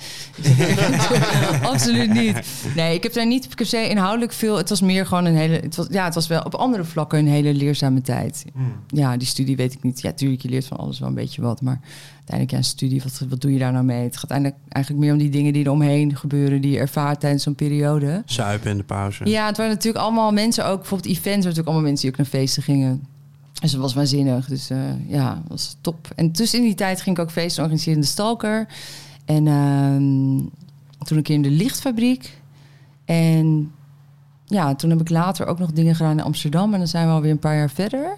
[1.73, 2.41] Absoluut niet.
[2.75, 4.57] Nee, ik heb daar niet per se inhoudelijk veel...
[4.57, 5.55] Het was meer gewoon een hele...
[5.55, 8.45] Het was, ja, het was wel op andere vlakken een hele leerzame tijd.
[8.55, 10.01] Mm ja, die studie weet ik niet.
[10.01, 11.61] Ja, tuurlijk, je leert van alles wel een beetje wat.
[11.61, 11.81] Maar
[12.15, 14.03] uiteindelijk, ja, een studie, wat, wat doe je daar nou mee?
[14.03, 17.21] Het gaat eigenlijk, eigenlijk meer om die dingen die er omheen gebeuren, die je ervaart
[17.21, 18.23] tijdens zo'n periode.
[18.27, 19.25] Zuipen in de pauze.
[19.25, 22.17] Ja, het waren natuurlijk allemaal mensen ook, bijvoorbeeld events, waren natuurlijk allemaal mensen die ook
[22.17, 23.07] naar feesten gingen.
[23.61, 24.47] Dus dat was waanzinnig.
[24.47, 24.79] Dus uh,
[25.09, 26.09] ja, was top.
[26.17, 28.67] En tussen in die tijd ging ik ook feesten organiseren in de Stalker.
[29.25, 30.39] En ehm,
[31.05, 32.41] toen een keer in de lichtfabriek.
[33.05, 33.73] En
[34.45, 36.73] ja, toen heb ik later ook nog dingen gedaan in Amsterdam.
[36.73, 38.17] En dan zijn we alweer een paar jaar verder.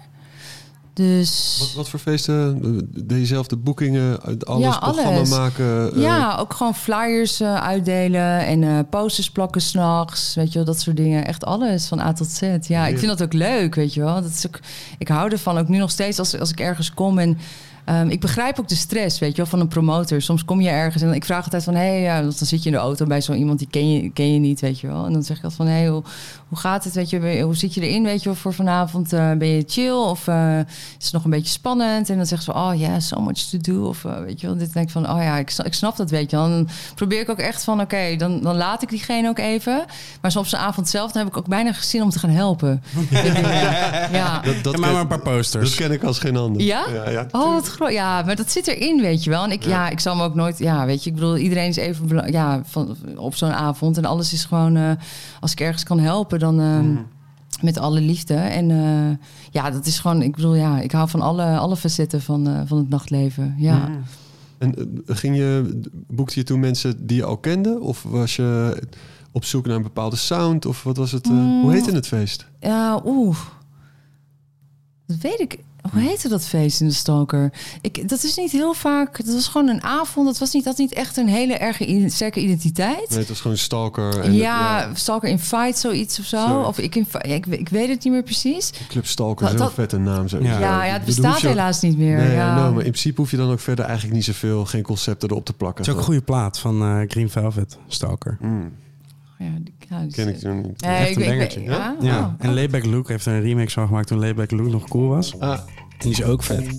[0.99, 1.57] Dus...
[1.59, 2.59] Wat, wat voor feesten?
[3.05, 5.01] Dezelfde boekingen, alles, alles.
[5.01, 5.95] programma maken?
[5.95, 10.35] Eh, ja, ook gewoon flyers eh, uitdelen en eh, posters plakken s'nachts.
[10.35, 11.25] Weet je wel, dat soort dingen.
[11.25, 12.41] Echt alles, van A tot Z.
[12.61, 14.21] Ja, ik vind dat ook leuk, weet je wel.
[14.21, 14.59] Dat is ook,
[14.97, 17.37] ik hou ervan, ook nu nog steeds als, als ik ergens kom en...
[17.85, 20.21] Ehm, ik begrijp ook de stress, weet je wel, van een promotor.
[20.21, 21.75] Soms kom je ergens en ik vraag altijd van...
[21.75, 24.33] hé, hey, dan zit je in de auto bij zo iemand die ken je, ken
[24.33, 25.05] je niet, weet je wel.
[25.05, 26.01] En dan zeg ik altijd van, hé, hey,
[26.49, 26.93] hoe gaat het?
[26.93, 28.03] Weet je, hoe zit je erin?
[28.03, 30.59] Weet je, voor vanavond eh, ben je chill of eh,
[30.97, 32.09] is het nog een beetje spannend?
[32.09, 33.87] En dan zegt ze, oh ja, so much to do.
[33.87, 36.09] Of eh, weet je wel, dit denk ik van, oh ja, ik, ik snap dat,
[36.09, 39.37] weet je Dan probeer ik ook echt van, oké, dan, dan laat ik diegene ook
[39.37, 39.85] even.
[40.21, 42.83] Maar soms zijn avond zelf, dan heb ik ook bijna gezin om te gaan helpen.
[44.11, 44.41] ja.
[44.61, 45.69] Dat, maar, maar een paar posters.
[45.69, 46.61] Dat ken ik als geen ander.
[46.61, 46.85] Ja?
[47.09, 47.57] ja oh.
[47.89, 49.43] Ja, maar dat zit erin, weet je wel.
[49.43, 49.89] En ik, ja.
[49.89, 52.97] ik zal me ook nooit, ja, weet je, ik bedoel, iedereen is even ja, van,
[53.15, 53.97] op zo'n avond.
[53.97, 54.97] En alles is gewoon,
[55.39, 56.59] als ik ergens kan helpen, dan.
[56.59, 57.01] Ehm, mhm.
[57.61, 58.33] Met alle liefde.
[58.33, 62.21] En eh, ja, dat is gewoon, ik bedoel, ja, ik hou van alle, alle facetten
[62.21, 63.55] van, eh, van het nachtleven.
[63.57, 63.77] Ja.
[63.77, 63.97] Mhm.
[64.57, 64.75] En
[65.05, 67.79] eh, ging je, boekte je toen mensen die je al kende?
[67.79, 68.81] Of was je
[69.31, 70.65] op zoek naar een bepaalde sound?
[70.65, 71.27] Of wat was het?
[71.27, 71.69] Hoe mm.
[71.69, 72.47] heette het feest?
[72.59, 73.37] Ja, oeh.
[75.05, 76.07] Dat weet ik hoe hm.
[76.07, 77.53] heette dat feest in de Stalker?
[77.81, 79.25] Ik, dat is niet heel vaak.
[79.25, 80.25] Dat was gewoon een avond.
[80.25, 83.09] Dat was niet, dat niet echt een hele erge sterke identiteit.
[83.09, 84.19] Nee, het was gewoon Stalker.
[84.19, 84.89] En ja.
[84.93, 86.59] Stalker in Fight, zoiets of zo.
[86.59, 88.71] Of ik, in, ik, ik, weet het niet meer precies.
[88.87, 90.27] Club Stalker, is een vette naam.
[90.27, 90.39] Zo.
[90.41, 92.17] Ja, ja, het bestaat helaas niet meer.
[92.17, 92.55] Nee, ja.
[92.55, 95.45] Nou, maar in principe hoef je dan ook verder eigenlijk niet zoveel, geen concepten erop
[95.45, 95.77] te plakken.
[95.77, 98.37] Het is ook een goede plaat van eh, Green Velvet, Stalker.
[98.41, 98.71] Mm.
[99.39, 99.45] Ja,
[100.11, 100.81] Ken ik toen niet.
[100.81, 101.51] Ja, een ik,
[101.99, 102.35] ja?
[102.39, 105.39] En Layback Luke heeft een remix van gemaakt toen Layback Luke nog cool was.
[105.39, 105.51] Ah.
[105.51, 105.59] En
[105.97, 106.77] die is ook vet.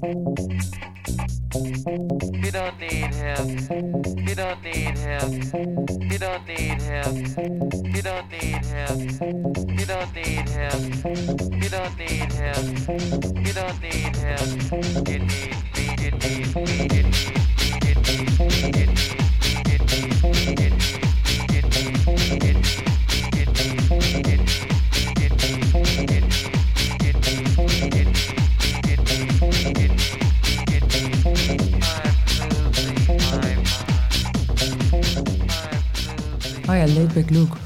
[36.77, 37.57] Ja, laid back look.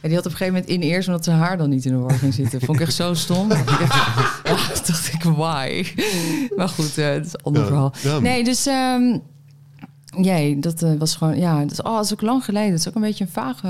[0.00, 1.92] En die had op een gegeven moment in eerst omdat zijn haar dan niet in
[1.92, 2.60] de war ging zitten.
[2.60, 3.48] Vond ik echt zo stom.
[4.44, 4.56] ja,
[4.86, 5.86] dacht ik, why?
[6.56, 7.92] Maar goed, eh, het is een ander Ja, verhaal.
[8.02, 8.18] ja.
[8.18, 8.64] Nee, dus...
[10.22, 11.38] jee, dat eh, was gewoon...
[11.38, 12.70] Ja, dat is, oh, dat is ook lang geleden.
[12.70, 13.66] Dat is ook een beetje een vage...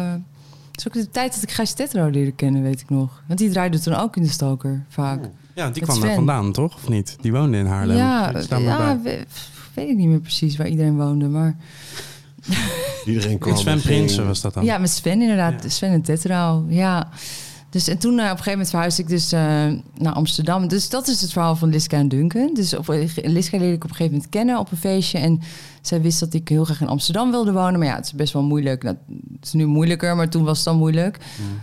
[0.71, 3.23] Het is ook de tijd dat ik Gijs Tetro leerde kennen, weet ik nog.
[3.27, 5.21] Want die draaide toen ook in de stoker, vaak.
[5.55, 6.75] Ja, die Met kwam daar vandaan, toch?
[6.75, 7.17] Of niet?
[7.21, 7.97] Die woonde in Haarlem.
[7.97, 9.25] ja, ja we-
[9.75, 11.29] weet ik niet meer precies waar iedereen woonde.
[11.29, 11.57] Maar
[13.05, 13.57] Iedereen kwam.
[13.57, 13.97] Sven en ging.
[13.97, 14.65] Prinsen was dat dan.
[14.65, 15.63] Ja, met Sven inderdaad.
[15.63, 15.69] Ja.
[15.69, 17.09] Sven en Tetrouw, ja.
[17.71, 19.41] Dus, en toen eh, op een gegeven moment verhuisde ik dus eh,
[19.99, 20.69] naar Amsterdam.
[20.69, 22.55] Dus dat is het verhaal van Liska en Duncan.
[22.55, 25.19] Dus op, Liska leerde ik op een gegeven moment kennen op een feestje.
[25.19, 25.41] En
[25.89, 27.79] zij wist dat ik heel graag in Amsterdam wilde wonen.
[27.79, 28.83] Maar ja, het is best wel moeilijk.
[28.83, 28.97] Nou,
[29.37, 31.19] het is nu moeilijker, maar toen was het dan moeilijk.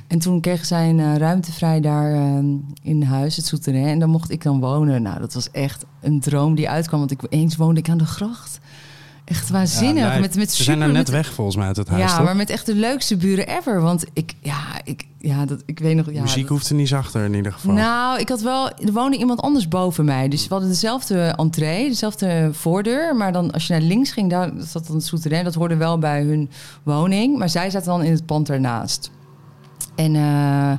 [0.07, 2.43] En toen kreeg zij een eh, ruimte vrij daar eh,
[2.81, 3.87] in huis, het Souterrain.
[3.87, 5.01] En daar mocht ik dan wonen.
[5.01, 6.99] Nou, dat was echt een droom die uitkwam.
[6.99, 8.59] Want ik, eens woonde ik aan de gracht.
[9.25, 10.13] Echt waanzinnig.
[10.13, 12.15] Ja, met, met Ze zijn er net met- weg volgens mij uit het huis, Ja,
[12.15, 12.25] toch?
[12.25, 13.81] maar met echt de leukste buren ever.
[13.81, 16.11] Want ik, ja, ik, ja, dat, ik weet nog...
[16.11, 17.73] Ja, Muziek dat- hoeft er niet zachter in ieder geval.
[17.73, 18.69] Nou, ik had wel...
[18.69, 20.27] Er woonde iemand anders boven mij.
[20.27, 23.15] Dus we hadden dezelfde entree, dezelfde voordeur.
[23.15, 25.43] Maar dan als je naar links ging, daar zat dan het souterrain.
[25.43, 26.49] Dat hoorde wel bij hun
[26.83, 27.37] woning.
[27.37, 29.11] Maar zij zaten dan in het pand ernaast.
[29.95, 30.71] En eh,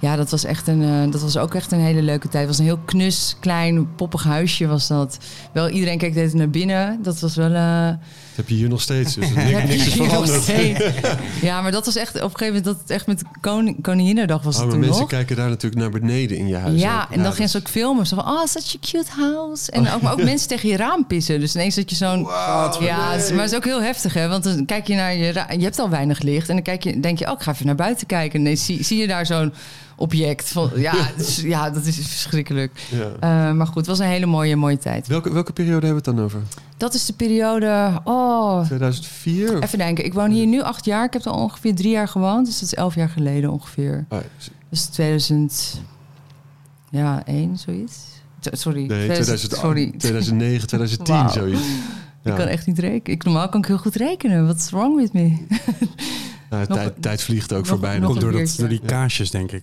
[0.00, 2.38] ja, dat was, echt een, eh, dat was ook echt een hele leuke tijd.
[2.46, 5.18] Het was een heel knus, klein, poppig huisje was dat.
[5.52, 6.98] Wel, iedereen keek deze naar binnen.
[7.02, 7.52] Dat was wel...
[7.52, 7.96] eh, Dat
[8.36, 9.14] heb je hier nog steeds.
[9.14, 10.46] Dus niks, is je veranderd.
[11.42, 14.42] Ja, maar dat was echt op een gegeven moment dat het echt met koning, Koninginnedag
[14.42, 15.10] was Oh, het maar toen mensen nog.
[15.10, 16.80] kijken daar natuurlijk naar beneden in je huis.
[16.80, 17.16] Ja, ook.
[17.16, 18.06] en dan gingen ze ook filmen.
[18.06, 19.70] Zo van, oh, such a cute house.
[19.70, 21.40] En ook, maar ook mensen tegen je raam pissen.
[21.40, 22.20] Dus ineens dat je zo'n...
[22.80, 24.28] ja, het is- maar het is ook heel heftig, hè.
[24.28, 25.46] Want dan kijk je naar je raam...
[25.58, 26.48] Je hebt al weinig licht.
[26.48, 28.34] En dan kijk je, denk je, oh, ik ga even naar buiten kijken.
[28.34, 29.52] En ineens zie, zie je daar zo'n
[30.00, 30.48] object.
[30.48, 32.86] Van, ja, dus, ja, dat is verschrikkelijk.
[32.90, 33.10] Ja.
[33.48, 35.06] Eh, maar goed, het was een hele mooie, mooie tijd.
[35.06, 36.42] Welke, welke periode hebben we het dan over?
[36.76, 38.00] Dat is de periode...
[38.04, 39.56] Oh, 2004?
[39.56, 39.62] Of?
[39.64, 40.04] even denken.
[40.04, 41.04] Ik woon hier nu acht jaar.
[41.04, 42.46] Ik heb er ongeveer drie jaar gewoond.
[42.46, 44.04] Dus dat is elf jaar geleden ongeveer.
[44.08, 44.18] Ah,
[44.68, 45.80] Dus 2000...
[46.90, 47.98] Ja, één, zoiets.
[48.40, 48.86] Sorry.
[48.86, 49.90] nee, 2008, Sorry.
[49.98, 51.28] 2009, 2010, Wauw.
[51.28, 51.60] zoiets.
[52.22, 52.30] Ja.
[52.30, 53.16] Ik kan echt niet rekenen.
[53.16, 54.44] Ik, normaal kan ik heel goed rekenen.
[54.44, 55.36] What's wrong with me?
[56.50, 57.98] Nou, nog- tijd, tijd vliegt ook nog- voorbij.
[57.98, 59.62] nog- Komt door, dat, door die kaasjes, denk ik.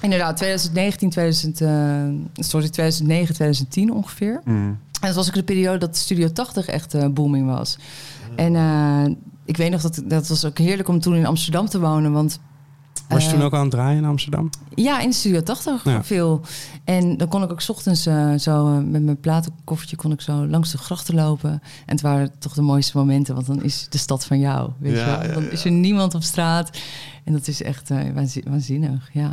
[0.00, 2.02] Inderdaad, 2019, 2000, eh,
[2.34, 4.40] sorry, 2009, 2010 ongeveer.
[4.44, 4.78] Mm.
[5.00, 7.78] En dat was ook de periode dat Studio 80 echt eh, booming was.
[8.36, 9.04] En eh,
[9.44, 12.12] ik weet nog dat dat was ook heerlijk om toen in Amsterdam te wonen.
[12.12, 12.40] Want
[13.08, 14.50] Was je eh, toen ook aan het draaien in Amsterdam?
[14.74, 16.04] Ja, in Studio 80 Ja.
[16.04, 16.40] veel.
[16.84, 20.20] En dan kon ik ook 's ochtends eh, zo eh, met mijn platenkoffertje kon ik
[20.20, 21.50] zo langs de grachten lopen.
[21.50, 24.70] En het waren toch de mooiste momenten, want dan is de stad van jou.
[24.78, 25.48] Weet Ja, je Dan ja.
[25.48, 26.78] is er niemand op straat.
[27.24, 29.32] En dat is echt eh, waanzi- waanzinnig, ja.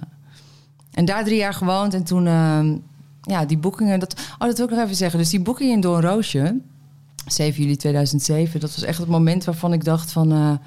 [0.92, 2.76] En daar drie jaar gewoond en toen, ehm,
[3.22, 4.00] ja, die boekingen.
[4.00, 5.20] Dat, oh, dat wil ik nog even zeggen.
[5.20, 6.56] Dus die boekingen in Don Roosje,
[7.26, 10.60] 7 juli 2007, dat was echt het moment waarvan ik dacht van...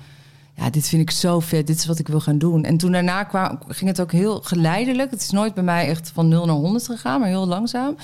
[0.56, 2.64] ja, dit vind ik zo vet, dit is wat ik wil gaan doen.
[2.64, 5.10] En toen daarna kwam, ging het ook heel geleidelijk.
[5.10, 7.96] Het is nooit bij mij echt van 0 naar 100 gegaan, maar heel langzaam.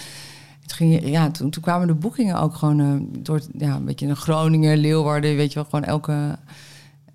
[0.62, 4.06] Het ging, ja, toen, toen kwamen de boekingen ook gewoon eh, door, ja, een beetje
[4.06, 6.38] naar Groningen, Leeuwarden, weet je wel, gewoon elke,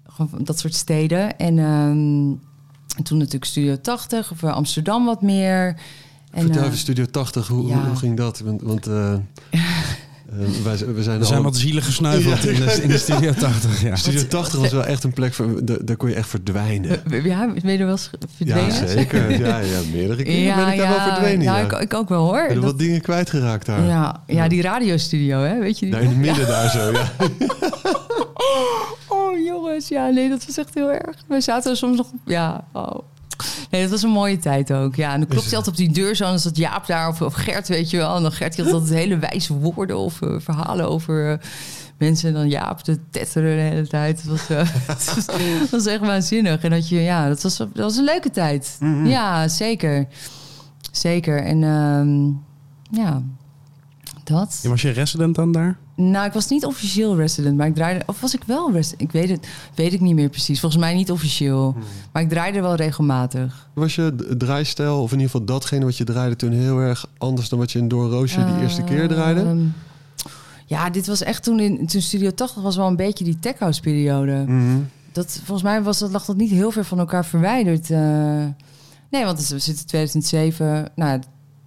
[0.07, 1.38] gewoon dat soort steden.
[1.38, 2.33] En, ehm,
[2.97, 5.79] en toen natuurlijk Studio 80 of eh, Amsterdam wat meer.
[6.31, 7.86] En, Vertel even Studio 80, hoe, ja.
[7.88, 8.39] hoe, ging dat?
[8.39, 8.86] Want, want
[10.30, 13.34] eh, wij, we zijn, We zijn al- wat zielig gesneuveld in, de, in de Studio
[13.39, 13.95] 80, ja.
[13.95, 17.01] Studio 80 was wel echt een plek, voor, daar, daar kon je echt verdwijnen.
[17.23, 18.65] ja, ben je er wel eens verdwenen?
[18.73, 19.39] Ja, zeker.
[19.39, 21.41] Ja, ja, meerdere keren ben ik daar wel verdwenen.
[21.43, 22.34] ja, Ja, ik, ik ook wel hoor.
[22.41, 23.84] Ben er Dat- wat dingen kwijtgeraakt daar.
[23.86, 25.59] ja, ja, die radiostudio, hè?
[25.59, 25.93] Weet je die?
[25.93, 27.11] Daar in het midden daar zo, ja.
[29.07, 31.15] Oh jongens, ja, nee, dat was echt heel erg.
[31.28, 32.99] We zaten er soms nog, ja, oh.
[33.69, 34.95] Nee, dat was een mooie tijd ook.
[34.95, 36.23] Ja, en dan klopt hij altijd op die deur zo.
[36.23, 38.15] En dan zat Jaap daar of, of Gert, weet je wel.
[38.15, 41.38] En dan Gert had altijd hele wijze woorden of eh, verhalen over eh,
[41.97, 42.29] mensen.
[42.29, 44.23] En dan Jaap te tetteren de hele tijd.
[44.23, 44.57] Was, eh,
[44.88, 46.63] het was, echt waanzinnig.
[46.63, 48.77] En dat je, ja, dat was, dat was een leuke tijd.
[49.03, 50.07] Ja, zeker.
[50.91, 51.43] Zeker.
[51.43, 52.25] En ehm,
[53.01, 53.21] ja,
[54.23, 54.59] dat.
[54.63, 55.77] Was je resident dan daar?
[55.96, 58.04] Nou, ik was niet officieel resident, maar ik draaide...
[58.06, 59.02] Of was ik wel resident?
[59.02, 60.60] Ik weet het weet ik niet meer precies.
[60.60, 61.76] Volgens mij niet officieel.
[62.12, 63.70] Maar ik draaide wel regelmatig.
[63.74, 67.50] Was je draaistijl, of in ieder geval datgene wat je draaide toen heel erg anders
[67.50, 69.39] dan wat je in Door Roosje die eerste keer draaide?
[69.41, 69.66] Ehm,
[70.66, 73.60] ja, dit was echt toen in toen Studio 80 was wel een beetje die tech
[73.60, 74.43] house periode.
[74.48, 74.78] Mhm.
[75.12, 77.91] Dat, volgens mij was dat, lag dat niet heel ver van elkaar verwijderd.
[77.91, 78.00] eh.
[79.10, 80.91] nee, want we zitten 2007.
[80.96, 81.20] Nou,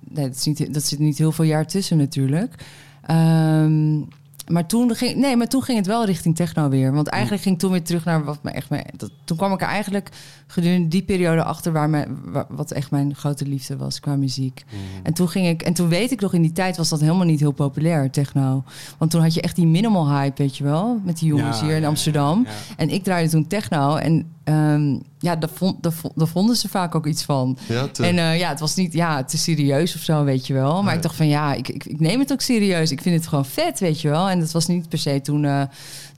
[0.08, 2.54] nee, dat, is niet, dat zit niet heel veel jaar tussen natuurlijk.
[3.02, 4.00] Ehm,
[4.48, 6.92] maar toen ging, nee, maar toen ging het wel richting techno weer.
[6.92, 8.70] Want eigenlijk ging ik toen weer terug naar wat me echt...
[8.70, 10.08] me- Dat, toen kwam ik er eigenlijk
[10.46, 11.72] gedurende die periode achter...
[11.72, 14.64] Waar mijn, wa- wat echt mijn grote liefde was qua muziek.
[15.02, 15.62] En toen ging ik...
[15.62, 18.64] En toen weet ik nog, in die tijd was dat helemaal niet heel populair, techno.
[18.98, 21.00] Want toen had je echt die minimal hype, weet je wel?
[21.04, 22.42] Met die jongens Ja, hier in Amsterdam.
[22.44, 22.50] ja.
[22.76, 23.96] En ik draaide toen techno.
[23.96, 27.58] En ehm, ja, daar, vond, daar, vond- daar vonden ze vaak ook iets van.
[27.68, 30.54] Ja, te- En eh, ja, het was niet ja, te serieus of zo, weet je
[30.54, 30.74] wel.
[30.74, 30.94] Maar Nee.
[30.96, 32.90] ik dacht van ja, ik, ik, ik neem het ook serieus.
[32.90, 34.28] Ik vind het gewoon vet, weet je wel.
[34.28, 35.62] En dat was niet per se toen, eh,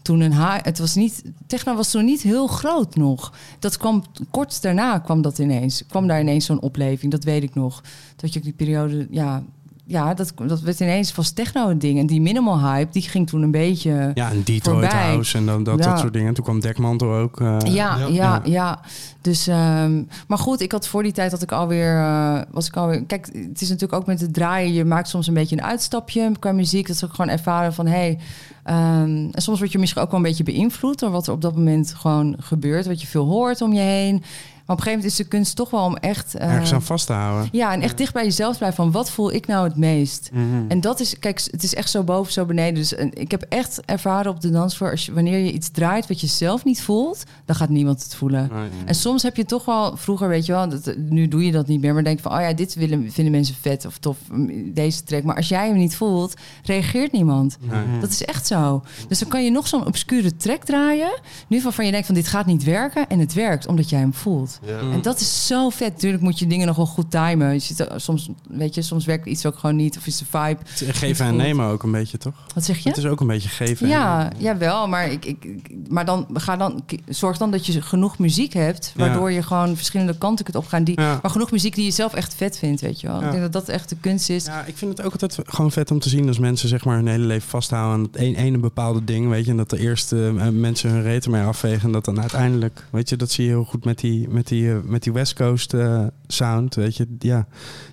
[0.03, 1.22] toen een ha Het was niet.
[1.46, 3.32] Techno was toen niet heel groot nog.
[3.59, 5.82] Dat kwam kort daarna kwam dat ineens.
[5.88, 7.12] Kwam daar ineens zo'n opleving.
[7.12, 7.82] Dat weet ik nog.
[8.16, 9.42] Dat je ook die periode, ja.
[9.91, 11.99] Ja, dat, dat werd ineens was techno een ding.
[11.99, 14.11] En die minimal hype, die ging toen een beetje.
[14.14, 15.07] Ja, en Detroit Voorbij.
[15.11, 15.91] House en dan, dat, Ja.
[15.91, 16.34] dat soort dingen.
[16.34, 17.41] Toen kwam Dekmantel ook.
[17.41, 18.41] eh, Ja, ja, ja.
[18.45, 18.80] ja.
[19.20, 22.76] Dus, ehm, maar goed, ik had voor die tijd dat ik alweer, eh, was ik
[22.76, 23.05] alweer.
[23.05, 24.72] Kijk, het is natuurlijk ook met het draaien.
[24.72, 26.86] Je maakt soms een beetje een uitstapje qua muziek.
[26.86, 28.18] Dat is ook gewoon ervaren van, hey.
[28.64, 31.41] ehm, en soms word je misschien ook wel een beetje beïnvloed door wat er op
[31.43, 34.22] dat moment gewoon gebeurt, wat je veel hoort om je heen.
[34.71, 36.35] Maar op een gegeven moment is de kunst toch wel om echt...
[36.35, 37.49] eh, Ergens aan vast te houden.
[37.53, 40.31] ja, en echt dicht bij jezelf blijven van wat voel ik nou het meest?
[40.33, 40.45] Mhm.
[40.68, 42.75] En dat is, kijk, het is echt zo boven, zo beneden.
[42.75, 46.07] Dus en ik heb echt ervaren op de dansvloer, als je, wanneer je iets draait
[46.07, 48.51] wat je zelf niet voelt, dan gaat niemand het voelen.
[48.53, 48.68] Nee.
[48.85, 51.66] En soms heb je toch wel, vroeger weet je wel, dat, nu doe je dat
[51.66, 54.73] niet meer, maar denk van, oh ja, dit willen, vinden mensen vet of tof, mm,
[54.75, 55.23] deze track.
[55.23, 57.57] Maar als jij hem niet voelt, reageert niemand.
[57.61, 58.01] Nee.
[58.01, 58.83] Dat is echt zo.
[59.09, 62.27] Dus dan kan je nog zo'n obscure track draaien, nu waarvan je denkt van, dit
[62.29, 64.59] gaat niet werken, en het werkt omdat jij hem voelt.
[64.67, 64.79] Ja.
[64.79, 65.93] En dat is zo vet.
[65.93, 67.53] Natuurlijk moet je dingen nog wel goed timen.
[67.53, 69.97] Je ziet, er- soms, weet je, soms werkt iets ook gewoon niet.
[69.97, 70.57] Of is de vibe.
[70.65, 72.33] Het is Geven en nemen ook een beetje, toch?
[72.55, 72.89] Wat zeg je?
[72.89, 73.87] Het is ook een beetje geven.
[73.87, 74.33] en Ja, nemen.
[74.43, 74.89] jawel.
[74.89, 78.93] Maar, ik, ik, maar dan, ga dan, zorg dan dat je genoeg muziek hebt.
[78.97, 80.85] Waardoor je gewoon verschillende kanten kunt opgaan.
[80.85, 81.19] Die, Ja.
[81.23, 83.19] Maar genoeg muziek die je zelf echt vet vindt, weet je wel.
[83.21, 83.25] Ja.
[83.27, 84.45] Ik denk dat dat echt de kunst is.
[84.45, 86.97] Ja, ik vind het ook altijd gewoon vet om te zien als mensen zeg maar
[86.97, 89.79] hun hele leven vasthouden aan het een, ene bepaalde ding, weet je, en dat de
[89.79, 93.45] eerste eh, mensen hun reet ermee afvegen en dat dan uiteindelijk, weet je, dat zie
[93.45, 96.96] je heel goed met die met die eh, met die West Coast eh, sound, weet
[96.96, 97.46] je, ja,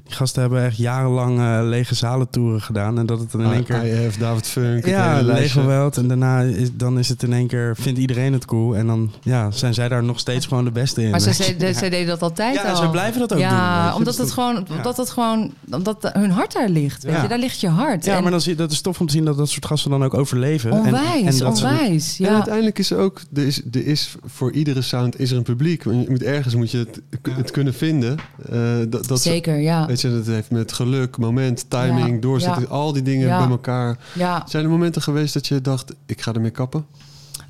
[0.08, 3.64] die gasten hebben echt jarenlang eh, lege zalentoeren gedaan en dat het dan in één
[3.64, 4.86] keer IF, David Funk.
[4.86, 5.98] ja, World.
[5.98, 8.76] En daarna is, dan is het in één keer, vindt iedereen het cool.
[8.76, 11.10] En dan ja, zijn zij daar nog steeds gewoon de beste in.
[11.10, 11.44] Maar ze, ze,
[11.76, 12.76] ze deden dat altijd Ja, al.
[12.76, 14.76] ze blijven dat ook doen, weet Ja, omdat Dus het dat- gewoon, ja.
[14.76, 17.04] omdat het gewoon, omdat hun hart daar ligt.
[17.04, 17.22] Weet Ja.
[17.22, 18.06] je, daar ligt je hart.
[18.06, 19.92] Ja, En maar dan zie, dat is tof om te zien dat dat soort gasten
[19.92, 20.72] dan ook overleven.
[20.72, 22.20] En- onwijs, en, dat ze- onwijs.
[22.20, 22.34] En Ja.
[22.34, 25.84] uiteindelijk is er ook, er is, er is voor iedere sound is er een publiek.
[25.84, 27.02] Want Je moet ergens moet je het,
[27.36, 28.18] het kunnen vinden.
[28.52, 29.86] Eh, dat, dat Zeker, ja.
[30.02, 32.68] Weet je, dat heeft met geluk, moment, timing, Ja, doorzetten, ja.
[32.68, 33.38] al die dingen Ja.
[33.40, 33.98] bij elkaar.
[34.46, 36.86] Zijn er momenten geweest dat je dacht, ik ga ermee kappen?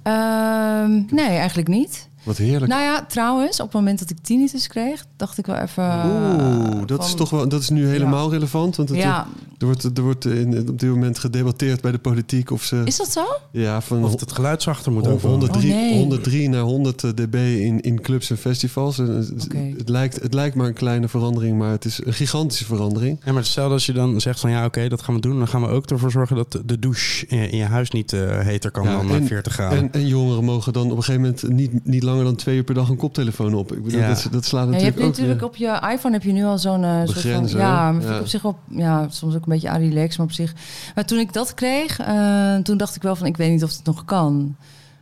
[0.04, 2.07] Ehm, nee, eigenlijk niet.
[2.28, 2.72] Wat heerlijk.
[2.72, 5.84] Nou ja, trouwens, op het moment dat ik tinnitus kreeg, dacht ik wel even...
[5.84, 8.76] Oeh, dat van- is toch wel, dat is nu helemaal relevant.
[8.76, 12.52] Want het, Ja, er wordt, er wordt in, op dit moment gedebatteerd bij de politiek
[12.52, 13.26] of ze is dat zo?
[13.52, 15.30] ja, van Of het geluid zachter moet over.
[15.30, 15.98] 103, Oh, nee.
[15.98, 18.98] 103 naar 100 dB in, in clubs en festivals.
[18.98, 23.20] Het, lijkt, het lijkt maar een kleine verandering, maar het is een gigantische verandering.
[23.26, 25.38] Ja, maar stel als je dan zegt van ja, oké, dat gaan we doen.
[25.38, 28.40] Dan gaan we ook ervoor zorgen dat de- douche in, in je huis niet eh,
[28.40, 29.78] heter kan Ja, dan en- eh, 40 graden.
[29.78, 32.64] En, en jongeren mogen dan op een gegeven moment niet, niet langer dan twee uur
[32.64, 33.72] per dag een koptelefoon op.
[33.74, 34.08] Ik bedoel, Ja.
[34.08, 35.26] dat, dat slaat Ja, je natuurlijk hebt ook...
[35.28, 37.48] natuurlijk weer- op je iPhone heb je nu al zo'n eh, soort van...
[37.48, 37.92] Ja, hè?
[37.92, 38.20] maar vind ik Ja.
[38.20, 38.58] op zich wel...
[38.70, 40.54] Ja, soms ook een beetje relax, maar op zich...
[40.96, 43.28] Maar toen ik dat kreeg, eh, toen dacht ik wel van...
[43.28, 44.56] Ik weet niet of het nog kan.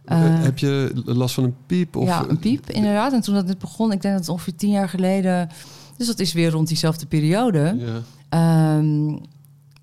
[0.06, 1.96] Eh, Eh, heb je last van een piep?
[1.96, 3.14] Of, ja, een piep, inderdaad.
[3.14, 5.50] En toen dat dit begon, ik denk dat het ongeveer tien jaar geleden...
[5.98, 7.78] Dus dat is weer rond diezelfde periode.
[7.80, 8.02] Ja.
[8.30, 9.18] Ehm,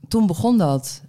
[0.08, 1.02] toen begon dat.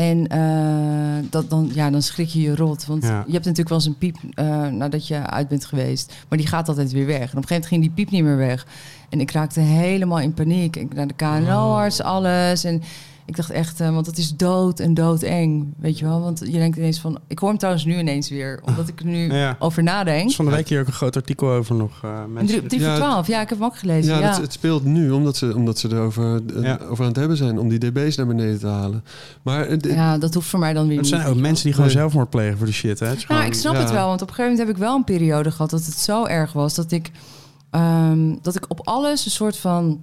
[0.00, 2.86] En eh, dat, dan, ja, dan schrik je je rot.
[2.86, 3.08] Want Ja.
[3.26, 6.12] je hebt natuurlijk wel eens een piep eh, nadat je uit bent geweest.
[6.28, 7.16] Maar die gaat altijd weer weg.
[7.16, 8.66] En op een gegeven moment ging die piep niet meer weg.
[9.08, 10.76] En ik raakte helemaal in paniek.
[10.76, 12.64] Ik naar de KNO-arts, alles.
[12.64, 12.82] En
[13.30, 15.74] ik dacht echt, eh, want het is dood en doodeng.
[15.78, 16.20] Weet je wel?
[16.20, 17.18] Want je denkt ineens van...
[17.26, 18.60] Ik hoor hem trouwens nu ineens weer.
[18.64, 19.56] Omdat ik er nu Ja.
[19.58, 20.28] over Er nadenk.
[20.28, 21.90] is van de week hier ook een groot artikel over nog.
[22.04, 22.56] eh, En mensen.
[22.56, 23.26] drie- drie Ja, voor twaalf.
[23.26, 24.14] Ja, ik heb hem ook gelezen.
[24.14, 26.78] Ja, Ja, dat- het speelt nu omdat ze, omdat ze erover eh, Ja.
[26.90, 29.04] over aan het hebben zijn om die dB's naar beneden te halen.
[29.42, 31.14] Maar eh, ja, dat hoeft voor mij dan weer Het niet.
[31.14, 31.96] zijn ook mensen die gewoon Nee.
[31.98, 32.98] zelfmoord plegen voor de shit.
[32.98, 33.06] Hè?
[33.06, 33.80] Het is Nou, gewoon- ik snap ja.
[33.80, 35.94] het wel, want op een gegeven moment heb ik wel een periode gehad dat het
[35.98, 37.10] zo erg was dat ik,
[37.70, 40.00] ehm, dat ik op alles een soort van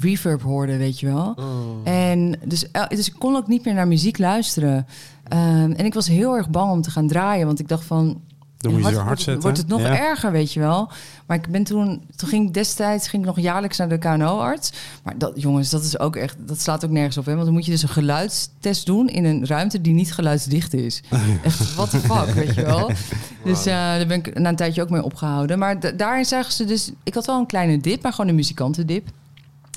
[0.00, 1.34] reverb hoorde, weet je wel.
[1.38, 1.92] Oh.
[1.92, 4.86] En dus, dus ik kon ook niet meer naar muziek luisteren.
[5.28, 8.20] Ehm, en ik was heel erg bang om te gaan draaien, want ik dacht van.
[8.56, 9.42] Dan moet je hard- wordt, zetten.
[9.42, 9.98] wordt het nog Ja.
[9.98, 10.90] erger, weet je wel.
[11.26, 14.72] Maar ik ben toen, toen ging ik destijds ging ik nog jaarlijks naar de KNO-arts.
[15.02, 17.24] Maar dat, jongens, dat is ook echt, dat slaat ook nergens op.
[17.24, 17.32] Hè?
[17.32, 21.02] Want dan moet je dus een geluidstest doen in een ruimte die niet geluidsdicht is.
[21.44, 22.90] Echt, what the fuck, weet je wel.
[23.44, 25.58] Dus eh, daar ben ik na een tijdje ook mee opgehouden.
[25.58, 28.34] Maar da- daarin zagen ze dus, ik had wel een kleine dip, maar gewoon een
[28.36, 29.08] muzikantendip.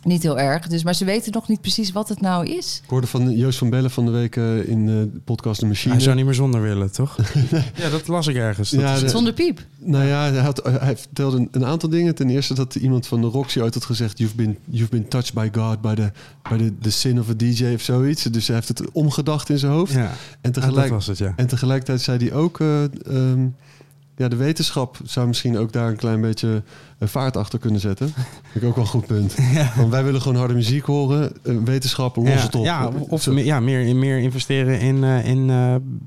[0.03, 2.79] Niet heel erg, dus, maar ze weten nog niet precies wat het nou is.
[2.83, 5.65] ik hoorde van Joost van Bellen van de week eh, in eh, de podcast De
[5.65, 5.93] Machine.
[5.93, 7.17] Hij zou niet meer zonder willen, toch?
[7.75, 8.69] ja, dat las ik ergens.
[8.69, 9.65] Dat Ja, is- de- Zonder piep.
[9.79, 12.15] Nou ja, hij, had, hij vertelde een, een aantal dingen.
[12.15, 14.17] Ten eerste dat iemand van de Roxy ooit had gezegd...
[14.17, 16.11] You've been, you've been touched by God, by the,
[16.49, 18.23] by the, the sin of a DJ of zoiets.
[18.23, 19.93] Dus hij heeft het omgedacht in zijn hoofd.
[19.93, 21.33] ja, En, Ah, tegelijk, dat was het, ja.
[21.35, 22.59] en tegelijkertijd zei hij ook...
[22.59, 23.47] eh, ehm,
[24.17, 26.63] ja, de wetenschap zou misschien ook daar een klein beetje
[26.97, 28.13] eh, vaart achter kunnen zetten.
[28.51, 29.35] Vind ik ook wel een goed punt.
[29.77, 31.31] Want wij willen gewoon harde muziek horen.
[31.43, 32.65] Eh, wetenschap, los ja, het op.
[32.65, 35.51] ja, of meer, ja, meer, meer investeren in, eh, in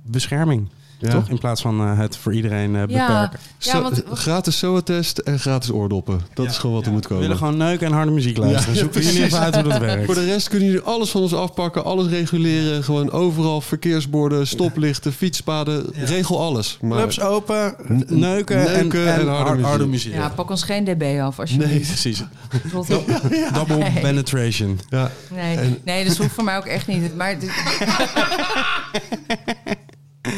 [0.06, 0.68] bescherming.
[1.00, 1.10] Ja.
[1.10, 1.28] Toch?
[1.28, 3.38] In plaats van eh, het voor iedereen eh, beperken.
[3.58, 6.20] Ja, Zo- want- gratis SOA-test en gratis oordoppen.
[6.34, 7.22] Dat is gewoon wat er moet We komen.
[7.22, 8.74] willen gewoon neuken en harde muziek luisteren.
[8.74, 10.04] Ja, Zoeken jullie even uit hoe dat werkt.
[10.04, 12.84] Voor de rest kunnen jullie alles van ons afpakken, alles reguleren.
[12.84, 15.84] Gewoon overal verkeersborden, stoplichten, fietspaden.
[15.94, 16.78] Regel alles.
[16.80, 17.74] Maar Clubs open,
[18.06, 19.90] neuken, en, neuken en, en harde harde, muziek.
[20.12, 20.14] muziek.
[20.14, 22.22] Ja, pak ons geen dB af als je nee, Precies.
[23.54, 24.00] Double Nee.
[24.00, 24.80] penetration.
[24.88, 27.16] ja, Nee, En- nee, dat hoeft voor mij ook echt niet.
[27.16, 27.36] Maar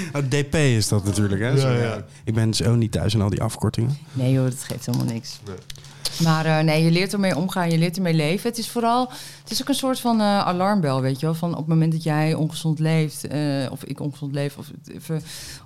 [0.30, 1.48] DP is dat natuurlijk, hè?
[1.48, 2.04] Ja, Zo, ja.
[2.24, 3.96] Ik ben zo niet thuis in al die afkortingen.
[4.12, 5.40] nee joh, dat geeft helemaal niks.
[6.22, 8.48] Maar eh, nee, je leert ermee omgaan, je leert ermee leven.
[8.50, 9.10] Het is vooral,
[9.42, 11.34] het is ook een soort van eh, alarmbel, weet je wel.
[11.34, 14.70] Van op het moment dat jij ongezond leeft, eh, of ik ongezond leef, of,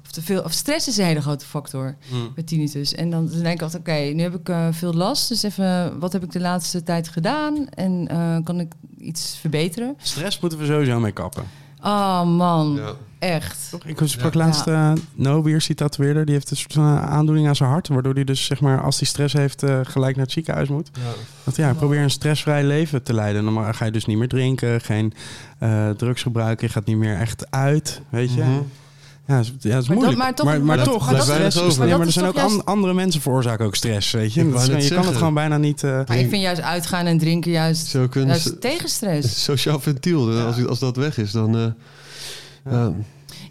[0.02, 1.96] of te veel, of stress is een hele grote factor
[2.34, 2.94] met tinnitus.
[2.94, 5.98] En dan, dan denk ik altijd, oké, nu heb ik eh, veel last, dus even,
[5.98, 7.68] wat heb ik de laatste tijd gedaan?
[7.68, 9.94] En eh, kan ik iets verbeteren?
[10.02, 11.44] Stress moeten we sowieso mee kappen.
[11.82, 12.92] Oh man, Ja.
[13.18, 13.72] Echt.
[13.84, 16.24] Ik sprak laatst uh, Nobiers, die tatoeëerder.
[16.24, 17.88] Die heeft een soort van aandoening aan zijn hart.
[17.88, 20.90] Waardoor hij dus, zeg maar, als hij stress heeft, eh, gelijk naar het ziekenhuis moet.
[20.92, 21.00] Ja.
[21.44, 23.44] Want ja, probeer een stressvrij leven te leiden.
[23.44, 25.12] Dan ga je dus niet meer drinken, geen
[25.58, 26.66] eh, drugs gebruiken.
[26.66, 28.42] Je gaat niet meer echt uit, weet je.
[28.42, 28.52] Mhm.
[29.28, 30.18] Ja, dat is, ja, dat is Maar moeilijk.
[30.18, 31.78] dat- maar toch- maar, maar dat- toch, maar dat- stress is- over.
[31.78, 34.50] nee, Maar maar er zijn ook andere mensen veroorzaken ook stress, weet je.
[34.50, 35.82] Dat net je kan het gewoon bijna niet...
[35.82, 39.42] eh, Maar ik vind juist uitgaan en drinken juist, juist tegen stress.
[39.44, 40.30] sociaal ventiel.
[40.40, 41.56] Als, als dat weg is, dan...
[41.56, 41.64] eh,
[42.70, 42.92] ja.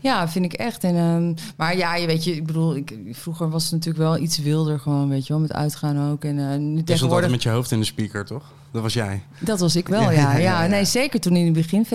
[0.01, 0.83] Ja, vind ik echt.
[0.83, 4.17] En, ehm, maar ja, je weet je, ik bedoel, ik, vroeger was het natuurlijk wel
[4.17, 6.23] iets wilder gewoon, weet je wel, met uitgaan ook.
[6.23, 8.43] En eh, nu Je stond altijd tegenwoordig, met je hoofd in de speaker, toch?
[8.71, 9.23] Dat was jij.
[9.39, 10.19] dat was ik wel, Ja, ja.
[10.21, 10.69] ja, Ja, ja, ja.
[10.69, 11.85] Nee, zeker toen in de, begin,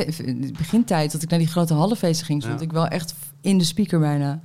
[0.58, 2.66] begintijd, dat ik naar die grote hallenfeesten ging, stond Ja.
[2.66, 4.40] ik wel echt in de speaker bijna.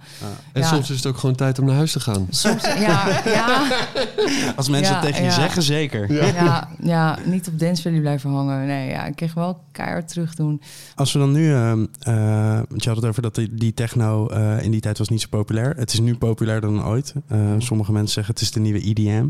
[0.54, 0.68] En Ja.
[0.68, 2.28] soms is het ook gewoon tijd om naar huis te gaan.
[2.30, 3.68] Soms, ja, ja,
[4.56, 6.14] Als mensen Ja, dat tegen je zeggen, zeker.
[6.14, 8.66] ja, ja, niet op Dance Valley blijven hangen.
[8.68, 10.62] Nee, ja, ik kreeg wel keihard terug doen.
[10.96, 14.28] Als we dan nu, ehm, eh, want je had het over dat die, die techno
[14.28, 15.74] eh, in die tijd was niet zo populair.
[15.78, 17.14] Het is nu populairder dan ooit.
[17.28, 19.28] Eh, sommige mensen zeggen het is de nieuwe EDM.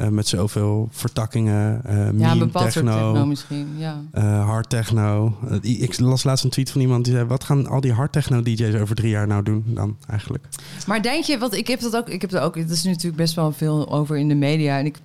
[0.00, 4.02] Eh, met zoveel vertakkingen, eh Ja, bepaald techno, techno misschien, ja.
[4.12, 5.36] eh, hard techno.
[5.60, 8.42] Ik las laatst een tweet van iemand die zei: wat gaan al die hard techno
[8.42, 10.44] DJ's over drie jaar nou doen dan eigenlijk?
[10.86, 13.16] Maar denk je, want ik heb dat ook, ik heb er ook, het is natuurlijk
[13.16, 14.78] best wel veel over in de media.
[14.78, 14.98] En ik,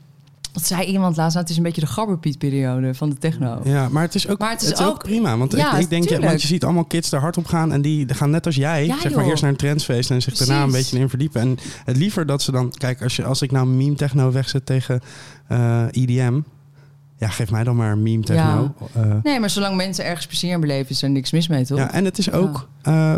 [0.56, 3.62] wat zei iemand laatst, nou, het is een beetje de gabberpiet-periode van de techno.
[3.64, 5.38] Ja, maar het is ook, Maar het het is ook, ook- prima.
[5.38, 6.26] Want Ja, ik, ik denk, tuurlijk.
[6.28, 7.72] want je ziet allemaal kids er hard op gaan.
[7.72, 9.30] En die gaan net als jij, Ja, zeg maar, joh.
[9.30, 11.42] eerst naar een trendsfeest en zich daarna een beetje in verdiepen.
[11.42, 14.66] En het liever dat ze dan, kijk, als, je, als ik nou meme techno wegzet
[14.66, 15.02] tegen
[15.48, 16.40] eh EDM.
[17.18, 18.74] Ja, geef mij dan maar meme techno.
[18.96, 19.20] Ja.
[19.24, 21.78] Nee, maar zolang mensen ergens plezier in beleven, is er niks mis mee, toch?
[21.78, 22.68] ja, en het is ook.
[22.82, 23.16] eh,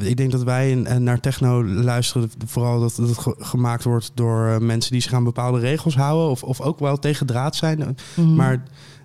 [0.00, 2.30] ik denk dat wij naar techno luisteren.
[2.46, 6.28] Vooral dat het ge- gemaakt wordt door eh, mensen die zich aan bepaalde regels houden.
[6.30, 7.96] Of, of ook wel tegen draad zijn.
[8.16, 8.34] Mhm.
[8.34, 8.62] Maar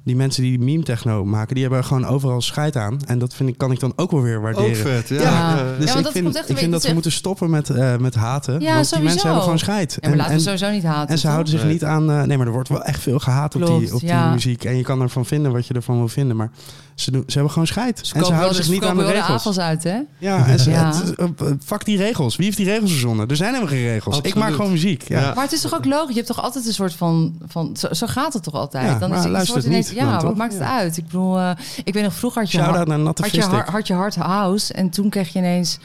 [0.10, 3.00] die mensen die meme techno maken, die hebben gewoon overal scheid aan.
[3.06, 4.70] En dat vind ik, kan ik dan ook wel weer waarderen.
[4.70, 5.16] Ook vet, ja.
[5.22, 5.22] Ja.
[5.22, 5.56] ja.
[5.58, 8.54] Ja, Dus ik dat vind, ik vind dat we moeten stoppen met, eh, met haten.
[8.54, 9.04] Ja, want die sowieso.
[9.04, 9.98] mensen hebben gewoon scheid.
[10.00, 11.10] Ja, maar laten we sowieso niet haten.
[11.10, 11.32] en ze toch?
[11.32, 12.12] houden zich niet aan...
[12.12, 14.64] eh, nee, maar er wordt wel echt veel gehaat op die, op die muziek.
[14.64, 16.36] En je kan ervan vinden wat je ervan wil vinden.
[16.36, 16.52] Maar
[16.96, 18.00] ze, doen, ze hebben gewoon scheid.
[18.04, 19.28] Ze en ze houden dus zich niet aan de regels.
[19.28, 19.98] afwas uit, hè?
[20.18, 20.94] Ja, en ze, Ja.
[20.96, 21.28] het- eh,
[21.66, 22.36] fuck die regels.
[22.36, 23.28] Wie heeft die regels verzonnen?
[23.28, 24.20] Er zijn helemaal geen regels.
[24.22, 25.08] Ik maak gewoon muziek.
[25.08, 25.20] Ja.
[25.20, 25.34] Ja.
[25.34, 26.08] Maar het is toch ook logisch?
[26.10, 27.36] Je hebt toch altijd een soort van...
[27.48, 28.86] van zo, zo gaat het toch altijd?
[28.86, 30.98] Ja, dan maar is het, wordt het ineens, niet Ja, dan, wat maakt het uit?
[30.98, 31.52] Ik bedoel, eh,
[31.84, 32.58] ik weet nog vroeger had je...
[32.58, 35.80] Shout-out naar Natte had je, har- had je hard house en toen kreeg je ineens...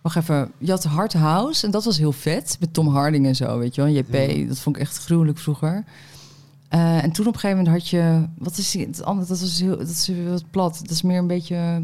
[0.00, 2.56] Wacht even, je had hard house en dat was heel vet.
[2.60, 3.90] Met Tom Harding en zo, weet je wel.
[3.90, 5.84] JP, dat vond ik echt gruwelijk vroeger.
[6.68, 8.26] Eh, en toen op een gegeven moment had je...
[8.38, 9.28] Wat is die, het andere?
[9.28, 10.78] Dat, was heel, dat is heel wat plat.
[10.82, 11.82] Dat is meer een beetje...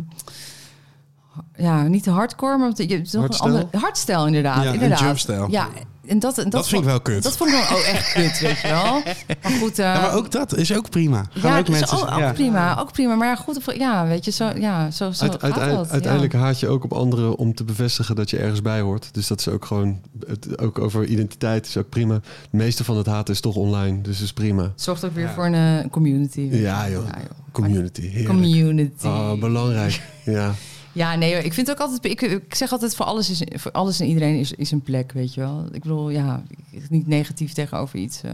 [1.57, 3.67] Ja, niet de hardcore, maar je hebt nog een andere...
[3.73, 4.63] Hardstyle, inderdaad.
[4.63, 4.99] Ja, en inderdaad.
[5.01, 5.47] jumpstyle.
[5.51, 5.69] Ja,
[6.07, 7.23] en dat, en dat, Dat vind ik wel kut.
[7.23, 9.03] Dat vond ik dan ook echt kut, weet je wel.
[9.43, 9.79] Maar goed...
[9.79, 11.25] eh, Ja, maar ook dat is ook prima.
[11.31, 13.15] Gaan ja, ook dat is mensen, ook, prima, ook prima.
[13.15, 15.87] Maar ja, goed, of- ja, weet je, zo, ja, zo, zo Uit- gaat uiteindelijk dat.
[15.87, 15.93] ja.
[15.93, 19.09] uiteindelijk haat je ook op anderen om te bevestigen dat je ergens bij hoort.
[19.15, 22.15] Dus dat is ook gewoon, het, ook over identiteit is ook prima.
[22.15, 24.63] Het meeste van het haten is toch online, dus is prima.
[24.63, 25.55] Het zorgt ook weer voor een
[25.85, 26.49] eh, community.
[26.51, 27.05] Ja joh,
[27.53, 28.27] community, heerlijk.
[28.27, 29.07] Community.
[29.07, 30.03] Oh, belangrijk.
[30.25, 30.55] Ja.
[30.93, 34.07] Ja, nee, ik vind ook altijd, ik, zeg altijd voor alles, is, voor alles en
[34.07, 35.67] iedereen is, is een plek, weet je wel.
[35.73, 36.43] Ik bedoel, ja,
[36.89, 38.23] niet negatief tegenover iets.
[38.23, 38.33] eh.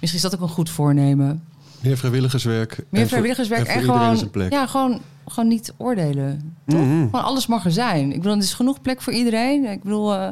[0.00, 1.44] misschien is dat ook een goed voornemen.
[1.80, 2.84] Meer vrijwilligerswerk.
[2.90, 6.56] Meer vrijwilligerswerk en gewoon, ja, gewoon, gewoon niet oordelen.
[6.66, 6.80] Toch?
[6.80, 7.04] Mhm.
[7.04, 8.10] Gewoon alles mag er zijn.
[8.12, 9.64] Ik bedoel, er is genoeg plek voor iedereen.
[9.64, 10.28] Ik bedoel, eh,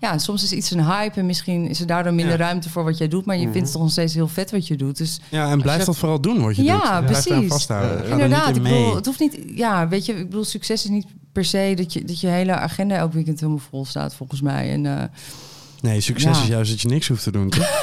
[0.00, 2.44] ja, soms is iets een hype en misschien is er daardoor minder Ja.
[2.44, 3.24] ruimte voor wat jij doet.
[3.24, 4.96] Maar je vindt het toch nog steeds heel vet wat je doet.
[4.96, 7.06] Dus Ja, en blijf dat vooral doen wat je Ja, doet.
[7.08, 7.48] Blijf precies.
[7.48, 7.90] vasthouden.
[7.90, 10.44] Ja, Ga er inderdaad, niet ik bedoel, het hoeft niet, ja, weet je, ik bedoel,
[10.44, 13.84] succes is niet per se dat je, dat je hele agenda elk weekend helemaal vol
[13.84, 14.72] staat, volgens mij.
[14.72, 15.04] En eh,
[15.80, 16.42] Nee, succes Ja.
[16.42, 17.48] is juist dat je niks hoeft te doen.
[17.48, 17.82] Toch?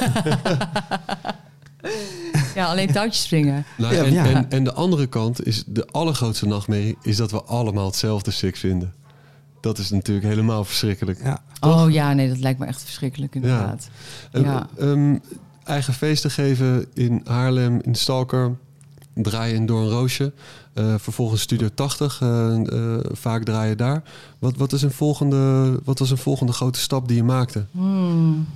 [2.54, 3.64] ja, alleen touwtjes springen.
[3.78, 4.24] Nou, Ja, en, ja.
[4.26, 6.96] En, en de andere kant is de allergrootste nachtmerrie...
[7.02, 8.92] is dat we allemaal hetzelfde sick vinden.
[9.60, 11.22] Dat is natuurlijk helemaal verschrikkelijk.
[11.22, 11.42] Ja.
[11.60, 13.88] Oh ja, nee, dat lijkt me echt verschrikkelijk inderdaad.
[14.32, 14.66] En, Ja.
[14.78, 15.16] ehm,
[15.64, 18.56] eigen feesten geven in Haarlem, in Stalker.
[19.14, 20.32] Draaien in Door een Roosje.
[20.74, 22.20] Eh, vervolgens Studio 80.
[22.20, 24.02] eh, eh, vaak draaien daar.
[24.38, 27.66] Wat, wat, is een volgende, wat was een volgende grote stap die je maakte?
[27.70, 28.46] Hmm.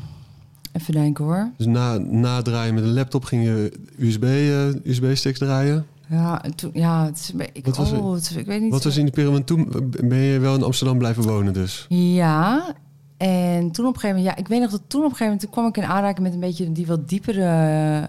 [0.76, 1.50] Even denken hoor.
[1.56, 5.86] Dus na, na draaien met een laptop ging je USB, eh, USB-sticks draaien.
[6.08, 8.70] Ja, en toen, ja, het is, ik, Wat was oh, het ik weet niet.
[8.70, 9.44] Wat was in die periode?
[9.44, 11.86] Toen ben je wel in Amsterdam blijven wonen dus.
[11.88, 12.74] Ja,
[13.16, 15.24] En toen op een gegeven moment, ja, ik weet nog dat toen op een gegeven
[15.24, 18.08] moment, toen kwam ik in aanraking met een beetje die wat diepere eh,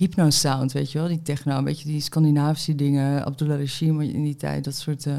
[0.00, 4.36] hypno-sound, weet je wel, die techno, een beetje die Scandinavische dingen, Abdullah Rashim in die
[4.36, 5.06] tijd, dat soort.
[5.06, 5.14] eh.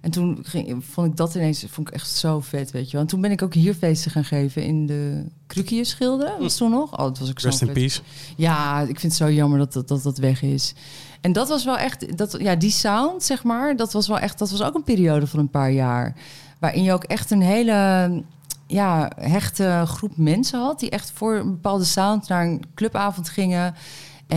[0.00, 3.00] en toen ging, vond ik dat ineens, vond ik echt zo vet, weet je wel.
[3.00, 6.92] En toen ben ik ook hier feesten gaan geven in de Krukieschilden, was toen nog.
[6.92, 8.00] Oh, dat was ook zo Rest in peace.
[8.36, 10.74] Ja, ik vind het zo jammer dat dat, dat, dat weg is.
[11.20, 14.38] En dat was wel echt, dat, ja, die sound, zeg maar, dat was wel echt,
[14.38, 16.14] dat was ook een periode van een paar jaar.
[16.58, 18.22] Waarin je ook echt een hele
[18.66, 20.80] ja, hechte groep mensen had.
[20.80, 23.74] Die echt voor een bepaalde sound naar een clubavond gingen.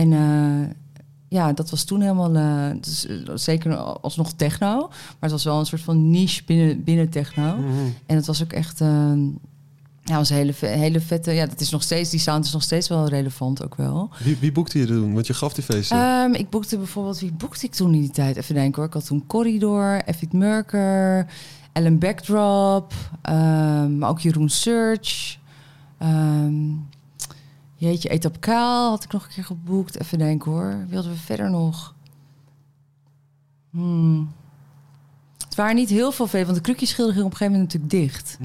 [0.00, 0.74] En eh,
[1.28, 4.88] ja, dat was toen helemaal, eh, dus, eh, zeker alsnog techno.
[4.88, 7.56] Maar het was wel een soort van niche binnen, binnen techno.
[8.06, 8.80] En het was ook echt.
[8.80, 9.12] eh,
[10.02, 11.32] ja, was een hele, hele vette.
[11.32, 12.10] Ja, dat is nog steeds.
[12.10, 14.10] Die sound is nog steeds wel relevant ook wel.
[14.24, 15.14] Wie, wie boekte je toen?
[15.14, 15.96] Want je gaf die feesten.
[15.98, 18.36] Ehm, ik boekte bijvoorbeeld, wie boekte ik toen in die tijd?
[18.36, 18.86] Even denken hoor.
[18.86, 21.26] Ik had toen Corridor, Effie Merker,
[21.72, 22.92] Ellen Backdrop,
[23.22, 25.38] ehm, maar ook Jeroen Search.
[25.98, 26.62] Ehm
[27.76, 30.00] jeetje, Etap Kaal had ik nog een keer geboekt.
[30.00, 30.84] Even denken hoor.
[30.86, 31.94] Wie hadden we verder nog?
[33.70, 34.32] Hmm.
[35.44, 38.12] Het waren niet heel veel feesten, want de krukjeschilder ging op een gegeven moment natuurlijk
[38.12, 38.38] dicht.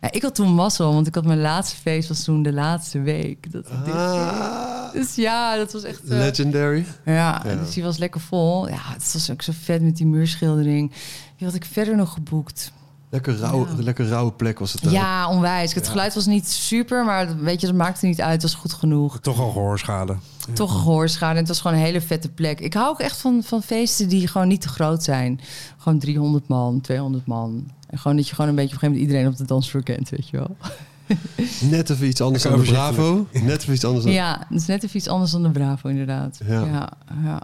[0.00, 3.00] Ja, ik had toen mazzel, want ik had mijn laatste feest was toen de laatste
[3.00, 3.52] week.
[3.52, 3.94] Dat het.
[3.94, 6.00] Ah, Dus ja, dat was echt...
[6.04, 6.86] eh, legendary.
[7.04, 7.54] ja, Ja.
[7.56, 8.68] dus die was lekker vol.
[8.68, 10.92] Ja, het was ook zo vet met die muurschildering.
[11.36, 12.72] Wie had ik verder nog geboekt?
[13.14, 13.82] Lekker, rauw, Ja.
[13.82, 14.92] lekker rauwe plek was het daar.
[14.92, 15.74] Ja, onwijs.
[15.74, 18.32] Het geluid was niet super, maar dat- weet je, dat maakte niet uit.
[18.32, 19.20] Het was goed genoeg.
[19.20, 20.16] Toch al gehoorschade.
[20.52, 21.32] Toch een gehoorschade.
[21.32, 22.60] En het was gewoon een hele vette plek.
[22.60, 25.40] Ik hou ook echt van, van feesten die gewoon niet te groot zijn.
[25.78, 27.70] Gewoon 300 man, 200 man.
[27.90, 29.82] En gewoon dat je gewoon een beetje op een gegeven moment iedereen op de dansvloer
[29.82, 30.56] kent, weet je wel.
[31.70, 33.26] Net even iets anders dan de Bravo.
[33.32, 34.12] Net even iets anders dan...
[34.14, 36.40] Ja, dat is net even iets anders dan de Bravo, inderdaad.
[36.46, 36.60] Ja.
[36.64, 36.88] Ja,
[37.24, 37.42] ja.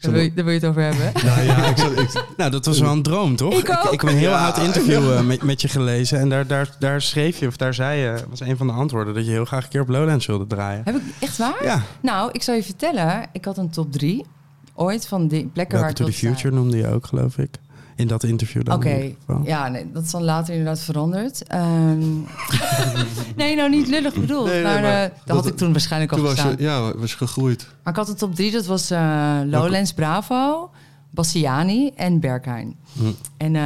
[0.00, 1.12] Daar wil, je, daar wil je het over hebben?
[1.28, 3.52] Nou ja, ik zat, ik, Nou, dat was wel een droom, toch?
[3.54, 3.92] Ik ook.
[3.92, 6.18] ik, heb een heel Ja, oud interview eh, met, met je gelezen.
[6.18, 9.14] En daar, daar, daar schreef je, of daar zei je, was een van de antwoorden,
[9.14, 10.80] dat je heel graag een keer op Lowlands wilde draaien.
[10.84, 11.64] Heb ik echt waar?
[11.64, 13.26] Ja, Nou, ik zal je vertellen.
[13.32, 14.24] Ik had een top 3
[14.74, 17.50] ooit van die plekken waar Welcome ik to the Future noemde je ook, gelf ik.
[17.98, 18.74] In dat interview dan.
[18.74, 19.12] Oké,
[19.44, 21.42] ja, nee, dat is dan later inderdaad veranderd.
[21.46, 21.98] Ehm,
[23.36, 24.46] nee, nou niet lullig bedoeld.
[24.46, 26.96] Nee, nee, maar, maar eh, dat dat- had ik toen waarschijnlijk al toen je, ja,
[26.96, 27.66] was gegroeid.
[27.82, 30.70] Maar ik had een top 3, dat was eh, Lowlands Bravo,
[31.10, 32.76] Bassiani en Berghain.
[32.92, 33.02] Hm.
[33.36, 33.62] En eh,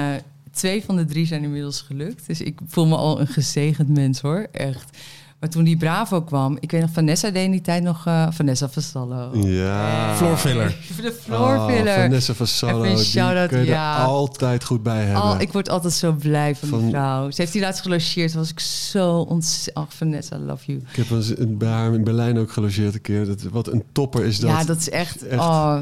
[0.50, 2.26] twee van de drie zijn inmiddels gelukt.
[2.26, 4.98] Dus ik voel me al een gezegend mens hoor, echt.
[5.42, 8.06] Maar toen die Bravo kwam, ik weet nog, Vanessa deed in die tijd nog...
[8.06, 9.30] eh, Vanessa Vassallo.
[9.34, 10.10] Ja.
[10.10, 10.68] Eh, Floorfiller.
[11.02, 11.94] De floorfiller.
[11.96, 13.98] Ah, Vanessa Vassallo, die shout-out, kun je ja.
[14.00, 15.22] er altijd goed bij hebben.
[15.22, 17.30] Al, ik word altijd zo blij van, die vrouw.
[17.30, 18.32] Ze heeft die laatst gelogeerd.
[18.34, 19.76] was ik zo ontzettend...
[19.86, 20.78] Ach, Vanessa, I love you.
[20.90, 23.26] Ik heb eens in- bij haar in Berlijn ook gelogeerd een keer.
[23.26, 24.50] Dat, wat een topper is dat.
[24.50, 25.26] ja, dat is echt...
[25.26, 25.40] echt.
[25.40, 25.78] Oh,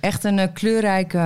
[0.00, 1.18] echt een eh, kleurrijke...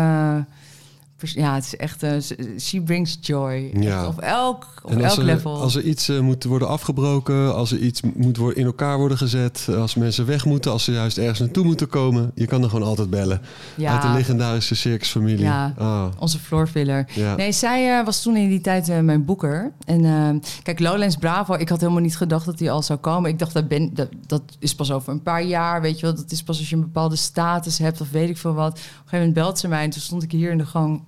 [1.21, 2.03] Ja, het is echt...
[2.03, 3.71] eh, ze- she brings joy.
[3.81, 3.99] Ja.
[3.99, 5.61] Echt op elk, op En elk er, level.
[5.61, 9.19] als er iets eh, moet worden afgebroken, als er iets moet worden, in elkaar worden
[9.19, 12.63] gezet, eh, als mensen weg moeten, als ze juist ergens naartoe moeten komen, je kan
[12.63, 13.39] er gewoon altijd bellen.
[13.39, 13.47] Uit
[13.77, 15.45] de ja, legendarische circusfamilie.
[15.45, 15.75] Ja.
[15.79, 17.07] Ah, onze floorfiller.
[17.15, 17.37] ja.
[17.37, 19.73] Nee, zij eh, was toen in die tijd eh, mijn boeker.
[19.85, 23.31] En eh, kijk, Lowlands Bravo, ik had helemaal niet gedacht dat die al zou komen.
[23.31, 26.15] Ik dacht, dat, ben, dat, dat is pas over een paar jaar, weet je wel.
[26.15, 28.71] Dat is pas als je een bepaalde status hebt of weet ik veel wat.
[28.73, 31.03] Op een gegeven moment belt ze mij en toen stond ik hier in de gang.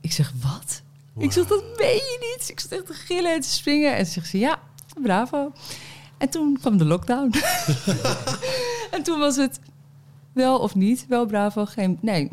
[0.00, 0.82] Ik zeg, wat?
[1.18, 2.48] Ik zeg, dat meen je niet.
[2.48, 3.96] Ik zat echt te gillen en te springen.
[3.96, 4.58] En ze zegt ze, ja,
[5.02, 5.52] bravo.
[6.18, 7.34] En toen kwam de lockdown.
[8.94, 9.60] en toen was het
[10.32, 12.28] wel of niet, wel bravo, geen, nee,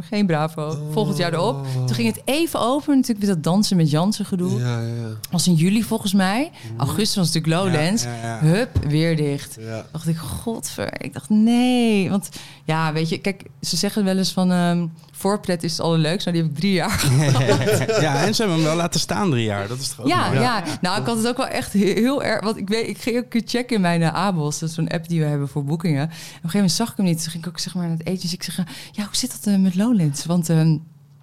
[0.00, 0.78] geen bravo.
[0.90, 1.66] Volgend jaar erop.
[1.74, 4.60] Toen ging het even open, natuurlijk met dat dansen met Jansen gedoe.
[4.60, 5.08] Ja, ja, ja.
[5.30, 6.50] was in juli volgens mij.
[6.76, 8.04] Augustus was natuurlijk Lowlands.
[8.40, 9.58] Hup, weer dicht.
[9.92, 11.02] dacht ik, godver.
[11.02, 12.10] Ik dacht, nee.
[12.10, 12.28] Want
[12.64, 14.50] ja, weet je, kijk, ze zeggen wel eens van...
[14.50, 14.86] ehm
[15.22, 16.26] voorpret is het allerleukst.
[16.26, 17.06] Nou, die heb ik drie jaar
[18.06, 19.68] ja, en ze hebben hem wel laten staan drie jaar.
[19.68, 22.22] Dat is toch ook Ja, ja, nou, ik had het ook wel echt heel, heel
[22.22, 22.44] erg.
[22.44, 24.58] Want ik, weet, ik ging ook een keer checken in mijn uh, ABOS.
[24.58, 26.04] Dat is zo'n app die we hebben voor boekingen.
[26.04, 27.22] Op een gegeven moment zag ik hem niet.
[27.22, 28.20] Toen ging ik ook zeg maar naar het eten.
[28.20, 30.24] Dus ik zeg, uh, ja, hoe zit dat uh, met Lowlands?
[30.24, 30.60] Want uh,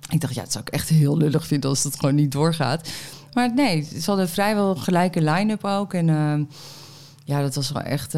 [0.10, 2.90] ik dacht, ja, het zou ik echt heel lullig vinden als het gewoon niet doorgaat.
[3.34, 5.94] Maar nee, ze hadden vrijwel gelijke line-up ook.
[5.94, 6.40] En uh,
[7.24, 8.16] ja, dat was wel echt.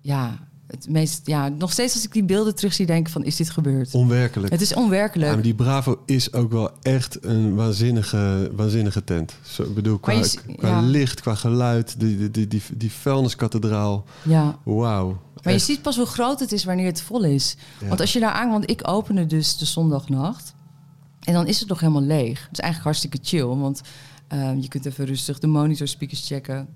[0.00, 0.38] ja,
[0.70, 3.50] het meest, ja, nog steeds als ik die beelden terugzie, denk ik van, is dit
[3.50, 3.94] gebeurd?
[3.94, 4.52] Onwerkelijk.
[4.52, 5.28] Het is onwerkelijk.
[5.28, 9.34] Ja, maar die Bravo is ook wel echt een waanzinnige, waanzinnige tent.
[9.42, 10.80] Zo, ik bedoel, qua, je, qua ja.
[10.80, 14.04] licht, qua geluid, die, die, die, die, die vuilniskathedraal.
[14.22, 14.58] Ja.
[14.64, 15.08] Wauw.
[15.42, 15.66] Maar Echt.
[15.66, 17.56] je ziet pas hoe groot het is wanneer het vol is.
[17.80, 17.88] Ja.
[17.88, 18.50] Want als je daar aan...
[18.50, 20.54] Want ik opende dus de zondagnacht.
[21.20, 22.40] En dan is het nog helemaal leeg.
[22.42, 23.46] Het is eigenlijk hartstikke chill.
[23.46, 23.80] Want
[24.32, 26.68] uh, je kunt even rustig de monitor speakers checken.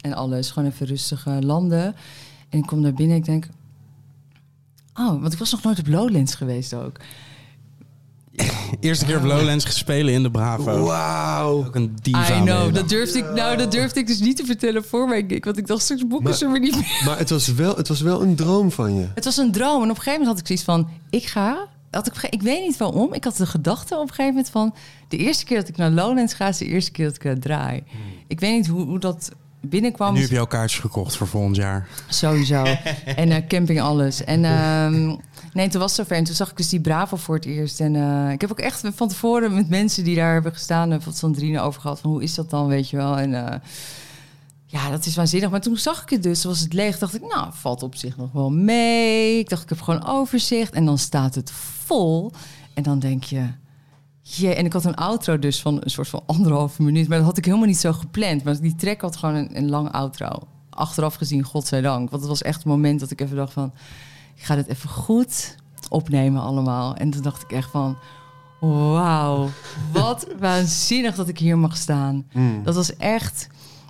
[0.00, 0.50] En alles.
[0.50, 1.94] Gewoon even rustig uh, landen.
[2.52, 3.48] En ik kom naar binnen en ik denk...
[4.94, 6.96] Oh, want ik was nog nooit op Lowlands geweest ook.
[8.80, 10.84] Eerste keer op Lowlands gespelen in de Bravo.
[10.84, 11.64] Wauw.
[11.64, 12.36] Ook een diva.
[12.36, 15.28] I know, dat durfde, ik, nou, dat durfde ik dus niet te vertellen voor mijn
[15.28, 15.44] gig.
[15.44, 17.02] Want ik dacht, straks boeken Maar- ze me niet meer.
[17.04, 19.08] Maar het was, wel, het was wel een droom van je.
[19.14, 19.82] Het was een droom.
[19.82, 21.68] En op een gegeven moment had ik zoiets van, ik ga...
[21.90, 23.12] Had ik, ik weet niet waarom.
[23.12, 24.74] Ik had de gedachte op een gegeven moment van...
[25.08, 27.38] De eerste keer dat ik naar Lowlands ga, is de eerste keer dat ik daar
[27.38, 27.82] draai.
[28.26, 29.32] Ik weet niet hoe, hoe dat
[29.62, 30.08] binnenkwam.
[30.08, 31.88] En nu heb je al kaartjes gekocht voor volgend jaar.
[32.08, 32.64] Sowieso.
[33.22, 34.24] en eh, camping alles.
[34.24, 35.16] En ehm,
[35.52, 36.16] nee, toen was het zover.
[36.16, 37.80] En toen zag ik dus die Bravo voor het eerst.
[37.80, 40.92] En eh, ik heb ook echt van tevoren met mensen die daar hebben gestaan...
[40.92, 43.18] en van Sandrine over gehad van hoe is dat dan, weet je wel.
[43.18, 43.58] En eh,
[44.66, 45.50] ja, dat is waanzinnig.
[45.50, 46.98] Maar toen zag ik het dus, was het leeg.
[46.98, 49.38] dacht ik, nou, valt op zich nog wel mee.
[49.38, 50.72] Ik dacht, ik heb gewoon overzicht.
[50.74, 51.50] En dan staat het
[51.84, 52.32] vol.
[52.74, 53.60] En dan denk je...
[54.42, 57.08] En ik had een outro dus van een soort van anderhalve minuut.
[57.08, 58.44] Maar dat had ik helemaal niet zo gepland.
[58.44, 60.28] Maar die track had gewoon een, een lange outro.
[60.70, 62.10] Achteraf gezien, godzijdank.
[62.10, 63.72] Want het was echt het moment dat ik even dacht van...
[64.36, 65.56] Ik ga dit even goed
[65.88, 66.96] opnemen allemaal.
[66.96, 67.96] En toen dacht ik echt van...
[68.60, 69.48] Wauw,
[69.92, 72.26] wat waanzinnig dat ik hier mag staan.
[72.62, 73.48] Dat was echt...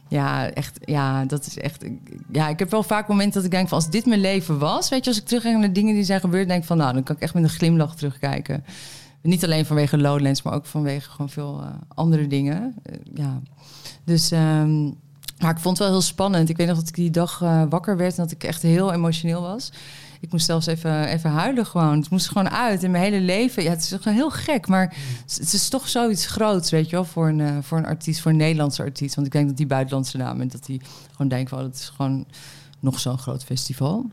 [0.08, 1.84] Ja, echt, ja, dat is echt.
[2.32, 4.88] Ja, ik heb wel vaak momenten dat ik denk van als dit mijn leven was,
[4.88, 6.92] weet je, als ik terugga naar de dingen die zijn gebeurd, denk ik van nou,
[6.92, 8.64] dan kan ik echt met een glimlach terugkijken.
[9.22, 12.74] Niet alleen vanwege Lowlands, maar ook vanwege gewoon veel eh, andere dingen.
[12.82, 13.40] Eh, ja,
[14.04, 14.30] dus.
[14.30, 14.84] ehm,
[15.38, 16.48] maar ik vond het wel heel spannend.
[16.48, 18.92] Ik weet nog dat ik die dag eh, wakker werd en dat ik echt heel
[18.92, 19.72] emotioneel was.
[20.20, 21.98] Ik moest zelfs even, even huilen gewoon.
[21.98, 23.62] Het moest gewoon uit in mijn hele leven.
[23.62, 24.96] Ja, het is gewoon heel gek, maar
[25.26, 28.36] het is toch zoiets groots, weet je wel, voor een, voor een artiest, voor een
[28.36, 29.14] Nederlandse artiest.
[29.14, 30.80] Want ik denk dat die buitenlandse namen, dat die
[31.10, 32.26] gewoon denken van, het is gewoon
[32.80, 34.06] nog zo'n groot festival.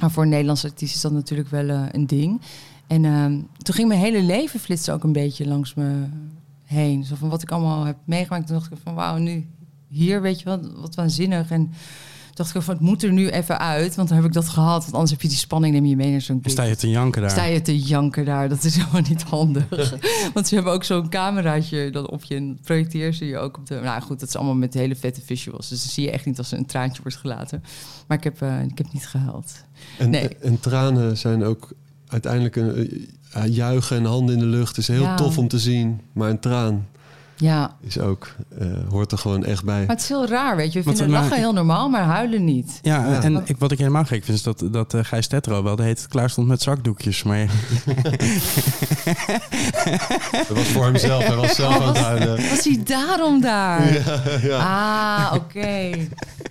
[0.00, 2.40] Maar voor een Nederlandse artiest is dat natuurlijk wel een ding.
[2.86, 6.04] En ehm, toen ging mijn hele leven flitsen ook een beetje langs me
[6.64, 7.04] heen.
[7.04, 8.46] Zo van wat ik allemaal heb meegemaakt.
[8.46, 9.46] Toen dacht ik van wauw, nu
[9.88, 11.50] hier, weet je wel, wat waanzinnig.
[11.50, 11.72] En
[12.34, 14.82] dacht ik van het moet er nu even uit, want dan heb ik dat gehad.
[14.82, 17.20] Want anders heb je die spanning, neem je mee naar zo'n sta je te janken
[17.20, 17.30] daar.
[17.30, 19.94] Sta je te janken daar, dat is helemaal niet handig.
[20.34, 23.66] Want ze hebben ook zo'n cameraatje dan op je en projecteer ze je ook op
[23.66, 23.80] de...
[23.82, 25.68] Nou goed, dat is allemaal met hele vette visuals.
[25.68, 27.62] Dus dan zie je echt niet als er een traantje wordt gelaten.
[28.06, 29.64] Maar ik heb, eh, ik heb niet gehuild.
[29.98, 30.28] En, Nee.
[30.28, 31.72] en tranen zijn ook
[32.14, 34.76] uiteindelijk een eh, juichen en handen in de lucht.
[34.76, 35.14] is heel Ja.
[35.16, 36.00] tof om te zien.
[36.12, 36.86] Maar een traan
[37.44, 39.78] Ja, is ook, eh, hoort er gewoon echt bij.
[39.78, 40.82] maar het is heel raar, weet je.
[40.82, 42.78] We vinden lachen heel normaal, maar huilen niet.
[42.82, 43.22] Ja, Ja.
[43.22, 45.82] en ik, wat ik helemaal gek vind is dat, dat eh, Gijs Tetro wel de
[45.82, 47.22] heet klaar stond met zakdoekjes.
[47.22, 47.46] Maar
[50.32, 51.26] Dat was voor hemzelf.
[51.26, 52.48] Hij was zelf aan het huilen.
[52.50, 53.82] Was hij daarom daar?
[54.50, 55.90] Ah, oké.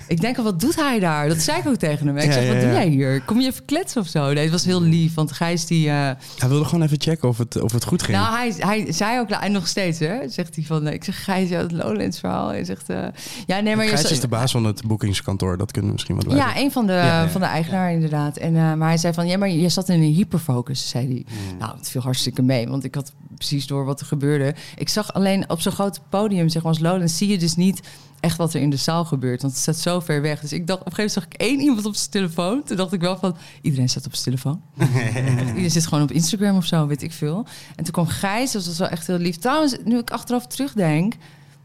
[0.08, 1.28] Ik denk al, wat doet hij daar?
[1.28, 2.18] Dat zei ik ook tegen hem.
[2.18, 2.76] Ik Ja, zeg, wat ja, doe ja.
[2.76, 3.22] jij hier?
[3.26, 4.34] Kom je even kletsen of zo?
[4.34, 5.88] Nee, het was heel lief, want Gijs die...
[5.90, 5.94] eh,
[6.38, 8.18] hij wilde gewoon even checken of het, of het goed ging.
[8.18, 11.50] Nou, hij, hij zei ook, en nog steeds, hè, zegt hij van, ik zeg, Gijs,
[11.50, 12.48] ja, het Lowlands verhaal.
[12.48, 13.04] Hij zegt, eh,
[13.46, 15.58] ja, nee, maar je Gijs is de baas van het boekingskantoor.
[15.58, 17.30] Dat kunnen we misschien wat Ja, een van de, Ja, ja.
[17.30, 18.38] van de eigenaar inderdaad.
[18.38, 21.26] En, eh, maar hij zei van, ja, maar je zat in een hyperfocus, zei hij.
[21.60, 24.56] Nou, het viel hartstikke mee, want ik had precies door wat er gebeurde.
[24.76, 27.82] Ik zag alleen op zo'n groot podium, zeg maar als Lowlands, zie je dus niet
[28.24, 29.42] echt wat er in de zaal gebeurt.
[29.42, 30.40] Want het staat zo ver weg.
[30.40, 32.64] Dus ik dacht, op een gegeven moment zag ik één iemand op zijn telefoon.
[32.64, 34.62] Toen dacht ik wel van, iedereen staat op zijn telefoon.
[35.48, 37.46] iedereen zit gewoon op Instagram of zo, weet ik veel.
[37.76, 39.38] En toen kwam Gijs, dat was wel echt heel lief.
[39.38, 41.14] Trouwens, nu ik achteraf terugdenk...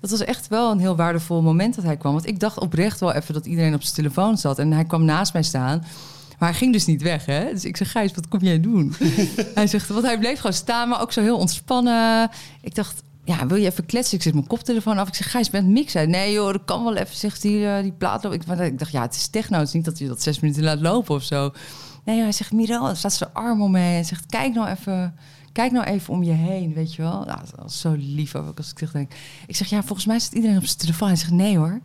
[0.01, 2.12] Dat was echt wel een heel waardevol moment dat hij kwam.
[2.12, 4.59] Want ik dacht oprecht wel even dat iedereen op zijn telefoon zat.
[4.59, 5.85] En hij kwam naast mij staan.
[6.39, 7.52] Maar hij ging dus niet weg, hè?
[7.52, 8.94] Dus ik zeg, Gijs, wat kom jij doen?
[9.55, 12.30] hij zegt, want hij bleef gewoon staan, maar ook zo heel ontspannen.
[12.60, 14.17] Ik dacht, ja, wil je even kletsen?
[14.17, 15.09] Ik zet mijn koptelefoon af.
[15.09, 16.11] Ik zeg, Gijs, ben het mixen?
[16.11, 18.25] Nee joh, dat kan wel even, zegt die, eh, die plaat.
[18.25, 19.59] Ik, ik dacht, ja, het is techno.
[19.59, 21.53] Het is niet dat je dat zes minuten laat lopen of zo.
[22.05, 23.93] Nee, hij zegt, Mirel, er staat zijn arm om me heen.
[23.93, 25.15] Hij zegt, kijk nou even...
[25.53, 27.25] Kijk nou even om je heen, weet je wel.
[27.25, 29.13] Nou, dat zo lief ook als ik terugdenk.
[29.47, 31.09] Ik zeg, ja, volgens mij zit iedereen op zijn telefoon.
[31.09, 31.81] Hij zegt, nee hoor.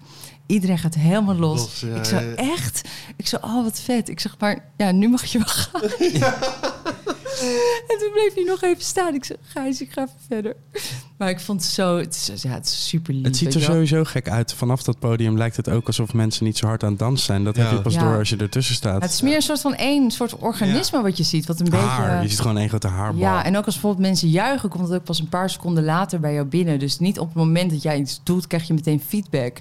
[0.45, 1.59] Iedereen gaat helemaal los.
[1.59, 2.35] Los, ja, ik zeg, ja, ja.
[2.35, 2.89] echt?
[3.15, 4.09] Ik zeg, oh, wat vet.
[4.09, 5.81] Ik zeg, maar ja, nu mag je wel gaan.
[7.89, 9.13] en toen bleef hij nog even staan.
[9.13, 10.55] Ik zeg, Gijs, ik ga even verder.
[11.17, 11.97] Maar ik vond het zo...
[11.97, 13.23] Het is, ja, het is super lief.
[13.23, 14.53] Het ziet er sowieso gek uit.
[14.53, 17.43] Vanaf dat podium lijkt het ook alsof mensen niet zo hard aan het dansen zijn.
[17.43, 17.61] Dat Ja.
[17.63, 18.03] heb je pas Ja.
[18.03, 19.01] door als je ertussen staat.
[19.01, 21.45] Het is meer een soort van één soort organisme wat je ziet.
[21.45, 22.07] Wat een haar.
[22.09, 22.21] beetje...
[22.23, 23.21] Je ziet gewoon één grote haarbal.
[23.21, 26.19] Ja, en ook als bijvoorbeeld mensen juichen, komt het ook pas een paar seconden later
[26.19, 26.79] bij jou binnen.
[26.79, 29.57] Dus niet op het moment dat jij iets doet, krijg je meteen feedback.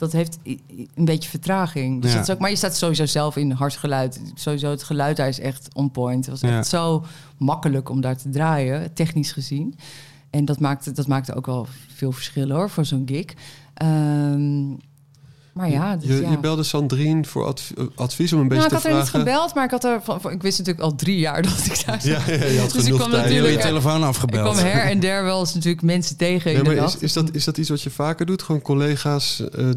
[0.00, 0.38] Dat heeft
[0.94, 2.02] een beetje vertraging.
[2.02, 2.16] Dus Ja.
[2.16, 4.20] dat is ook, maar je staat sowieso zelf in hard geluid.
[4.34, 6.26] Sowieso het geluid daar is echt on point.
[6.26, 6.58] Het was Ja.
[6.58, 7.04] echt zo
[7.38, 9.74] makkelijk om daar te draaien, technisch gezien.
[10.30, 13.24] En dat maakte, dat maakte ook wel veel verschil hoor, voor zo'n gig.
[13.74, 14.72] Ehm,
[15.60, 16.30] maar ja, dus je, ja.
[16.30, 19.08] je belde Sandrine voor adv- advies om een beetje Nou, ik te had er niet
[19.10, 19.28] vragen.
[19.28, 21.84] gebeld, maar ik had er van, van- ik wist natuurlijk al drie jaar dat ik
[21.86, 22.02] daar zat.
[22.02, 23.22] Ja, ja, je had Dus ik kwam tijd.
[23.24, 24.52] Je wil je natuurlijk- telefoon Ik afgebeld.
[24.54, 27.12] kwam her en der wel eens natuurlijk mensen tegen in Nee, de maar is, is,
[27.12, 28.42] dat, is dat iets wat je vaker doet?
[28.42, 29.68] Gewoon collega's eh,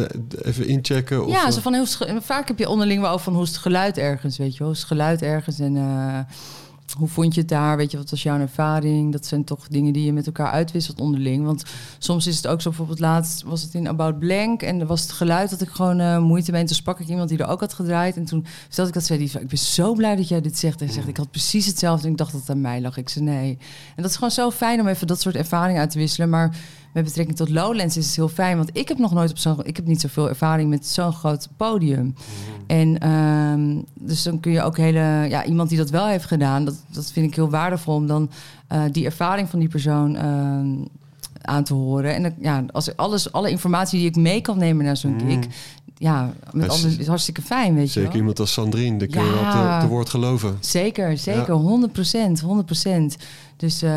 [0.00, 0.08] eh,
[0.42, 1.24] even inchecken?
[1.26, 1.86] Of, ja, eh, zo van heel,
[2.20, 4.62] vaak heb je onderling wel over van hoe is het geluid ergens, weet je.
[4.62, 5.76] Hoe is het geluid ergens en...
[5.76, 6.18] eh,
[6.98, 7.76] hoe vond je het daar?
[7.76, 9.12] Weet je, wat was jouw ervaring?
[9.12, 11.44] Dat zijn toch dingen die je met elkaar uitwisselt onderling.
[11.44, 11.62] Want
[11.98, 14.62] soms is het ook zo, bijvoorbeeld laatst was het in About Blank...
[14.62, 16.60] en er was het geluid dat ik gewoon eh, moeite mee...
[16.60, 18.16] en toen sprak ik iemand die er ook had gedraaid...
[18.16, 20.80] en toen vertelde ik dat, zei die, ik ben zo blij dat jij dit zegt.
[20.80, 22.96] En zegt, ik had precies hetzelfde en ik dacht dat het aan mij lag.
[22.96, 23.58] Ik zei, nee.
[23.96, 26.28] En dat is gewoon zo fijn om even dat soort ervaringen uit te wisselen.
[26.28, 26.56] Maar
[26.92, 28.56] met betrekking tot Lowlands is het heel fijn...
[28.56, 29.64] want ik heb nog nooit op zo'n...
[29.64, 32.14] ik heb niet zoveel ervaring met zo'n groot podium.
[32.66, 35.26] En ehm, dus dan kun je ook hele...
[35.28, 36.64] Ja, iemand die dat wel heeft gedaan...
[36.64, 38.30] dat, dat vind ik heel waardevol om dan
[38.68, 40.16] eh, die ervaring van die persoon...
[40.16, 40.68] ehm,
[41.42, 42.14] aan te horen.
[42.14, 45.38] En ja, als alles, alle informatie die ik mee kan nemen naar zo'n gig...
[45.96, 48.18] Ja, met alles is hartstikke fijn, weet je Zeker wel.
[48.18, 49.74] iemand als Sandrine, daar kun je wel Ja.
[49.74, 50.56] op de, de woord geloven.
[50.60, 51.52] Zeker, zeker.
[51.54, 53.16] 100 procent, 100 procent.
[53.60, 53.90] Dus eh,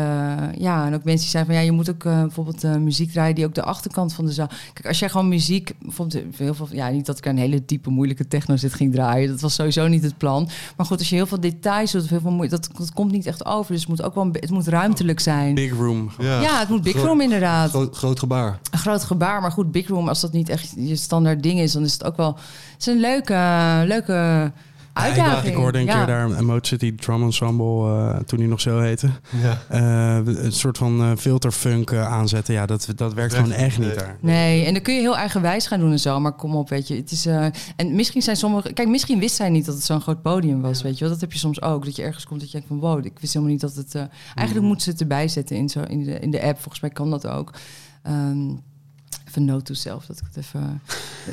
[0.58, 3.12] ja, en ook mensen die zeiden van ja, je moet ook eh, bijvoorbeeld eh, muziek
[3.12, 4.48] draaien die ook de achterkant van de zaal.
[4.72, 7.90] Kijk, als jij gewoon muziek, bijvoorbeeld heel veel, ja, niet dat ik een hele diepe
[7.90, 10.48] moeilijke techno zit ging draaien, dat was sowieso niet het plan.
[10.76, 13.26] Maar goed, als je heel veel details doet, of heel veel dat, dat komt niet
[13.26, 13.72] echt over.
[13.72, 15.54] Dus het moet ook wel, het moet ruimtelijk zijn.
[15.54, 16.10] Big room.
[16.18, 17.70] Ja, het moet big room inderdaad.
[17.70, 18.58] Groot, groot gebaar.
[18.70, 21.72] Een groot gebaar, maar goed, big room, als dat niet echt je standaard ding is,
[21.72, 22.34] dan is het ook wel,
[22.72, 24.52] het is een leuke, leuke
[24.94, 25.52] uitdaging.
[25.54, 25.96] Ik hoorde een Ja.
[25.96, 29.08] keer daar een Emote City Drum Ensemble, eh, toen hij nog zo heette.
[29.42, 29.58] Ja.
[29.68, 32.54] Eh, een soort van eh, filterfunk aanzetten.
[32.54, 34.16] Ja, dat, dat werkt gewoon echt niet daar.
[34.20, 36.20] Nee, en dan kun je heel eigenwijs gaan doen en zo.
[36.20, 36.96] Maar kom op, weet je.
[36.96, 37.46] Het is, eh,
[37.76, 38.72] en misschien zijn sommige...
[38.72, 41.12] Kijk, misschien wist zij niet dat het zo'n groot podium was, weet je wel.
[41.12, 41.84] Dat heb je soms ook.
[41.84, 42.78] Dat je ergens komt dat je denkt van...
[42.90, 43.94] Wow, ik wist helemaal niet dat het...
[43.94, 44.02] eh,
[44.34, 46.58] eigenlijk moeten ze het erbij zetten in, zo, in, de, in de app.
[46.60, 47.52] Volgens mij kan dat ook.
[48.02, 48.46] Ehm,
[49.34, 50.80] even note to self, dat ik het even...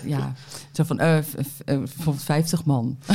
[0.04, 0.34] eh, ja,
[0.74, 1.00] zo van...
[1.00, 2.98] eh, v- eh, bijvoorbeeld 50 man.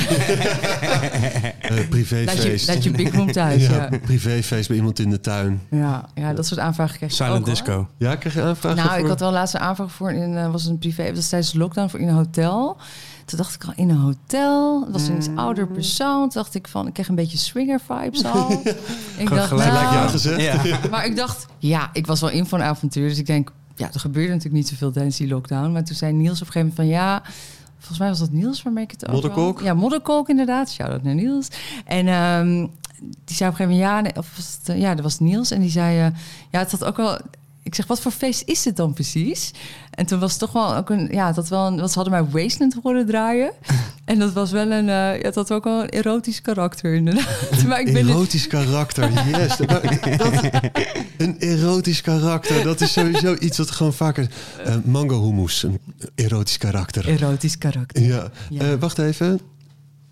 [1.61, 2.69] Eh, Laat je, privéfeest.
[2.69, 3.99] laat je big room thuis, ja, ja.
[3.99, 5.61] privéfeest bij iemand in de tuin.
[5.71, 7.55] Ja, ja, dat soort aanvragen krijg je Silent ook, hoor.
[7.55, 7.89] disco.
[7.97, 8.99] Ja, krijg je aanvragen Nou, voor?
[8.99, 11.53] ik had wel laatst een aanvraag voor in eh, was een privé, dat was tijdens
[11.53, 12.77] de lockdown voor in een hotel.
[13.25, 16.21] Toen dacht ik al in een hotel, het was een iets ouder persoon.
[16.21, 18.51] Toen dacht ik van, ik kreeg een beetje swinger vibes al.
[19.19, 20.41] ik dacht, gelijk nou, ja gezegd.
[20.65, 20.79] Ja.
[20.91, 23.93] maar ik dacht, ja, ik was wel in voor een avontuur, dus ik denk, ja,
[23.93, 25.73] er gebeurde natuurlijk niet zoveel tijdens die lockdown.
[25.73, 27.23] Maar toen zei Niels op een gegeven moment van, ja,
[27.79, 29.15] volgens mij was dat Niels waarmee ik het over.
[29.15, 29.61] Modderkolk?
[29.61, 30.71] Ja, Modderkolk inderdaad.
[30.71, 31.49] Shout-out naar Niels.
[31.85, 32.67] En ehm,
[33.25, 35.19] die zei op een gegeven moment, ja, nee, of was het, eh, ja, dat was
[35.19, 35.51] Niels.
[35.51, 36.19] En die zei, eh,
[36.51, 37.19] ja, het had ook wel...
[37.63, 39.53] Ik zeg, wat voor feest is het dan precies?
[39.97, 41.09] En toen was het toch wel ook een...
[41.11, 43.53] Ja, dat wel een, want ze hadden mij Wasteland horen draaien.
[44.05, 44.89] En dat was wel een...
[44.89, 47.65] eh, ja, dat had ook wel een erotisch karakter, inderdaad.
[47.69, 48.09] Maar ik ben...
[48.09, 49.57] Erotisch karakter, yes.
[49.57, 49.69] Dat,
[50.19, 50.51] dat-
[51.19, 54.31] een erotisch karakter, dat is sowieso iets wat gewoon vaker...
[54.65, 55.79] eh, mango hummus, een
[56.15, 57.09] erotisch karakter.
[57.09, 58.03] Erotisch karakter.
[58.03, 58.31] Ja.
[58.51, 58.61] Ja.
[58.61, 59.41] Eh, wacht even.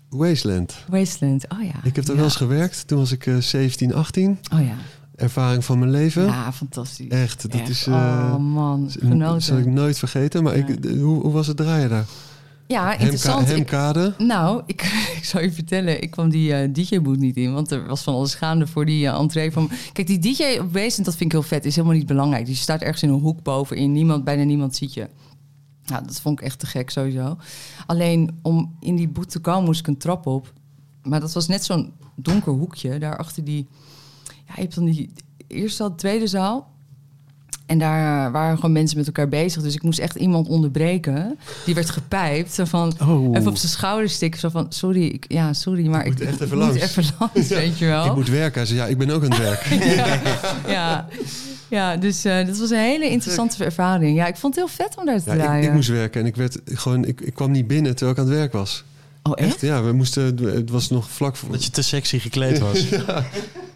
[0.09, 0.73] Wasteland.
[0.87, 1.79] Wasteland, oh ja.
[1.83, 2.15] Ik heb ja.
[2.15, 2.87] wel eens gewerkt.
[2.87, 4.39] Toen was ik eh 17, 18.
[4.53, 4.75] Oh ja.
[5.15, 6.23] Ervaring van mijn leven.
[6.25, 7.07] Ja, fantastisch.
[7.07, 7.69] Echt, dat Echt.
[7.69, 7.87] is...
[7.87, 7.93] eh,
[8.33, 9.73] oh man, Dat zal ik genoten.
[9.73, 10.43] nooit vergeten.
[10.43, 12.05] Maar ik, hoe, hoe was het draaien daar?
[12.67, 13.49] Ja, Hemka, interessant.
[13.49, 14.13] Ik- hemkade.
[14.17, 14.81] Nou, ik,
[15.17, 18.13] ik zal je vertellen, ik kwam die eh, DJ-boot niet in, want er was van
[18.13, 19.69] alles gaande voor die eh, entree van...
[19.93, 22.45] Kijk, die DJ op Wezen, dat vind ik heel vet, is helemaal niet belangrijk.
[22.45, 25.09] Dus je staat ergens in een hoek bovenin, niemand, bijna niemand ziet je.
[25.85, 27.37] Nou, dat vond ik echt te gek sowieso.
[27.85, 30.53] Alleen om in die boot te komen moest ik een trap op.
[31.03, 33.67] Maar dat was net zo'n donker hoekje, daar achter die...
[34.47, 35.09] Ja, je hebt dan die
[35.47, 36.73] eerste zaal, tweede zaal.
[37.65, 39.61] En daar waren gewoon mensen met elkaar bezig.
[39.61, 41.37] Dus ik moest echt iemand onderbreken.
[41.65, 42.53] Die werd gepijpt.
[42.53, 43.35] Zo van, Oh.
[43.37, 44.39] Even op zijn schouder stikken.
[44.39, 46.81] Zo van, sorry, ik, ja, sorry, maar moet ik, echt even moet langs.
[46.81, 48.05] even langs, weet je wel.
[48.05, 48.67] Ik moet werken.
[48.67, 49.65] Zei, ja, ik ben ook aan het werk.
[49.95, 50.19] ja,
[50.67, 51.07] ja,
[51.69, 54.17] ja, dus eh dat was een hele interessante ervaring.
[54.17, 55.63] Ja, ik vond het heel vet om daar te Ja, ik, draaien.
[55.67, 58.29] ik moest werken en ik, werd gewoon, ik, ik kwam niet binnen terwijl ik aan
[58.29, 58.83] het werk was.
[59.29, 59.49] Oh, echt?
[59.49, 61.51] Echt, ja, we moesten, het was nog vlak voor...
[61.51, 62.85] Dat je te sexy gekleed was.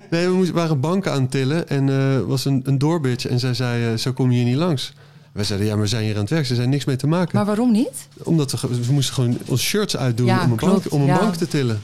[0.09, 3.39] Nee, we moesten, waren banken aan het tillen en er was een, een doorbitch en
[3.39, 4.93] zij zei, eh, zo kom je hier niet langs.
[5.31, 7.07] Wij zeiden, ja, maar we zijn hier aan het werk, ze zijn niks mee te
[7.07, 7.35] maken.
[7.35, 8.07] Maar waarom niet?
[8.23, 11.07] Omdat we, we moesten gewoon onze shirts uitdoen Ja, om, een klopt, bank, om een
[11.07, 11.19] ja.
[11.19, 11.81] bank te tillen.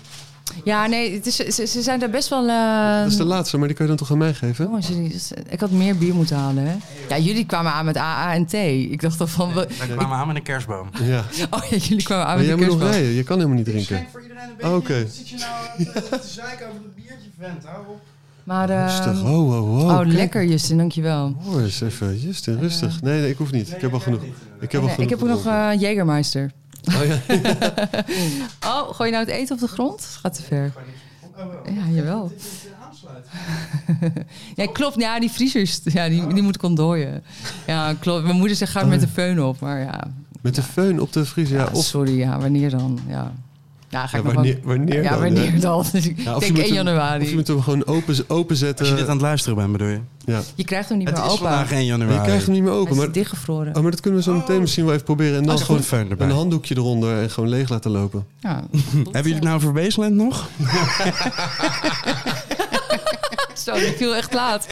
[0.63, 2.47] Ja, nee, het is, ze, ze zijn daar best wel...
[2.49, 4.67] eh, Dat is de laatste, maar die kan je dan toch aan mij geven?
[4.71, 5.05] Oh, eh,
[5.49, 6.75] ik had meer bier moeten halen, hè?
[7.09, 8.53] Ja, jullie kwamen aan met AA en T.
[8.53, 9.53] Ik dacht al van...
[9.53, 10.89] we- We kwamen aan met een kerstboom.
[11.03, 12.89] Ja, Oh ja, jullie kwamen aan maar met jij de moet nog kerstboom.
[12.91, 13.85] rijden, je kan helemaal niet drinken.
[13.95, 14.75] Schenk voor iedereen een beetje.
[14.75, 15.07] Oké.
[15.11, 17.63] Zit je nou te, te zeiken over dat biertje, vent?
[17.65, 18.01] Hou op.
[18.43, 19.99] Maar, eh, Rustig, oh, oh, oh.
[19.99, 21.35] oh, lekker Justin, dankjewel.
[21.43, 23.01] Hoor eens even, Justin, rustig.
[23.01, 23.71] Nee, nee, ik hoef niet.
[23.71, 24.21] Ik heb al genoeg.
[24.59, 25.11] Ik heb al Nee, genoeg.
[25.11, 26.45] ik heb ook nog eh Jägermeister.
[26.87, 27.19] Oh ja.
[28.71, 29.97] Oh, gooi je nou het eten op de grond?
[29.97, 30.73] Dat gaat te ver.
[31.65, 32.31] Ja, jawel.
[34.55, 34.99] Ja, klopt.
[34.99, 37.23] Ja, die vriezers, ja, die, die moet ik ontdooien.
[37.67, 38.23] Ja, klopt.
[38.23, 39.59] Mijn moeder zegt, ga met de föhn op.
[39.59, 40.07] Maar ja,
[40.41, 41.57] Met de föhn op de vriezer.
[41.57, 42.99] Ja, ja, of sorry, ja, wanneer dan?
[43.07, 43.31] Ja,
[43.99, 45.85] ja ga ja, ik nog wanneer, Ja, wanneer dan?
[45.91, 47.23] Ik Ja, of je denk moet 1 hem- januari.
[47.23, 48.79] Of je moet hem gewoon open, openzetten.
[48.79, 49.99] Als je dit aan het luisteren bent, bedoel je?
[50.25, 50.41] ja.
[50.55, 51.43] Je krijgt hem niet Het meer is open.
[51.47, 52.13] vandaag 1 Maar januari.
[52.17, 52.91] je krijgt hem niet meer Hij open.
[52.93, 53.75] is Maar, dichtgevroren.
[53.75, 55.37] oh, maar dat kunnen we zo meteen misschien wel even proberen.
[55.37, 56.27] En dan gewoon een föhn erbij.
[56.27, 58.25] een handdoekje eronder en gewoon leeg laten lopen.
[58.39, 58.49] Ja.
[59.11, 60.47] Hebben jullie het nou Wasteland nog?
[63.65, 64.67] Zo, die viel echt laat.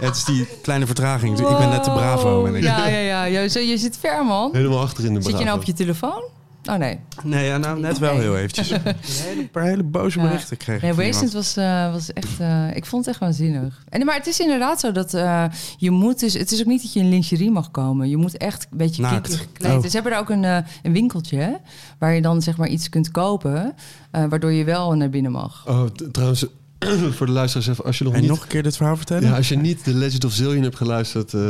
[0.00, 1.38] Het is die kleine vertraging.
[1.38, 2.42] Ik ben net de bravo.
[2.42, 2.62] Ben ik.
[2.62, 3.24] Ja, ja, ja.
[3.42, 4.50] Je, zo- je zit ver, man.
[4.52, 5.58] Helemaal achter in de Zit je nou Bravo.
[5.60, 6.22] op je telefoon?
[6.68, 6.98] Oh nee.
[7.22, 8.70] Nee, ja, nou, net wel heel eventjes.
[8.70, 10.26] Een hele, paar hele boze Ja.
[10.26, 12.40] berichten kreeg ik Nee, was, eh, was echt...
[12.40, 13.82] eh, ik vond het echt waanzinnig.
[13.88, 15.44] En, maar het is inderdaad zo dat eh,
[15.76, 16.34] je moet dus...
[16.34, 18.08] Het is ook niet dat je in lingerie mag komen.
[18.08, 19.72] Je moet echt een beetje kinky gekleed.
[19.72, 19.80] Oh.
[19.82, 20.44] Dus ze hebben daar ook een,
[20.82, 21.36] een winkeltje...
[21.38, 21.52] hè,
[21.98, 23.74] waar je dan zeg maar iets kunt kopen...
[24.10, 25.64] eh, waardoor je wel naar binnen mag.
[25.68, 26.46] Oh, trouwens,
[27.16, 28.28] voor de luisteraars even, als je nog En niet...
[28.30, 29.28] nog een keer dit verhaal vertellen?
[29.28, 31.40] Ja, als je niet de Legend of Zillion hebt geluisterd, eh,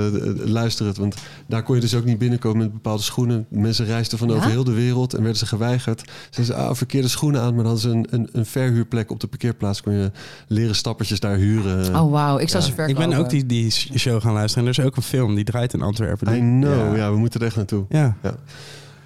[0.44, 0.96] luister het.
[0.96, 1.14] Want
[1.46, 3.46] daar kon je dus ook niet binnenkomen met bepaalde schoenen.
[3.50, 4.34] Mensen reisden van Ja?
[4.34, 6.00] over heel de wereld en werden ze geweigerd.
[6.30, 7.54] Ze zeiden, ah, verkeerde schoenen aan.
[7.54, 9.82] Maar dan hadden ze een, een, een verhuurplek op de parkeerplaats.
[9.82, 10.10] Kon je
[10.46, 11.96] leren stappertjes daar huren.
[11.96, 12.38] Oh, wauw.
[12.38, 12.70] Ik zou Ja.
[12.74, 14.66] ze ik ben ook die, die show gaan luisteren.
[14.66, 16.34] En er is ook een film die draait in Antwerpen.
[16.36, 16.94] I know, ja.
[16.96, 17.10] Ja.
[17.12, 17.84] we moeten er echt naartoe.
[17.88, 18.16] Ja.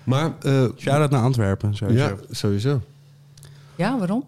[0.04, 2.04] Maar, eh, Shout-out naar Antwerpen, sowieso.
[2.04, 2.80] ja, sowieso.
[3.76, 4.24] Ja, waarom?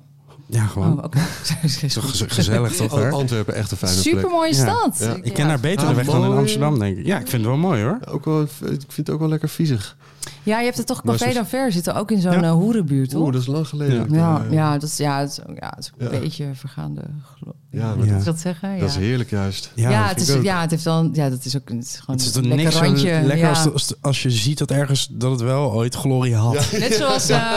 [0.47, 0.99] Ja, gewoon.
[0.99, 1.19] Oh, oké.
[1.95, 3.13] Toch gez- gezellig toch Al- daar?
[3.13, 4.53] Antwerpen, echt een fijne Super plek.
[4.53, 4.53] Ja.
[4.53, 4.99] stad.
[4.99, 5.17] Ja.
[5.23, 6.39] Ik ken daar beter de Ah, weg dan in mooi.
[6.39, 7.07] Amsterdam, denk ik.
[7.07, 7.99] Ja, ik vind het wel mooi hoor.
[8.09, 9.97] Ook wel, ik vind het ook wel lekker viezig.
[10.43, 12.43] Ja, je hebt het toch Café zo- d'Anvers zitten ook in zo'n Ja.
[12.43, 13.21] eh, hoerenbuurt, toch?
[13.23, 14.13] Oeh, dat is lang geleden.
[14.13, 14.45] Ja.
[14.45, 16.21] eh, ja, dat is, ja, het is, ja, het is ook een Ja.
[16.21, 17.01] beetje vergaande
[17.35, 17.55] geloof.
[17.75, 18.13] Ja, maar Ja.
[18.13, 18.75] Moet ik dat zeggen?
[18.75, 18.81] Ja.
[18.81, 19.71] dat is heerlijk juist.
[19.75, 22.25] Ja, het is, ja, het heeft dan, ja, dat is ook het is gewoon Het
[22.27, 23.11] is een toch lekker niks randje.
[23.23, 23.49] lekker ja.
[23.49, 26.67] als, als, als je ziet dat ergens dat het wel ooit glorie had.
[26.79, 27.57] Net zoals, eh,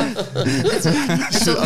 [0.63, 0.83] net,
[1.43, 1.63] zo-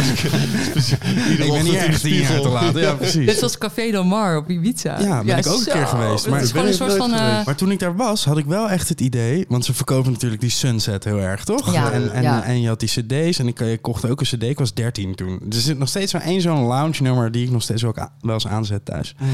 [1.29, 2.75] ik ben hier echt tien jaar te laat.
[2.77, 3.25] Ja, precies.
[3.25, 4.99] net zoals Café Del Mar op Ibiza.
[4.99, 7.13] Ja, ben ik ook een keer geweest, maar is een soort van...
[7.13, 7.45] eh, geweest.
[7.45, 9.45] Maar toen ik daar was, had ik wel echt het idee...
[9.47, 11.73] Want ze verkopen natuurlijk die Sunset heel erg, toch?
[11.73, 12.43] Ja, en, en, ja.
[12.43, 14.43] en je had die cd's en ik eh, kocht ook een cd.
[14.43, 15.39] Ik was 13 toen.
[15.49, 17.31] Er zit nog steeds zo'n één zo'n lounge nummer...
[17.31, 17.91] die ik nog steeds wel
[18.47, 19.15] aanzet thuis.
[19.19, 19.29] Mhm.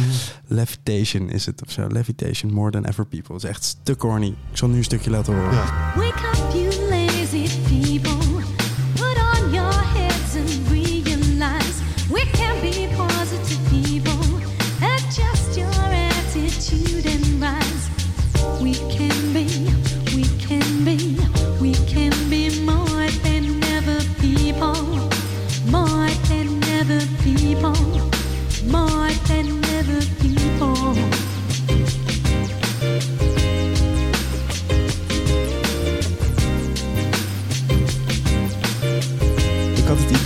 [0.48, 1.88] Levitation is het of zo.
[1.88, 3.34] Levitation, More Than Ever People.
[3.34, 4.28] Het is echt te corny.
[4.28, 5.52] Ik zal nu een stukje laten horen.
[5.54, 5.94] Ja.
[5.96, 6.67] Wake up, you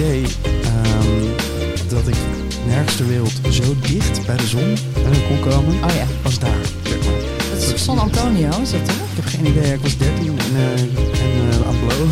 [0.01, 0.25] idee
[0.63, 2.15] ehm, dat ik
[2.67, 4.77] nergens ter wereld zo dicht bij de zon
[5.27, 6.61] kon komen Oh ja, als daar.
[7.49, 8.95] Dat is San Antonio, is dat toch?
[8.95, 9.73] Ik heb geen idee.
[9.73, 12.09] Ik was 13 en, eh, en eh, aan het blowen.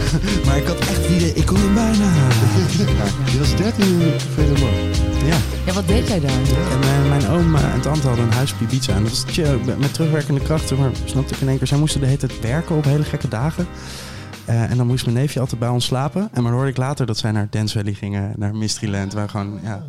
[0.46, 2.12] maar ik had echt het idee, ik kon hem bijna.
[3.32, 4.12] Je was 13 in.
[5.26, 5.36] Ja.
[5.66, 6.30] Ja, wat deed jij daar?
[6.72, 8.92] En mijn, mijn oom en tante hadden een huis op Ibiza.
[8.94, 10.78] En dat was chill, met- met terugwerkende krachten.
[10.78, 11.66] Maar snapte ik in één keer.
[11.66, 13.66] Zij moesten de hele tijd werken op hele gekke dagen.
[14.44, 16.28] Eh, en dan moest mijn neefje altijd bij ons slapen.
[16.32, 18.32] En maar hoorde ik later dat zij naar Dance Valley gingen.
[18.36, 19.12] Naar Mysteryland.
[19.12, 19.84] Waar gewoon, ja...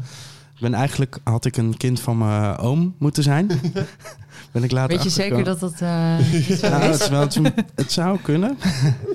[0.55, 3.47] Ik ben eigenlijk, had ik een kind van mijn oom moeten zijn.
[4.51, 6.99] ben ik later Weet je zeker dat dat eh, zo Nou, het, is?
[7.01, 7.39] is wel, het,
[7.75, 8.57] het zou kunnen.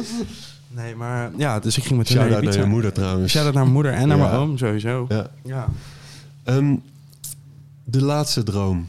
[0.69, 3.32] nee, maar ja, dus ik ging met Shout-out naar je moeder trouwens.
[3.32, 4.24] Shout-out naar mijn moeder en naar Ja.
[4.24, 5.06] mijn oom, sowieso.
[5.09, 5.27] Ja.
[5.44, 5.66] Ja.
[6.44, 6.74] Ehm,
[7.85, 8.89] de laatste droom.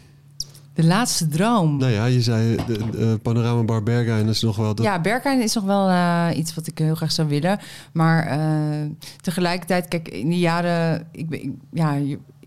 [0.82, 1.78] De laatste droom.
[1.78, 4.76] Nou ja, je zei de, de, eh, Panorama Bar Berghain is nog wel...
[4.76, 7.60] Dat, Ja, Berghain is nog wel eh, iets wat ik heel graag zou willen.
[7.94, 8.90] Maar eh,
[9.22, 11.08] tegelijkertijd, kijk, in de jaren...
[11.12, 11.94] Ik, ben- ik- ja,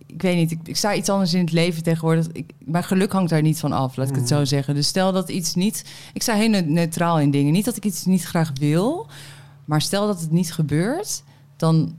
[0.06, 2.26] ik weet niet, ik, ik sta iets anders in het leven tegenwoordig.
[2.32, 4.74] Ik, mijn geluk hangt daar niet van af, laat ik het zo zeggen.
[4.74, 5.84] Dus stel dat iets niet...
[6.12, 7.52] Ik sta heel ne- neutraal in dingen.
[7.52, 9.06] Niet dat ik iets niet graag wil,
[9.64, 11.22] maar stel dat het niet gebeurt...
[11.56, 11.94] dan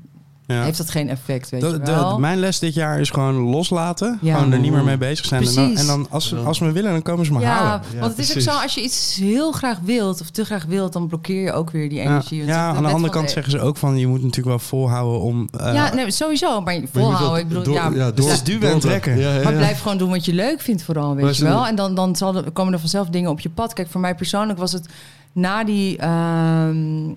[0.48, 0.64] Ja.
[0.64, 2.20] heeft dat geen effect, weet je wel.
[2.20, 4.20] mijn les dit jaar is gewoon loslaten.
[4.22, 4.36] Ja.
[4.36, 5.48] Gewoon er niet meer mee bezig zijn.
[5.48, 7.82] En dan, en dan als, ze, als me willen, dan komen ze me ja, halen.
[7.94, 10.65] Ja, want het is ook zo, als je iets heel graag wilt of te graag
[10.65, 12.45] wilt, dan blokkeer je ook weer die energie.
[12.45, 13.98] Ja, aan de andere kant de- zeggen ze ook van...
[13.98, 15.48] je moet natuurlijk wel volhouden om...
[15.60, 16.61] eh, ja, nee, sowieso.
[16.61, 19.18] Maar volhouden, ik bedoel, door, ja, ja, dus door, het is duwen en trekken.
[19.18, 21.68] Ja, ja, Maar blijf gewoon doen wat je leuk vindt vooral, weet Maar je wel.
[21.68, 23.74] En dan, dan zal er, komen er vanzelf dingen op je pad.
[23.74, 24.86] Kijk, voor mij persoonlijk was het
[25.32, 25.98] na die...
[25.98, 27.11] ehm,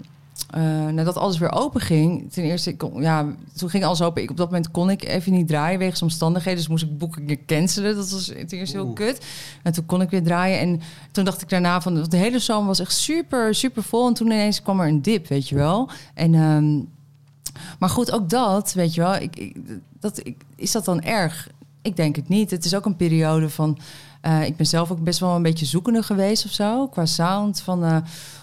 [0.50, 4.22] eh, nadat alles weer open ging, ten eerste, ik kon, ja, toen ging alles open.
[4.22, 6.58] Ik, op dat moment kon ik even niet draaien wegens omstandigheden.
[6.58, 7.96] Dus moest ik boekingen cancelen.
[7.96, 9.24] Dat was ten eerste heel kut.
[9.62, 10.58] En toen kon ik weer draaien.
[10.58, 14.06] En toen dacht ik daarna van, de hele zomer was echt super, super vol.
[14.06, 15.90] En toen ineens kwam er een dip, weet je wel.
[16.14, 16.80] En ehm,
[17.78, 19.56] maar goed, ook dat, weet je wel, ik, ik,
[20.00, 21.48] dat, ik, is dat dan erg?
[21.82, 22.50] Ik denk het niet.
[22.50, 23.78] Het is ook een periode van.
[24.20, 27.60] eh, ik ben zelf ook best wel een beetje zoekende geweest of zo, qua sound.
[27.60, 27.96] Van eh,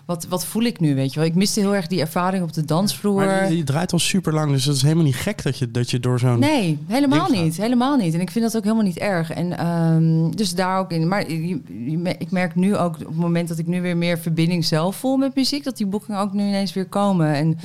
[0.06, 1.30] wat, wat voel ik nu, weet je wel?
[1.30, 3.26] Ik miste heel erg die ervaring op de dansvloer.
[3.26, 5.72] Maar je, je draait al super lang, dus het is helemaal niet gek dat je,
[5.72, 6.40] dat je door zo'n...
[6.40, 7.58] Nee, helemaal niet.
[7.58, 8.14] Helemaal niet.
[8.14, 9.32] En ik vind dat ook helemaal niet erg.
[9.32, 11.08] En ehm, dus daar ook in.
[11.08, 14.66] Maar je- ik merk nu ook op het moment dat ik nu weer meer verbinding
[14.66, 17.34] zelf voel met muziek, dat die boekingen ook nu ineens weer komen.
[17.34, 17.58] En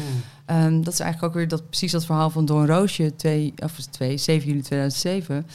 [0.47, 3.77] ehm, dat is eigenlijk ook weer dat, precies dat verhaal van Don Roosje, twee, of
[3.91, 5.37] twee, 7 juli 2007.
[5.37, 5.47] het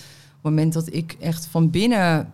[0.41, 2.30] moment dat ik echt van binnen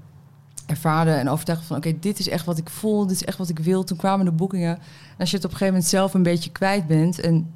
[0.70, 1.78] ervaarde en overtuigd van...
[1.78, 3.84] oké, dit is echt wat ik voel, dit is echt wat ik wil.
[3.84, 4.76] Toen kwamen de boekingen.
[4.76, 7.20] En als je het op een gegeven moment zelf een beetje kwijt bent...
[7.20, 7.54] en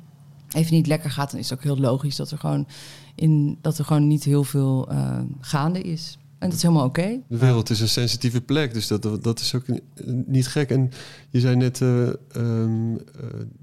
[0.51, 2.15] even niet lekker gaat, dan is het ook heel logisch...
[2.15, 2.67] dat er gewoon,
[3.15, 6.17] in, dat er gewoon niet heel veel eh, gaande is.
[6.43, 7.19] En dat is helemaal oké.
[7.27, 9.81] De wereld is een sensitieve plek, dus dat, dat is ook ni-
[10.25, 10.69] niet gek.
[10.69, 10.91] En
[11.29, 12.99] je zei net, eh, ehm, eh,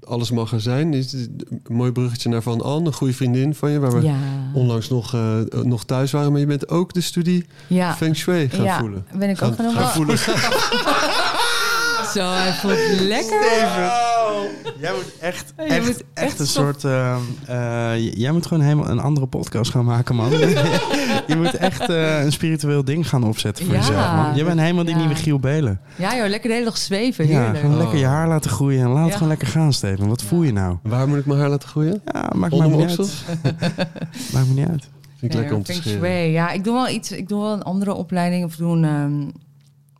[0.03, 0.93] alles mag er zijn.
[0.93, 3.79] Is het een mooi bruggetje naar Van An, een goede vriendin van je...
[3.79, 4.15] waar we Ja.
[4.53, 6.31] onlangs nog, eh, nog thuis waren.
[6.31, 7.95] Maar je bent ook de studie Ja.
[7.95, 9.05] Feng Shui gaan ja, voelen.
[9.17, 10.17] ben ik ook Gaan, gaan, gaan voelen.
[12.13, 13.39] Zo, hij voelt lekker.
[14.79, 16.83] Jij moet echt, echt, moet echt, echt een stop- soort...
[16.83, 17.15] eh,
[17.93, 20.29] eh, jij moet gewoon helemaal een andere podcast gaan maken, man.
[21.27, 23.79] je moet echt eh, een spiritueel ding gaan opzetten voor Ja.
[23.79, 24.35] jezelf, man.
[24.35, 24.99] Je bent helemaal die Ja.
[24.99, 25.79] nieuwe Giel Belen.
[25.95, 27.27] Ja joh, lekker de hele dag zweven.
[27.27, 27.59] Ja, Heerlijk.
[27.59, 29.13] gewoon lekker je haar laten groeien en laat het Ja.
[29.13, 30.07] gewoon lekker gaan, Steven.
[30.07, 30.77] Wat voel je nou?
[30.83, 32.01] Waar moet ik mijn haar laten groeien?
[32.13, 33.23] Ja, maakt me mijn niet oksels?
[33.43, 33.53] uit.
[34.33, 34.89] Maakt me niet uit.
[35.17, 36.31] Vind ik lekker om te scheren.
[36.31, 37.11] Ja, ik doe wel iets.
[37.11, 38.83] Ik doe wel een andere opleiding of doen.
[38.83, 39.21] ehm,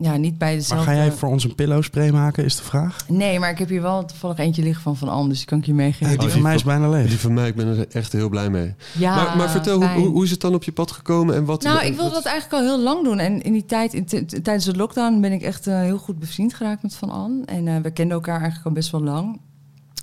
[0.02, 0.86] ja, niet bij Maar dezelfde.
[0.86, 3.06] ga jij voor ons een pillow spray maken, is de vraag?
[3.08, 5.58] Nee, maar ik heb hier wel toevallig eentje liggen van Van Am, dus die kan
[5.58, 6.08] ik je meegeven.
[6.08, 7.08] die die van mij is bijna leeg.
[7.08, 8.76] Die van mij, ik ben er echt heel blij mee.
[8.98, 11.46] ja, maar, maar vertel, hoe, hoe, hoe is het dan op je pad gekomen en
[11.46, 11.64] wat...
[11.64, 13.20] Nou, ik wilde dat eigenlijk al heel lang doen.
[13.20, 16.54] En in die tijd, in tijdens de lockdown, ben ik echt eh, heel goed bevriend
[16.54, 17.44] geraakt met Van An.
[17.46, 19.40] En eh, we kenden elkaar eigenlijk al best wel lang.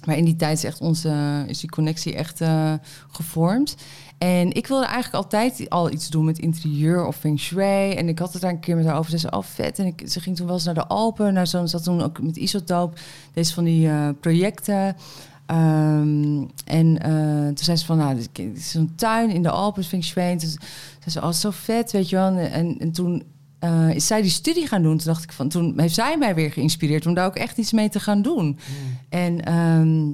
[0.05, 2.73] Maar in die tijd is, echt onze, is die connectie echt eh,
[3.11, 3.77] gevormd.
[4.19, 7.93] En ik wilde eigenlijk altijd al iets doen met interieur of feng shui.
[7.93, 9.11] En ik had het daar een keer met haar over.
[9.11, 9.79] Ze zei, oh vet.
[9.79, 11.35] En ik, ze ging toen wel eens naar de Alpen.
[11.35, 12.99] Naar zo'n, zat toen ook met Isotoop.
[13.33, 14.97] Deze van die eh, projecten.
[15.47, 19.85] Ehm, en eh, toen zei ze van, nou, dit is een tuin in de Alpen,
[19.85, 20.31] feng shui.
[20.31, 22.27] En toen zei ze, oh, zo vet, weet je wel.
[22.27, 23.23] En, en, en toen
[23.59, 24.97] eh, is zij die studie gaan doen.
[24.97, 27.73] Toen dacht ik van, toen heeft zij mij weer geïnspireerd om daar ook echt iets
[27.73, 28.59] mee te gaan doen.
[29.09, 30.13] En ehm,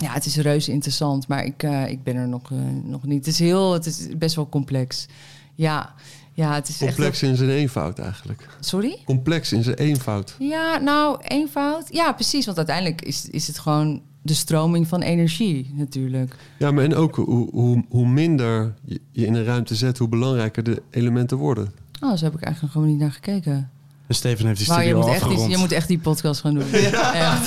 [0.00, 3.24] ja, het is reuze interessant, maar ik, eh, ik ben er nog, eh, nog niet.
[3.24, 5.06] Het is heel, het is best wel complex.
[5.54, 5.94] Ja,
[6.32, 7.30] ja het is Complex echt.
[7.30, 8.48] in zijn eenvoud eigenlijk.
[8.60, 8.98] Sorry?
[9.04, 10.36] Complex in zijn eenvoud.
[10.38, 11.84] Ja, nou, eenvoud.
[11.90, 12.44] Ja, precies.
[12.44, 16.36] Want uiteindelijk is, is het gewoon de stroming van energie, natuurlijk.
[16.58, 20.08] Ja, maar en ook hoe, hoe, hoe minder je je in een ruimte zet, hoe
[20.08, 21.72] belangrijker de elementen worden.
[22.00, 23.70] Oh, zo heb ik eigenlijk gewoon niet naar gekeken.
[24.10, 25.46] En Steven heeft die Maar je studio moet, echt afgerond.
[25.46, 26.72] die, je moet echt die podcast gaan doen.
[26.72, 27.44] Echt.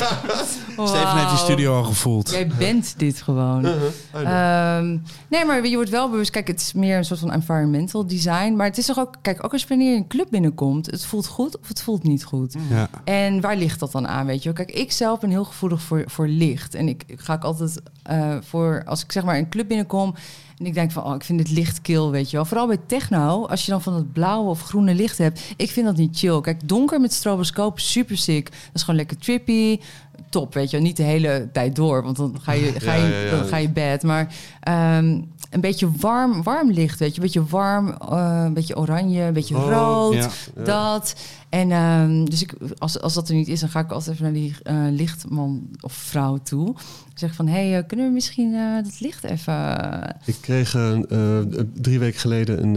[0.87, 2.29] Steven heeft die studio al gevoeld.
[2.29, 3.65] Jij bent dit gewoon.
[4.13, 4.97] Ehm,
[5.29, 6.31] nee, maar je wordt wel bewust.
[6.31, 8.53] Kijk, het is meer een soort van environmental design.
[8.55, 9.15] Maar het is toch ook.
[9.21, 10.85] Kijk, ook als je wanneer je een club binnenkomt.
[10.85, 12.55] Het voelt goed of het voelt niet goed.
[12.69, 12.89] Ja.
[13.03, 14.65] En waar ligt dat dan aan, weet je wel?
[14.65, 16.75] Kijk, ik zelf ben heel gevoelig voor, voor licht.
[16.75, 18.83] En ik, ik ga ik altijd eh, voor...
[18.85, 20.15] Als ik zeg maar een club binnenkom...
[20.57, 22.45] en ik denk van, oh, ik vind dit licht kil, weet je wel.
[22.45, 25.41] Vooral bij techno, als je dan van het blauwe of groene licht hebt...
[25.57, 26.41] ik vind dat niet chill.
[26.41, 28.49] Kijk, donker met stroboscoop, super sick.
[28.51, 29.79] Dat is gewoon lekker trippy.
[30.29, 30.85] Top, weet je wel.
[30.85, 33.31] Niet de hele tijd door, want dan ga je, ga je, Ja, ja, ja.
[33.31, 34.03] Dan ga je bed.
[34.03, 37.15] Maar ehm, een beetje warm, warm licht, weet je.
[37.15, 40.29] Een beetje warm, eh, een beetje oranje, een beetje Oh, rood.
[40.65, 41.15] Dat.
[41.53, 44.23] En ehm, dus ik, als, als dat er niet is, dan ga ik altijd even
[44.23, 46.75] naar die eh, lichtman of vrouw toe.
[47.13, 50.15] Zeg van, hé, hey, eh, kunnen we misschien eh, dat licht even...
[50.25, 50.71] Ik kreeg
[51.73, 52.75] drie weken geleden een,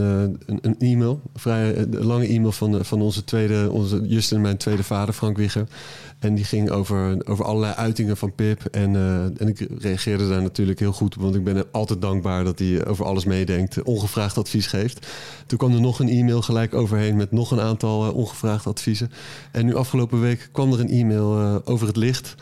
[0.62, 5.14] een, e-mail, een vrij lange e-mail van, van onze tweede, onze Justin, mijn tweede vader,
[5.14, 5.66] Frank Wigger.
[6.26, 8.64] En die ging over, over allerlei uitingen van Pip.
[8.64, 12.44] En, eh, en ik reageerde daar natuurlijk heel goed op, want ik ben altijd dankbaar
[12.44, 15.06] dat hij over alles meedenkt, ongevraagd advies geeft.
[15.46, 19.10] Toen kwam er nog een e-mail gelijk overheen met nog een aantal eh, ongevraagde adviezen.
[19.52, 22.34] En nu afgelopen week kwam er een e-mail eh, over het licht.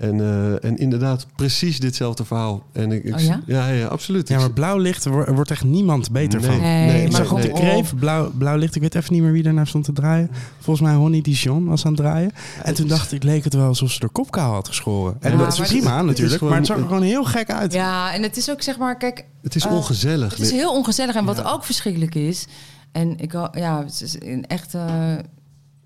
[0.00, 2.62] En, eh, en inderdaad, precies ditzelfde verhaal.
[2.72, 3.40] En ik, ik- Oh ja?
[3.46, 4.28] ja, ja, absoluut.
[4.28, 6.50] Ja, maar blauw licht er wo- wordt echt niemand beter Nee.
[6.50, 6.60] van.
[6.60, 7.42] Nee, nee, Ik maar zag nee.
[7.42, 8.74] de kreef, blauw, blauw licht.
[8.74, 10.30] Ik weet even niet meer wie daarnaar stond te draaien.
[10.60, 12.30] Volgens mij Honey Dijon was aan het draaien.
[12.62, 15.16] En toen dacht ik, leek het wel alsof ze er kopkou had geschoren.
[15.20, 17.50] En Ja, dat is prima het- natuurlijk, gewoon- maar het zag er gewoon heel gek
[17.50, 17.72] uit.
[17.72, 20.30] Ja, en het is ook zeg maar, kijk, Het is Eh, ongezellig.
[20.30, 21.14] het is heel ongezellig.
[21.14, 22.46] En wat ook verschrikkelijk is,
[22.92, 24.74] en ik, ja, het is een echt...
[24.74, 25.14] eh,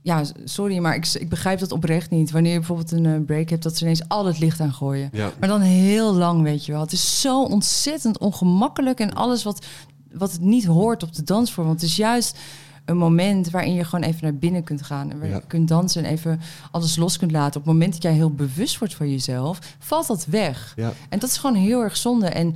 [0.05, 2.31] ja, sorry, maar ik, ik begrijp dat oprecht niet.
[2.31, 5.09] Wanneer je bijvoorbeeld een eh, break hebt, dat ze ineens al het licht aangooien.
[5.13, 5.33] Ja.
[5.41, 6.81] Maar dan heel lang, weet je wel.
[6.81, 9.65] Het is zo ontzettend ongemakkelijk en alles wat,
[10.13, 11.67] wat het niet hoort op de dansvloer.
[11.67, 12.39] Want het is juist
[12.85, 15.11] een moment waarin je gewoon even naar binnen kunt gaan.
[15.11, 15.35] En waar Ja.
[15.35, 16.41] je kunt dansen en even
[16.71, 17.61] alles los kunt laten.
[17.61, 20.73] Op het moment dat jij heel bewust wordt van jezelf, valt dat weg.
[20.77, 20.93] Ja.
[21.09, 22.27] En dat is gewoon heel erg zonde.
[22.27, 22.55] En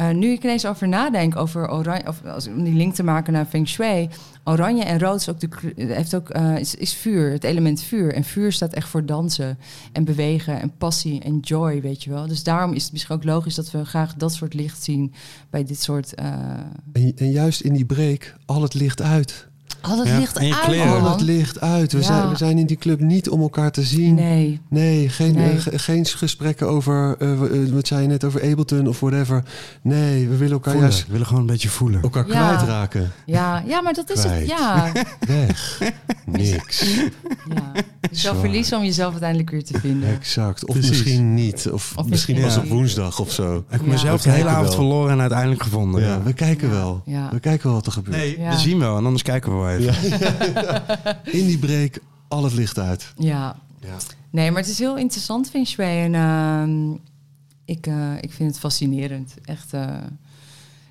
[0.00, 3.32] eh, nu ik ineens over nadenk, over oranje, of als, om die link te maken
[3.32, 4.08] naar Feng Shui.
[4.44, 8.14] Oranje en rood is ook de, heeft ook, eh, is, is vuur, het element vuur.
[8.14, 9.58] En vuur staat echt voor dansen
[9.92, 12.26] en bewegen en passie en joy, weet je wel.
[12.26, 15.12] Dus daarom is het misschien ook logisch dat we graag dat soort licht zien
[15.50, 16.14] bij dit soort.
[16.14, 16.26] eh,
[16.92, 19.48] En, en juist in die break, al het licht uit.
[19.80, 20.80] Al dat Ja, licht uit.
[20.80, 21.92] Al het licht uit.
[21.92, 22.04] We, Ja.
[22.04, 24.14] zijn, we zijn in die club niet om elkaar te zien.
[24.14, 24.60] Nee.
[24.68, 25.50] Nee, geen, Nee.
[25.52, 29.42] eh, ge- geen gesprekken over, eh, eh, wat zei je net, over Ableton of whatever.
[29.82, 30.90] Nee, we willen elkaar Voelen.
[30.90, 32.02] juist We willen gewoon een beetje voelen.
[32.02, 32.54] elkaar Ja.
[32.54, 33.12] kwijtraken.
[33.26, 34.40] Ja, ja, maar dat is Kwijt.
[34.40, 34.48] het.
[34.58, 34.92] Ja.
[35.36, 35.78] Weg.
[36.26, 36.80] Niks.
[37.54, 37.72] ja.
[38.10, 38.40] Je zal Zwaar.
[38.44, 40.08] verliezen om jezelf uiteindelijk weer te vinden.
[40.08, 40.66] Exact.
[40.66, 40.90] Of Precies.
[40.90, 41.68] misschien niet.
[41.72, 42.56] Of, Of misschien niet.
[42.56, 43.56] op woensdag of zo.
[43.56, 44.74] Ik heb mezelf de hele avond wel.
[44.76, 46.02] verloren en uiteindelijk gevonden.
[46.02, 46.74] Ja, we kijken Ja.
[46.74, 47.02] wel.
[47.04, 47.28] Ja.
[47.32, 48.16] We kijken wel wat er gebeurt.
[48.16, 48.50] Nee, Ja.
[48.50, 49.94] we zien wel en anders kijken we even.
[51.40, 53.12] In die break al het licht uit.
[53.16, 53.56] Ja.
[53.80, 53.96] Ja.
[54.30, 56.04] Nee, maar het is heel interessant, Feng Shui.
[56.04, 56.92] En ehm,
[57.64, 59.34] ik, eh, ik vind het fascinerend.
[59.44, 59.72] Echt.
[59.72, 59.96] eh.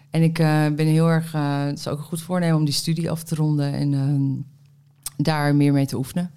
[0.10, 1.32] en ik eh, ben heel erg...
[1.32, 3.74] het is ook een goed voornemen om die studie af te ronden...
[3.74, 4.41] en ehm,
[5.18, 6.32] daar meer mee te oefenen.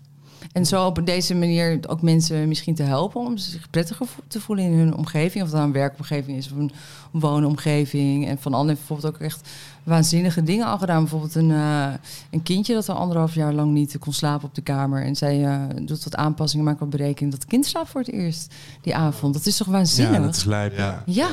[0.53, 3.21] En zo op deze manier ook mensen misschien te helpen...
[3.21, 5.45] om zich prettiger te voelen in hun omgeving.
[5.45, 6.73] Of dat nou een werkomgeving is of een
[7.11, 8.27] woonomgeving.
[8.27, 9.49] En Van Anne heeft bijvoorbeeld ook echt
[9.83, 11.01] waanzinnige dingen al gedaan.
[11.01, 11.87] Bijvoorbeeld een, eh,
[12.31, 15.05] een kindje dat al anderhalf jaar lang niet kon slapen op de kamer.
[15.05, 17.33] En zij eh, doet wat aanpassingen, maakt wat berekening...
[17.33, 19.35] dat het kind slaapt voor het eerst die avond.
[19.35, 20.17] Dat is toch waanzinnig?
[20.17, 20.77] Ja, dat is lijp.
[20.77, 21.03] Ja.
[21.07, 21.29] Ja,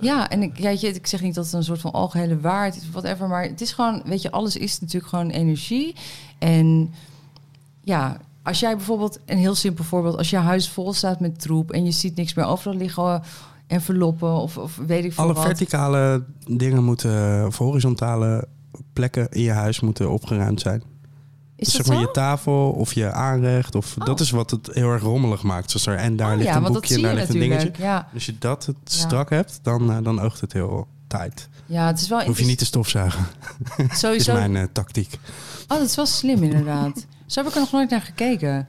[0.00, 2.90] ja en ik, ja, ik zeg niet dat het een soort van algehele waarheid is,
[2.90, 5.94] whatever, maar het is gewoon, weet je, alles is natuurlijk gewoon energie.
[6.38, 6.94] En
[7.80, 8.16] ja,
[8.48, 11.84] als jij bijvoorbeeld, een heel simpel voorbeeld, als je huis vol staat met troep en
[11.84, 13.22] je ziet niks meer overal liggen
[13.66, 15.44] en verloppen of, of weet ik veel Alle wat.
[15.44, 18.48] verticale dingen moeten, of horizontale
[18.92, 20.82] plekken in je huis moeten opgeruimd zijn.
[21.56, 22.08] Is Dus dat zeg maar zo?
[22.08, 23.74] je tafel of je aanrecht.
[23.74, 24.04] Of, Oh.
[24.06, 25.70] Dat is wat het heel erg rommelig maakt.
[25.70, 27.70] Zoals er en daar Oh ligt ja, een boekje en daar ligt een dingetje.
[27.78, 28.90] Ja, Als je dat het Ja.
[28.98, 31.48] strak hebt, dan, eh, dan oogt het heel tight.
[31.66, 33.26] ja, het is wel Hoef je niet te stofzuigen.
[33.76, 34.32] Dat is sowieso.
[34.32, 35.18] mijn eh, tactiek.
[35.68, 37.06] Oh, dat is wel slim inderdaad.
[37.28, 38.68] Zo heb ik er nog nooit naar gekeken.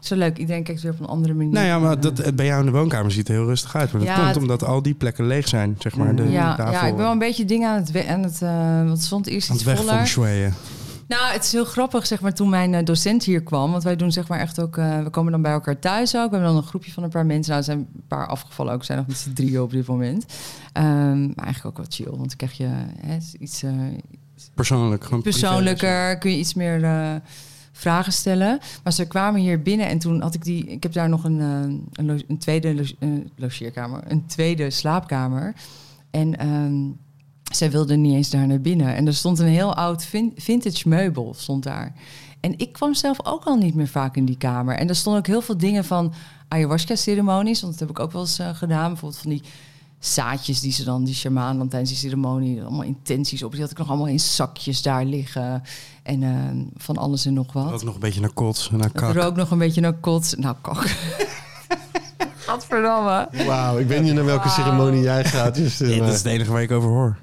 [0.00, 0.38] Zo leuk.
[0.38, 1.52] Iedereen kijkt weer op een andere manier.
[1.52, 3.92] Nou ja, maar dat, bij jou in de woonkamer ziet het heel rustig uit.
[3.92, 6.14] Maar dat Ja, komt het- omdat al die plekken leeg zijn, zeg maar.
[6.14, 8.06] De, ja, ja, ik ben wel een beetje dingen aan het...
[8.06, 10.52] Aan het want het stond eerst aan iets het voller.
[11.08, 13.70] Nou, het is heel grappig, zeg maar, toen mijn eh, docent hier kwam.
[13.70, 14.76] Want wij doen zeg maar echt ook...
[14.76, 16.30] eh, we komen dan bij elkaar thuis ook.
[16.30, 17.48] We hebben dan een groepje van een paar mensen.
[17.52, 18.84] Nou, er zijn een paar afgevallen ook.
[18.84, 20.26] Zijn nog met z'n drieën op dit moment.
[20.72, 22.06] Ehm, maar eigenlijk ook wat chill.
[22.06, 22.68] Want dan krijg je
[23.06, 23.64] hè, iets
[24.54, 25.00] Persoonlijk.
[25.08, 26.18] Privé, persoonlijker.
[26.18, 26.80] Kun je iets meer
[27.76, 28.58] vragen stellen.
[28.82, 30.64] Maar ze kwamen hier binnen en toen had ik die...
[30.66, 31.40] Ik heb daar nog een,
[31.92, 34.02] eh, een, tweede lo- logeerkamer.
[34.06, 35.54] Een tweede slaapkamer.
[36.10, 36.38] En...
[36.38, 36.82] ehm,
[37.52, 38.94] zij wilde niet eens daar naar binnen.
[38.94, 41.92] En er stond een heel oud vin- vintage meubel stond daar.
[42.40, 44.76] En ik kwam zelf ook al niet meer vaak in die kamer.
[44.76, 46.12] En er stonden ook heel veel dingen van
[46.48, 47.60] ayahuasca-ceremonies.
[47.60, 48.88] Want dat heb ik ook wel eens eh, gedaan.
[48.88, 49.42] Bijvoorbeeld van die
[49.98, 52.62] zaadjes die ze dan, die shamaan dan tijdens die ceremonie...
[52.62, 53.52] allemaal intenties op.
[53.52, 55.62] Die had ik nog allemaal in zakjes daar liggen.
[56.02, 56.30] En eh,
[56.76, 57.72] van alles en nog wat.
[57.72, 59.14] Ook nog een beetje naar kots, naar Het kak.
[59.14, 60.34] rook nog een beetje naar kots.
[60.34, 60.86] Nou, kak.
[62.46, 63.28] Gadverdamme.
[63.46, 65.54] Wauw, ik weet niet naar welke ceremonie jij gaat.
[65.54, 67.16] Dus, eh, Ja, dat is het enige waar ik over hoor.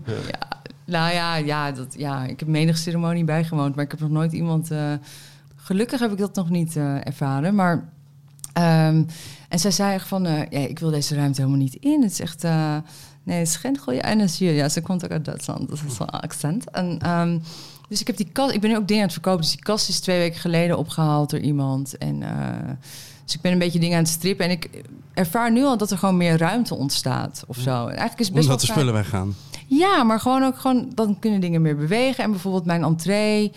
[0.86, 4.32] Nou ja, ja, dat, ja, ik heb menig ceremonie bijgewoond, maar ik heb nog nooit
[4.34, 4.72] iemand.
[4.72, 4.94] eh,
[5.56, 7.56] gelukkig heb ik dat nog niet eh, ervaren.
[7.56, 7.90] Maar.
[8.54, 9.04] ehm,
[9.54, 12.02] en zij zei echt van: eh, ja, ik wil deze ruimte helemaal niet in.
[12.02, 12.44] Het is echt.
[12.44, 12.76] eh,
[13.24, 14.52] nee, het is geen goede energie.
[14.52, 16.70] Ja, ze komt ook uit Duitsland, dat is zo'n accent.
[16.70, 17.40] En, ehm,
[17.90, 18.54] dus ik heb die kast.
[18.54, 19.42] Ik ben nu ook dingen aan het verkopen.
[19.42, 21.98] Dus die kast is twee weken geleden opgehaald door iemand.
[21.98, 22.24] En.
[22.24, 22.70] eh,
[23.26, 24.46] dus ik ben een beetje dingen aan het strippen.
[24.46, 24.70] En ik
[25.14, 27.82] ervaar nu al dat er gewoon meer ruimte ontstaat of zo.
[27.82, 29.36] En eigenlijk is best Omdat de wel spullen weggaan.
[29.68, 32.24] Ja, maar gewoon ook gewoon, dan kunnen dingen meer bewegen.
[32.24, 33.52] En bijvoorbeeld mijn entree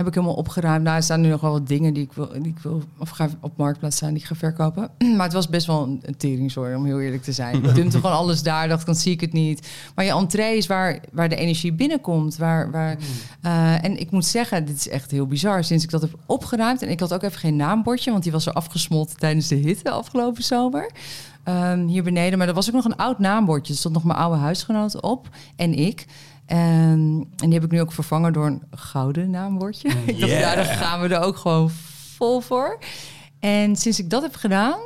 [0.00, 0.84] heb ik helemaal opgeruimd.
[0.84, 3.08] Nou, er staan nu nog wel wat dingen die ik wil, die ik wil of
[3.08, 4.90] ga op marktplaats staan die ik ga verkopen.
[5.16, 7.54] Maar het was best wel een, een teringzooi, om heel eerlijk te zijn.
[7.64, 9.68] Ik dumpte gewoon alles daar, dacht dan zie ik het niet.
[9.94, 12.36] Maar je entree is waar, waar de energie binnenkomt.
[12.36, 12.96] Waar, waar,
[13.40, 15.64] eh, en ik moet zeggen, dit is echt heel bizar.
[15.64, 18.46] Sinds ik dat heb opgeruimd en ik had ook even geen naambordje, want die was
[18.46, 20.90] er afgesmolten tijdens de hitte afgelopen zomer.
[21.44, 22.38] Ehm, hier beneden.
[22.38, 23.72] Maar er was ook nog een oud naambordje.
[23.72, 26.06] Er stond nog mijn oude huisgenoot op en ik.
[26.50, 29.34] Ehm, en die heb ik nu ook vervangen door een gouden
[30.06, 31.70] ik dacht, ja, daar gaan we er ook gewoon
[32.16, 32.78] vol voor.
[33.40, 34.78] En sinds ik dat heb gedaan,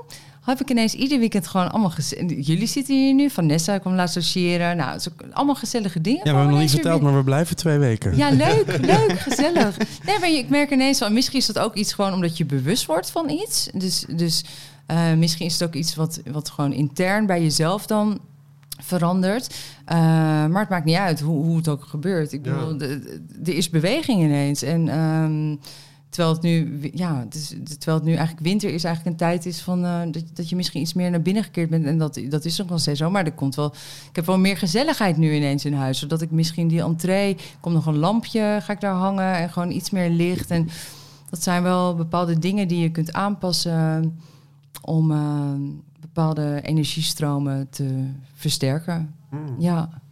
[0.45, 2.47] heb ik ineens ieder weekend gewoon allemaal gezellig.
[2.47, 4.77] Jullie zitten hier nu, Vanessa kwam laatst associëren.
[4.77, 6.21] Nou, het is ook allemaal gezellige dingen.
[6.25, 8.17] Ja, we hebben nog niet verteld, maar we blijven twee weken.
[8.17, 9.77] Ja, leuk, leuk, gezellig.
[10.07, 12.87] Nee, maar ik merk ineens van, misschien is dat ook iets gewoon omdat je bewust
[12.87, 13.69] wordt van iets.
[13.75, 14.45] Dus, dus
[14.87, 18.21] eh, misschien is het ook iets wat, wat gewoon intern bij jezelf dan
[18.83, 19.55] verandert.
[19.85, 19.97] Eh,
[20.47, 22.33] maar het maakt niet uit hoe, hoe het ook gebeurt.
[22.33, 22.81] Ik bedoel,
[23.45, 24.63] er is beweging ineens.
[24.63, 25.57] En ehm,
[26.09, 29.47] terwijl het nu, ja, het is, terwijl het nu eigenlijk winter is, eigenlijk een tijd
[29.47, 31.85] is van eh, dat, dat je misschien iets meer naar binnen gekeerd bent.
[31.85, 33.11] En dat, dat is nog steeds zo.
[33.11, 33.75] Maar er komt wel,
[34.09, 35.99] ik heb wel meer gezelligheid nu ineens in huis.
[35.99, 39.71] Zodat ik misschien die entree, komt nog een lampje, ga ik daar hangen en gewoon
[39.71, 40.51] iets meer licht.
[40.51, 40.69] En
[41.31, 44.19] dat zijn wel bepaalde dingen die je kunt aanpassen
[44.83, 45.53] om eh,
[46.15, 49.15] bepaalde energiestromen te versterken.
[49.59, 50.03] Ja.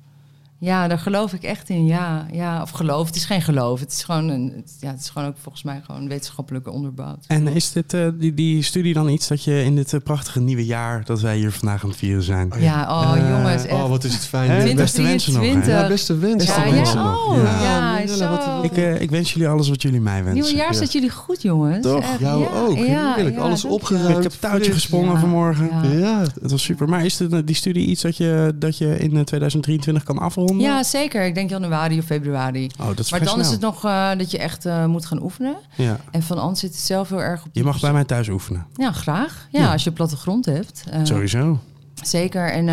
[0.65, 1.87] Ja, daar geloof ik echt in.
[1.87, 2.63] Ja, ja.
[2.63, 3.07] Of geloof.
[3.07, 3.81] Het is geen geloof.
[3.81, 4.53] Het is gewoon een.
[4.57, 7.25] het- ja, het is gewoon ook volgens mij gewoon wetenschappelijk onderbouwd.
[7.27, 10.41] En is dit, eh, die, die studie dan iets dat je in dit eh, prachtige
[10.41, 11.05] nieuwe jaar...
[11.05, 12.53] dat wij hier vandaag aan het vieren zijn...
[12.59, 13.65] Ja, oh Eh, jongens.
[13.65, 13.73] Echt.
[13.83, 14.51] Oh, wat is het fijn.
[14.51, 14.75] Hè?
[14.75, 15.49] Beste wensen nog, hè?
[15.49, 15.67] 2023.
[15.83, 16.55] Ja, beste wensen.
[16.71, 17.27] Ja, ja, nog.
[17.29, 17.63] oh, Ja.
[17.63, 18.63] ja, Mirella, wat- zo.
[18.63, 20.43] Ik, eh, ik wens jullie alles wat jullie mij wensen.
[20.43, 20.79] Nieuwe jaar Ja.
[20.79, 21.87] zit jullie goed, jongens.
[21.87, 22.03] Toch?
[22.03, 22.77] Echt, Jou ja, ook.
[22.77, 23.37] Ja, Heerlijk.
[23.37, 24.17] ja, Alles opgeruimd.
[24.17, 25.21] Ik heb touwtje gesprongen Ja.
[25.21, 25.71] vanmorgen.
[25.83, 25.99] Ja.
[25.99, 26.21] Ja.
[26.43, 26.89] Het was super.
[26.89, 30.51] Maar is dit, die studie iets dat je, dat je in eh, 2023 kan afronden?
[30.61, 31.27] Ja, zeker.
[31.27, 32.71] Ik denk januari of februari.
[32.81, 35.23] Oh, dat is Maar dan is het nog eh, dat je echt eh, moet gaan
[35.23, 35.57] oefenen.
[35.77, 35.97] Ja.
[36.11, 37.49] En van Ans zit het zelf heel erg op...
[37.53, 38.67] Je mag bij mij thuis oefenen.
[38.75, 39.49] Ja, graag.
[39.51, 39.73] Ja, Ja.
[39.73, 40.85] als je plattegrond hebt.
[40.91, 41.59] Eh, Sowieso.
[42.03, 42.53] Zeker.
[42.53, 42.67] En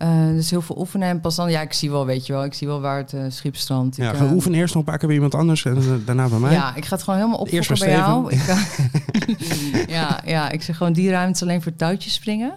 [0.00, 1.08] eh, eh, dus heel veel oefenen.
[1.08, 3.12] En pas dan, ja, ik zie wel, weet je wel, ik zie wel waar het
[3.12, 3.96] uh, schip strandt.
[3.96, 5.82] Ja, ik, ga eh, oefenen eerst nog een paar keer bij iemand anders en eh,
[6.04, 6.52] daarna bij mij.
[6.52, 8.32] Ja, ik ga het gewoon helemaal Eerst opfokken bij jou.
[8.32, 12.52] Ik, ja, ja, ik zeg gewoon die ruimte is alleen voor touwtjes springen.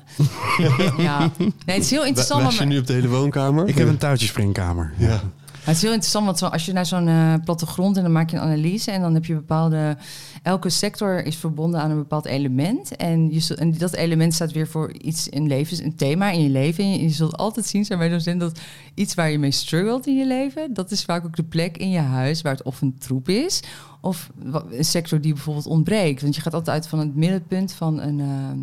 [0.98, 1.30] ja.
[1.38, 2.44] Nee, het is heel interessant.
[2.44, 3.68] Maar- je nu op de hele woonkamer?
[3.68, 4.94] Ik heb een touwtjespringkamer.
[4.98, 5.08] Ja.
[5.08, 5.22] Maar
[5.66, 8.36] het is heel interessant, want als je naar zo'n eh, plattegrond en dan maak je
[8.36, 9.98] een analyse en dan heb je bepaalde.
[10.42, 12.96] Elke sector is verbonden aan een bepaald element.
[12.96, 16.50] En, je, en dat element staat weer voor iets in leven, een thema in je
[16.50, 16.84] leven.
[16.84, 18.60] En je, zult altijd zien, zijn bij docent, dat
[18.94, 21.90] iets waar je mee struggelt in je leven, dat is vaak ook de plek in
[21.90, 23.64] je huis waar het of een troep is.
[24.02, 24.30] Of
[24.70, 26.22] een sector die bijvoorbeeld ontbreekt.
[26.22, 28.60] Want je gaat altijd uit van het middenpunt van een, ehm,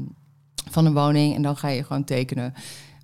[0.71, 2.55] van een woning en dan ga je gewoon tekenen.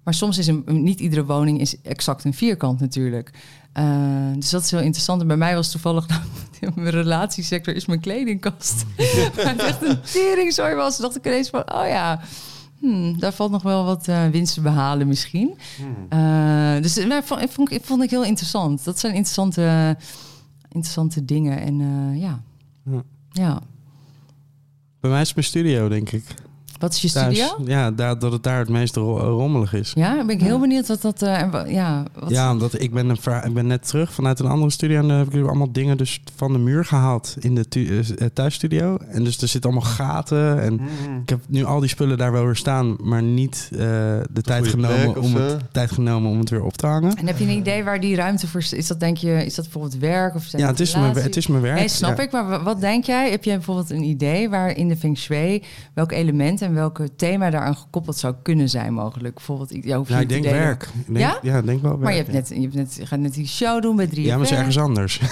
[0.06, 3.30] Maar soms is een, niet iedere woning is exact een vierkant natuurlijk.
[3.76, 5.20] Eh, dus dat is heel interessant.
[5.20, 6.06] En bij mij was toevallig,
[6.60, 8.84] nou, mijn relatiesector is mijn kledingkast.
[9.36, 10.96] maar het echt een teringzooi was.
[10.96, 12.20] Toen dacht ik ineens van, oh ja,
[12.78, 15.58] hmm, daar valt nog wel wat eh, winst te behalen misschien.
[16.08, 18.84] Eh, dus eh, maar vond, ik vond, ik vond ik heel interessant.
[18.84, 19.96] Dat zijn interessante,
[20.68, 21.60] interessante dingen.
[21.60, 22.42] En eh, ja.
[22.84, 23.02] Ja.
[23.30, 23.60] ja.
[25.00, 26.24] Bij mij is mijn studio, denk ik.
[26.78, 27.38] Wat is je Thuis.
[27.38, 27.70] studio?
[27.72, 29.92] Ja, daar, dat het daar het meest ro- rommelig is.
[29.94, 31.22] Ja, ben ik heel benieuwd wat dat...
[31.22, 34.70] eh, ja, wat, Ja, omdat ik ben, een ik ben net terug vanuit een andere
[34.70, 38.00] studio en daar heb ik allemaal dingen dus van de muur gehaald in de tu-
[38.18, 38.96] eh, thuisstudio.
[39.08, 40.80] En dus er zitten allemaal gaten en
[41.22, 43.78] ik heb nu al die spullen daar wel weer staan, maar niet eh,
[44.30, 47.16] de tijd genomen, plek om het, tijd genomen om het weer op te hangen.
[47.16, 48.72] En heb je een idee waar die ruimte voor is?
[48.72, 51.46] Is dat denk je, is dat bijvoorbeeld werk of Ja, het is, mijn, het is
[51.46, 51.78] mijn werk.
[51.78, 52.22] Nee, snap Ja.
[52.22, 52.32] ik.
[52.32, 53.30] Maar wa- wat denk jij?
[53.30, 55.62] Heb je bijvoorbeeld een idee waar in de feng shui
[55.94, 59.34] welk element en welke thema daaraan gekoppeld zou kunnen zijn mogelijk?
[59.34, 60.58] Bijvoorbeeld, ja, hoef je Ja, ik denk delen.
[60.58, 60.88] werk.
[61.06, 61.38] Denk, Ja?
[61.42, 61.62] ja?
[61.62, 62.02] denk wel werk.
[62.02, 64.24] Maar je, hebt net, je, hebt net, je gaat net die show doen bij 3
[64.24, 65.20] Ja, maar het is ergens anders.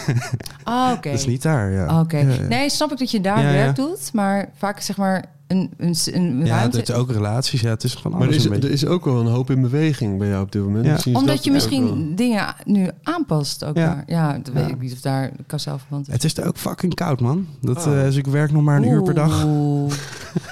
[0.64, 1.10] Ah, oké.
[1.10, 1.84] Dat is niet daar, ja.
[1.86, 2.16] Ah, Oké.
[2.18, 2.40] Ja.
[2.48, 5.24] Nee, snap ik dat je daar werk doet, maar vaak zeg maar
[5.54, 6.76] een, een, een Ja, ruimte...
[6.78, 7.60] het is ook relaties.
[7.60, 10.18] Ja, het is gewoon Maar alles er is, er ook wel een hoop in beweging
[10.18, 11.02] bij jou op dit moment.
[11.04, 11.12] Ja.
[11.12, 14.02] Omdat dat je misschien wel- dingen nu aanpast ook Ja.
[14.06, 14.70] Ja, dat weet Ja.
[14.74, 15.66] ik niet of daar is.
[16.06, 17.46] Het is er ook fucking koud, man.
[17.60, 17.98] Dat, Oh.
[17.98, 19.46] eh, dus ik werk nog maar een uur per dag.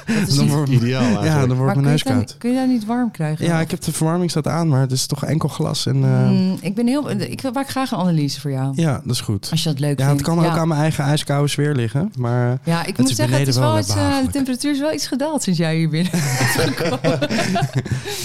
[0.06, 0.54] Dat is Dan niet...
[0.54, 1.32] wordt- Ideaal eigenlijk.
[1.32, 2.36] Ja, dan wordt Maar mijn kun je, neus het dan- koud.
[2.38, 3.44] kun je daar niet warm krijgen?
[3.44, 5.86] Ja, ik heb de verwarming staat aan, maar het is toch enkel glas.
[5.86, 7.10] En, eh, Mm, ik ben heel...
[7.10, 8.72] Ik maak graag een analyse voor jou.
[8.76, 9.48] Ja, dat is goed.
[9.50, 10.22] Als je dat leuk Ja, het vindt.
[10.22, 10.58] kan ook ja.
[10.58, 12.12] aan mijn eigen ijskoude sfeer liggen.
[12.18, 15.06] Maar Ja, ik moet zeggen, het is wel wel eh, de temperatuur is wel iets
[15.06, 16.10] gedaald sinds jij hier bent.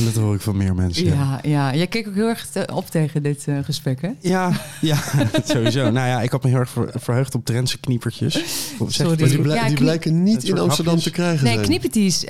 [0.05, 1.05] dat hoor ik van meer mensen.
[1.05, 4.09] Ja, ja, ja, jij keek ook heel erg te- op tegen dit eh, gesprek, hè?
[4.21, 4.97] ja, ja,
[5.53, 5.91] sowieso.
[5.91, 8.33] Nou ja, ik had me heel erg ver- verheugd op Drentse kniepertjes.
[8.87, 9.19] Sorry.
[9.19, 11.03] Maar die, Ja, die blijken niet in Amsterdam hapjes.
[11.03, 12.25] te krijgen Nee, eh Kniepeties.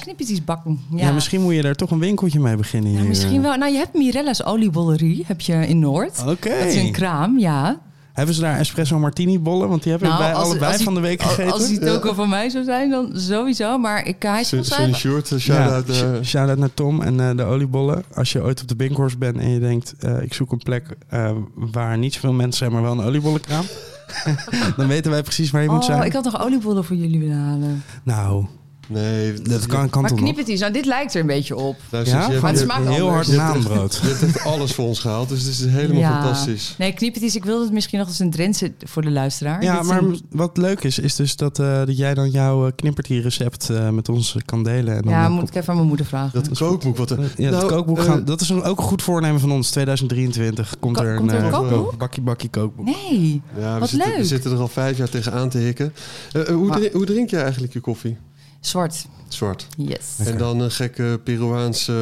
[0.00, 0.80] kniepeties bakken.
[0.90, 1.12] Ja, Ja.
[1.12, 3.00] misschien moet je daar toch een winkeltje mee beginnen hier.
[3.02, 3.56] Ja, misschien wel.
[3.56, 6.18] Nou, je hebt Mirella's oliebollerie, heb je in Noord.
[6.26, 6.48] Oké.
[6.48, 7.80] Dat is een kraam, ja.
[8.12, 9.68] Hebben ze daar espresso martini bollen?
[9.68, 11.52] Want die hebben we Nou, bij als- allebei die- van de week Als- gegeten.
[11.52, 13.78] Als het ook al van mij zou zijn, dan sowieso.
[13.78, 14.92] Maar ik, hij is mij...
[14.92, 15.96] Short, eh, shout-out.
[16.22, 18.04] ja, eh, naar Tom en eh, de oliebollen.
[18.14, 19.94] Als je ooit op de Binkhorst bent en je denkt...
[19.98, 23.64] eh, ik zoek een plek eh, waar niet zoveel mensen zijn, maar wel een oliebollenkraam.
[24.76, 26.02] dan weten wij precies waar je moet Oh, zijn.
[26.02, 27.82] ik had nog oliebollen voor jullie willen halen.
[28.02, 28.46] Nou,
[28.88, 31.76] nee, dat kan, kan maar kniepeties, nou dit lijkt er een beetje op.
[31.90, 31.98] Ja?
[32.00, 33.26] je hebt- Maar het je- smaakt Heel hard.
[33.26, 33.40] Je
[34.08, 36.20] hebt echt alles voor ons gehaald, dus het is helemaal Ja.
[36.22, 36.74] fantastisch.
[36.78, 39.62] Nee, kniepeties, ik wilde het misschien nog eens een Drentse voor de luisteraar.
[39.62, 42.66] Ja, Dit maar een- wat leuk is, is dus dat, eh, dat jij dan jouw
[42.66, 44.96] uh, knippertie-recept eh, met ons kan delen.
[44.96, 46.42] En dan Ja, eh, moet ik even aan mijn moeder vragen.
[46.44, 47.18] Dat kookboek wat er...
[47.36, 49.70] Ja, dat Nou, kookboek eh, gaan, dat is ook een goed voornemen van ons.
[49.70, 51.98] 2023 komt Ko- er komt er een, een eh, kookboek?
[51.98, 52.84] bakkie bakkie kookboek.
[52.86, 54.26] Nee, Ja, we Wat zitten, we leuk.
[54.26, 55.92] zitten er al vijf jaar tegenaan te hikken.
[56.32, 58.16] Eh, eh, hoe, drink, hoe drink jij eigenlijk je koffie?
[58.66, 59.06] Zwart.
[59.28, 59.66] Zwart.
[59.76, 60.18] Yes.
[60.26, 61.92] En dan een gekke Peruaanse,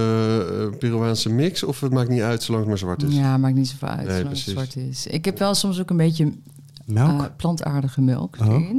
[0.73, 1.63] eh, Peruaanse mix?
[1.63, 3.15] Of het maakt niet uit zolang het maar zwart is?
[3.15, 5.07] Ja, maakt niet zoveel uit Nee, zolang het zwart is.
[5.07, 6.33] Ik heb wel soms ook een beetje
[6.85, 7.21] Melk?
[7.21, 8.75] eh, plantaardige melk Oh.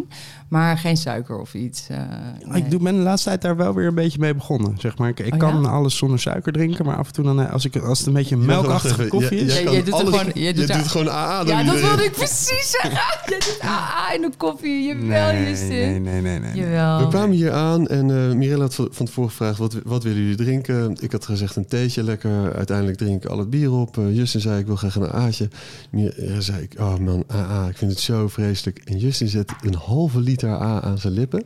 [0.52, 1.88] Maar geen suiker of iets.
[1.90, 1.98] eh,
[2.46, 2.64] nee.
[2.64, 4.76] Ik doe, ben de laatste tijd daar wel weer een beetje mee begonnen.
[4.80, 5.10] Zeg maar.
[5.10, 5.70] Ik, ik Oh, kan ja?
[5.70, 8.14] alles zonder suiker drinken, maar af en toe dan, eh, als, ik, als het een
[8.14, 9.54] beetje melkachtige koffie is.
[9.62, 11.44] jij doet alles- gewoon- jij doet doet gewoon AA.
[11.46, 12.92] Ja, dat wilde ik precies zeggen.
[13.30, 14.84] Jij doet AA in de koffie.
[14.88, 15.70] Jawel, nee, Justin.
[15.70, 16.56] nee, nee, nee, nee.
[16.56, 17.00] Jawel.
[17.00, 19.58] We kwamen hier aan en eh Mirella had van tevoren gevraagd...
[19.58, 20.98] Wat, wat willen jullie drinken?
[21.00, 22.56] Ik had gezegd een theetje, lekker.
[22.56, 23.96] Uiteindelijk drink ik al het bier op.
[24.12, 25.48] Justin zei, ik wil graag een A'tje.
[25.92, 28.82] Mirella zei ik, oh man, AA, ik vind het zo vreselijk.
[28.86, 31.44] En Justin zet een halve liter A aan zijn lippen.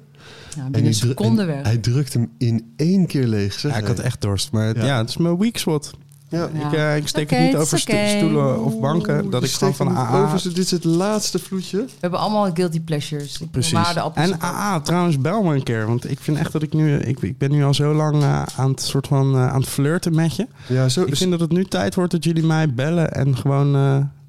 [0.56, 1.64] Ja, En binnen een hij dru- seconde en weg.
[1.64, 3.54] Hij drukt hem in één keer leeg.
[3.54, 4.52] Zeg Ja, ik had echt dorst.
[4.52, 4.86] Maar het- Ja.
[4.86, 4.98] ja.
[4.98, 5.92] het is mijn weak spot.
[6.30, 6.48] Ja.
[6.48, 9.30] Ik, eh, ik steek het niet over stoelen of banken.
[9.30, 10.24] Dat ik gewoon van AA...
[10.24, 11.78] Over, dit is het laatste vloedje.
[11.78, 13.42] We hebben allemaal guilty pleasures.
[13.42, 13.74] Ik Precies.
[13.74, 15.88] Maar de appels En AA, trouwens, bel me een keer.
[15.88, 16.96] Want ik vind echt dat ik nu...
[16.98, 19.70] Ik, ik ben nu al zo lang eh, aan het soort van eh, aan het
[19.70, 20.48] flirten met je.
[20.68, 23.76] Ja, zo, Ik vind dat het nu tijd wordt dat jullie mij bellen en gewoon...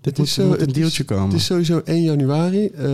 [0.06, 1.24] eh dit is moet, een deeltje is- komen.
[1.28, 2.66] Het is sowieso 1 januari.
[2.66, 2.84] Eh,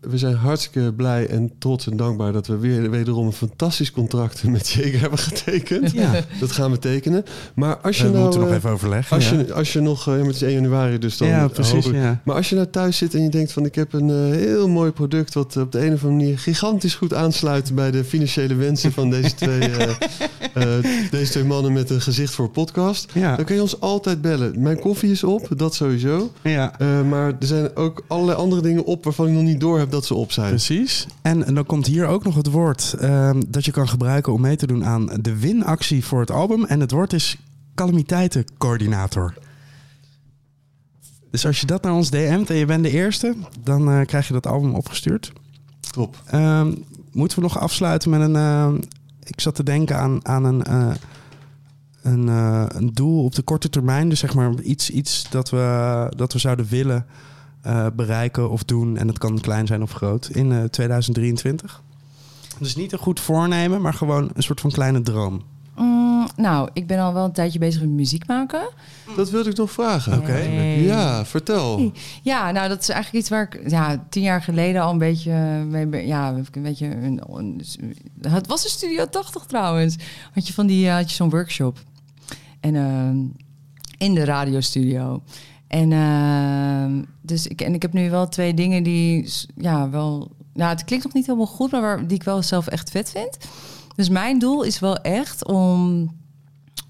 [0.00, 4.44] we zijn hartstikke blij en trots en dankbaar dat we weer wederom een fantastisch contract
[4.48, 5.90] met Jager hebben getekend.
[5.92, 6.12] ja.
[6.40, 7.24] Dat gaan we tekenen.
[7.54, 8.22] Maar als je We nou.
[8.22, 9.16] moeten nog eh, even overleggen.
[9.16, 9.38] als, ja.
[9.38, 11.28] je, als je nog, eh, maar het is 1 januari, dus dan.
[11.28, 11.86] ja, precies.
[11.86, 12.20] ik- Ja.
[12.24, 14.68] Maar als je nou thuis zit en je denkt van ik heb een eh, heel
[14.68, 18.54] mooi product wat op de een of andere manier gigantisch goed aansluit bij de financiële
[18.54, 19.88] wensen van deze twee, eh,
[20.54, 23.12] eh, deze twee mannen met een gezicht voor podcast.
[23.36, 24.62] Dan kun je ons altijd bellen.
[24.62, 26.32] Mijn koffie is op, dat sowieso.
[26.50, 26.78] Ja.
[26.78, 29.90] Eh, maar er zijn ook allerlei andere dingen op waarvan ik nog niet door heb
[29.90, 30.48] dat ze op zijn.
[30.48, 31.06] Precies.
[31.22, 34.40] En, en dan komt hier ook nog het woord ehm, dat je kan gebruiken om
[34.40, 36.64] mee te doen aan de winactie voor het album.
[36.64, 37.36] En het woord is
[37.74, 39.34] calamiteitencoördinator.
[41.30, 44.26] Dus als je dat naar ons DM't en je bent de eerste, dan eh, krijg
[44.26, 45.32] je dat album opgestuurd.
[45.90, 46.22] Top.
[46.26, 46.74] Ehm,
[47.12, 48.36] moeten we nog afsluiten met een.
[48.36, 48.74] ehm,
[49.24, 50.90] ik zat te denken aan, aan een, eh,
[52.02, 54.08] een, eh, een doel op de korte termijn.
[54.08, 57.06] Dus zeg maar iets, iets dat, we, dat we zouden willen
[57.62, 58.96] eh, bereiken of doen.
[58.96, 60.28] En dat kan klein zijn of groot.
[60.32, 61.82] In eh, 2023.
[62.58, 65.42] Dus niet een goed voornemen, maar gewoon een soort van kleine droom.
[65.76, 68.68] Mm, nou, ik ben al wel een tijdje bezig met muziek maken.
[69.16, 70.18] Dat wilde ik nog vragen.
[70.18, 70.30] Oké.
[70.30, 70.82] Hey.
[70.82, 71.92] Ja, vertel.
[72.22, 75.32] Ja, nou, dat is eigenlijk iets waar ik ja, tien jaar geleden al een beetje
[75.68, 76.06] mee ben.
[76.06, 76.86] Ja, een beetje.
[76.86, 77.62] Een, een-
[78.20, 79.96] het was een Studio 80 trouwens.
[80.34, 81.78] Had je van die, eh, had je zo'n workshop.
[82.60, 83.18] En ehm,
[83.98, 85.22] in de radiostudio.
[85.66, 90.30] En, ehm, dus ik, en ik heb nu wel twee dingen die, ja, wel.
[90.54, 93.10] Nou, het klinkt nog niet helemaal goed, maar waar, die ik wel zelf echt vet
[93.10, 93.38] vind.
[93.96, 96.10] Dus mijn doel is wel echt om,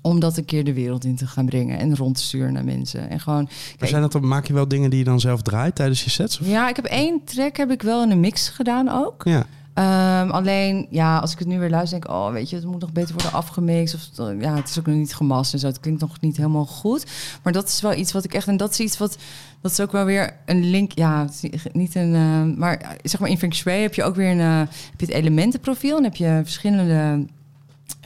[0.02, 2.64] om dat een keer de wereld in te gaan brengen en rond te sturen naar
[2.64, 3.10] mensen.
[3.10, 3.42] En gewoon.
[3.42, 6.04] Maar Kijk, zijn dat dan, maak je wel dingen die je dan zelf draait tijdens
[6.04, 6.40] je sets?
[6.40, 6.46] Of?
[6.46, 9.22] ja, ik heb één track heb ik wel in een mix gedaan ook.
[9.24, 9.46] Ja.
[9.74, 12.64] Ehm, alleen, ja, als ik het nu weer luister, denk ik, oh, weet je, het
[12.64, 13.94] moet nog beter worden afgemixt.
[13.94, 15.66] Of eh, ja, het is ook nog niet gemast en zo.
[15.66, 17.06] Het klinkt nog niet helemaal goed.
[17.42, 19.18] Maar dat is wel iets wat ik echt, en dat is iets wat,
[19.60, 20.92] dat is ook wel weer een link.
[20.94, 21.26] Ja,
[21.72, 24.40] niet- een, eh, maar eh, zeg maar in Feng Shui heb je ook weer een,
[24.40, 24.58] eh,
[24.90, 27.26] heb je het elementenprofiel en heb je verschillende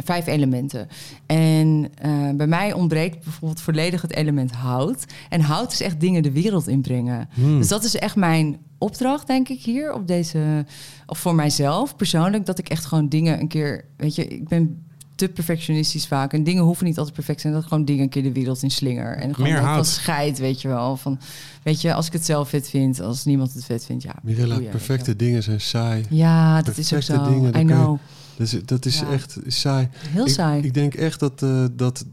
[0.04, 0.88] vijf elementen.
[1.26, 5.04] En eh, bij mij ontbreekt bijvoorbeeld volledig het element hout.
[5.28, 7.28] En hout is echt dingen de wereld inbrengen.
[7.34, 7.58] Hmm.
[7.58, 10.64] Dus dat is echt mijn opdracht, denk ik, hier op deze.
[11.06, 13.84] Of voor mijzelf persoonlijk, dat ik echt gewoon dingen een keer.
[13.96, 14.84] Weet je, ik ben
[15.14, 16.32] te perfectionistisch vaak.
[16.32, 17.60] En dingen hoeven niet altijd perfect te zijn.
[17.60, 19.16] Dat gewoon dingen een keer de wereld in slinger.
[19.16, 19.86] En gewoon Meer hout.
[19.86, 20.96] scheid, weet je wel.
[20.96, 21.18] Van,
[21.62, 24.14] weet je, als ik het zelf vet vind, als niemand het vet vindt, ja.
[24.22, 26.04] Mirella, boeien, perfecte dingen zijn saai.
[26.10, 27.24] Ja, dat is ook zo.
[27.28, 27.98] dingen, I know.
[28.38, 29.10] Is, dat is Ja.
[29.10, 29.88] echt saai.
[30.08, 30.62] Heel ik, saai.
[30.62, 32.04] Ik denk echt dat, eh, dat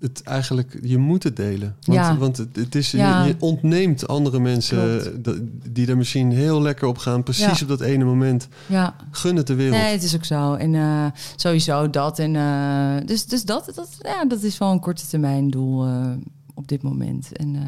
[0.00, 0.78] het eigenlijk...
[0.82, 1.76] Je moet het delen.
[1.80, 2.16] Want, Ja.
[2.16, 3.22] want het, het is, Ja.
[3.22, 5.00] je, je ontneemt andere mensen...
[5.00, 5.24] Klopt.
[5.24, 5.38] dat-
[5.70, 7.22] die er misschien heel lekker op gaan.
[7.22, 8.48] Precies op dat ene moment.
[8.66, 8.94] ja.
[9.10, 9.76] Gun het de wereld.
[9.76, 10.54] Nee, het is ook zo.
[10.54, 11.06] En eh,
[11.36, 12.18] sowieso dat.
[12.18, 16.10] En, eh, dus dus dat, dat, ja, dat is wel een korte termijn doel eh,
[16.54, 17.32] op dit moment.
[17.36, 17.62] En eh,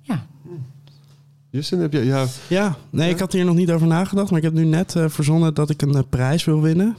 [0.00, 0.26] ja,
[1.50, 2.04] Justin, heb je...
[2.04, 3.12] Ja, Ja, nee, Ja?
[3.14, 4.28] ik had hier nog niet over nagedacht.
[4.30, 6.96] Maar ik heb nu net eh, verzonnen dat ik een eh, prijs wil winnen.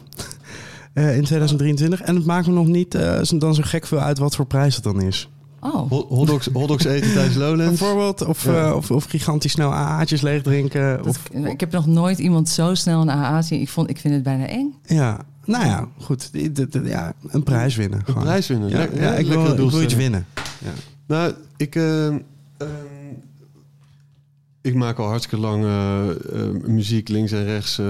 [0.93, 2.01] eh, in 2023.
[2.01, 4.45] En het maakt me nog niet eh, zo- dan zo gek veel uit wat voor
[4.45, 5.29] prijs het dan is.
[5.59, 5.89] oh.
[5.89, 7.79] hot- hotdogs, hotdogs eten tijdens Lowlands.
[7.79, 8.67] Bijvoorbeeld, of, Ja.
[8.67, 11.05] eh, of, of gigantisch snel AA'tjes leeg drinken.
[11.05, 13.61] Of, ik heb nog nooit iemand zo snel een AA zien.
[13.61, 14.73] Ik, vond, ik vind het bijna eng.
[14.85, 16.29] ja, nou ja, goed.
[16.83, 17.99] Ja, een prijs winnen.
[17.99, 18.23] Een gewoon.
[18.23, 18.69] prijs winnen.
[18.69, 20.25] Ja, ja, ik, wil, ik wil iets winnen.
[21.07, 22.17] Nou, ik, eh, ehm,
[24.61, 26.15] ik maak al hartstikke lang eh, eh,
[26.65, 27.79] muziek links en rechts.
[27.79, 27.85] eh,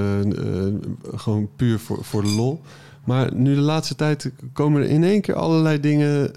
[1.15, 2.61] gewoon puur voor, voor de lol.
[3.03, 6.31] Maar nu de laatste tijd komen er in één keer allerlei dingen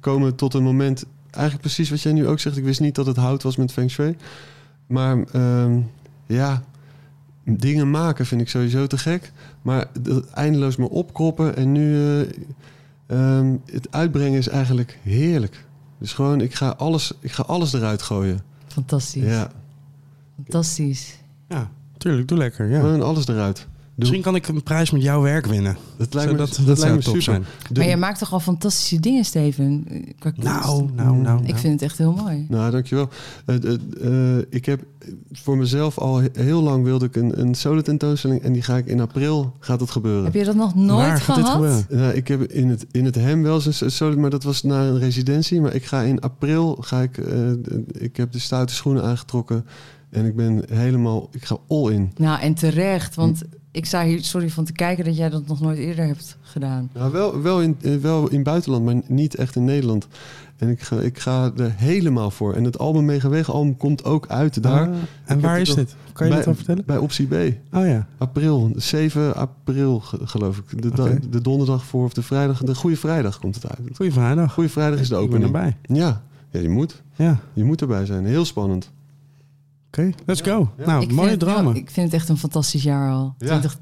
[0.00, 1.04] komen tot een moment.
[1.30, 2.56] Eigenlijk precies wat jij nu ook zegt.
[2.56, 4.16] Ik wist niet dat het hout was met Feng Shui.
[4.86, 5.80] Maar ehm,
[6.26, 6.62] ja,
[7.44, 9.32] dingen maken vind ik sowieso te gek.
[9.62, 9.86] Maar
[10.34, 12.20] eindeloos maar opkroppen en nu eh,
[13.06, 15.64] ehm, het uitbrengen is eigenlijk heerlijk.
[15.98, 18.40] Dus gewoon, ik ga alles, ik ga alles eruit gooien.
[18.78, 19.22] Fantastisch.
[19.22, 19.50] Ja.
[20.36, 21.18] Fantastisch.
[21.48, 22.28] Ja, tuurlijk.
[22.28, 22.68] Doe lekker.
[22.68, 22.80] Ja.
[22.80, 23.66] Gewoon alles eruit.
[23.98, 24.06] Doe.
[24.08, 25.76] Misschien kan ik een prijs met jouw werk winnen.
[25.96, 27.22] Dat lijkt me, dat, dat, dat, lijkt me zou top super.
[27.22, 27.44] zijn.
[27.72, 27.78] Doe.
[27.78, 29.86] Maar je maakt toch al fantastische dingen, Steven?
[30.18, 30.48] Qua kunst.
[30.48, 31.38] Nou, nou, nou.
[31.40, 31.58] Ik nou.
[31.58, 32.46] vind het echt heel mooi.
[32.48, 33.08] Nou, dankjewel.
[33.46, 34.84] Uh, uh, uh, ik heb
[35.32, 38.76] voor mezelf al he- heel lang wilde ik een, een solo tentoonstelling en die ga
[38.76, 40.24] ik in april gaat het gebeuren.
[40.24, 41.60] Heb je dat nog nooit Waar gaat dit gehad?
[41.60, 41.86] gebeuren?
[41.90, 44.62] Nou, ik heb in het, in het hem wel eens een solo, maar dat was
[44.62, 45.60] naar een residentie.
[45.60, 47.50] Maar ik ga in april, ga ik, eh,
[47.88, 49.66] ik heb de stoute schoenen aangetrokken
[50.10, 52.12] en ik ben helemaal, ik ga all in.
[52.16, 53.42] Nou, en terecht, want
[53.78, 56.90] ik sta hier sorry van te kijken dat jij dat nog nooit eerder hebt gedaan.
[56.94, 60.06] Nou, wel, wel, in, eh, wel in buitenland, maar niet echt in Nederland.
[60.56, 62.54] En ik ga, ik ga er helemaal voor.
[62.54, 64.88] En het album Megaweg album komt ook uit daar.
[64.88, 64.94] Ah,
[65.24, 65.94] en waar is dit?
[66.12, 66.82] Kan je bij, dat al vertellen?
[66.86, 67.32] Bij Optie B.
[67.72, 68.06] Oh ja.
[68.18, 70.82] April, 7 april ge- geloof ik.
[70.82, 72.62] De, de donderdag voor of de vrijdag.
[72.62, 73.96] De Goede Vrijdag komt het uit.
[73.96, 74.52] Goeie vrijdag.
[74.52, 75.54] Goede Vrijdag is de Ik ben opening.
[75.56, 75.76] erbij.
[75.96, 78.26] Ja, ja je, moet, Ja, je moet erbij zijn.
[78.26, 78.90] Heel spannend.
[80.26, 80.70] Let's go.
[80.86, 83.34] Nou, ik mooie het, nou, ik vind het echt een fantastisch jaar al.
[83.38, 83.46] Ja.
[83.46, 83.78] 20,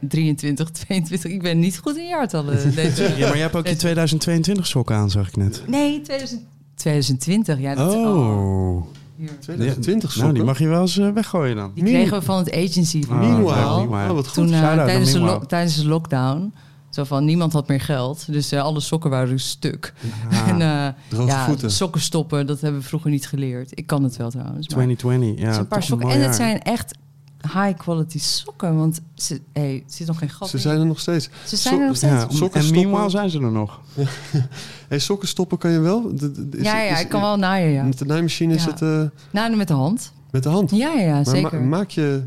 [0.00, 1.30] 23, 22.
[1.30, 2.74] Ik ben niet goed in jaartallen.
[2.74, 5.62] Deze Ja, maar jij hebt ook je 2022 sokken aan, zag ik net.
[5.66, 6.40] Nee, 2000
[6.74, 7.58] 2020.
[7.60, 8.06] Ja, dat, oh.
[8.06, 8.84] Oh.
[9.16, 9.30] hier.
[9.40, 10.34] 2020 Nou, sokken.
[10.34, 11.70] die mag je wel eens eh, weggooien dan.
[11.74, 13.04] Die kregen we van het agency.
[13.04, 13.76] van Ah, Meanwhile.
[13.76, 14.08] Meanwhile.
[14.08, 14.34] Oh, wat goed.
[14.34, 15.46] Toen Shout-out naar tijdens, de Meanwhile.
[15.46, 16.52] tijdens de lockdown.
[16.90, 18.32] Zo van, niemand had meer geld.
[18.32, 19.92] Dus eh, alle sokken waren dus stuk.
[20.30, 21.70] Ah, En eh, Droge ja, voeten.
[21.70, 23.70] sokken stoppen, dat hebben we vroeger niet geleerd.
[23.78, 24.68] Ik kan het wel trouwens.
[24.68, 25.50] maar 2020, ja.
[25.50, 26.08] is een paar sokken.
[26.10, 26.98] En het zijn echt
[27.42, 28.76] high quality sokken.
[28.76, 30.62] Want ze, hey, er zit nog geen gat Ze in.
[30.62, 31.28] zijn er nog steeds.
[31.46, 32.12] Ze zijn er nog steeds.
[32.12, 32.74] Ja, Sokken en stoppen.
[32.90, 33.80] meanwhile zijn ze er nog.
[34.88, 36.14] Hey, sokken stoppen kan je wel?
[36.16, 37.82] De- de- is- ja, ja, is- ik kan wel naaien, ja.
[37.84, 38.70] Met de naaimachine is Ja.
[38.70, 40.12] het eh, Nou, met de hand.
[40.30, 40.70] met de hand.
[40.70, 41.60] Ja, ja, ja maar zeker.
[41.60, 42.22] ma- maak je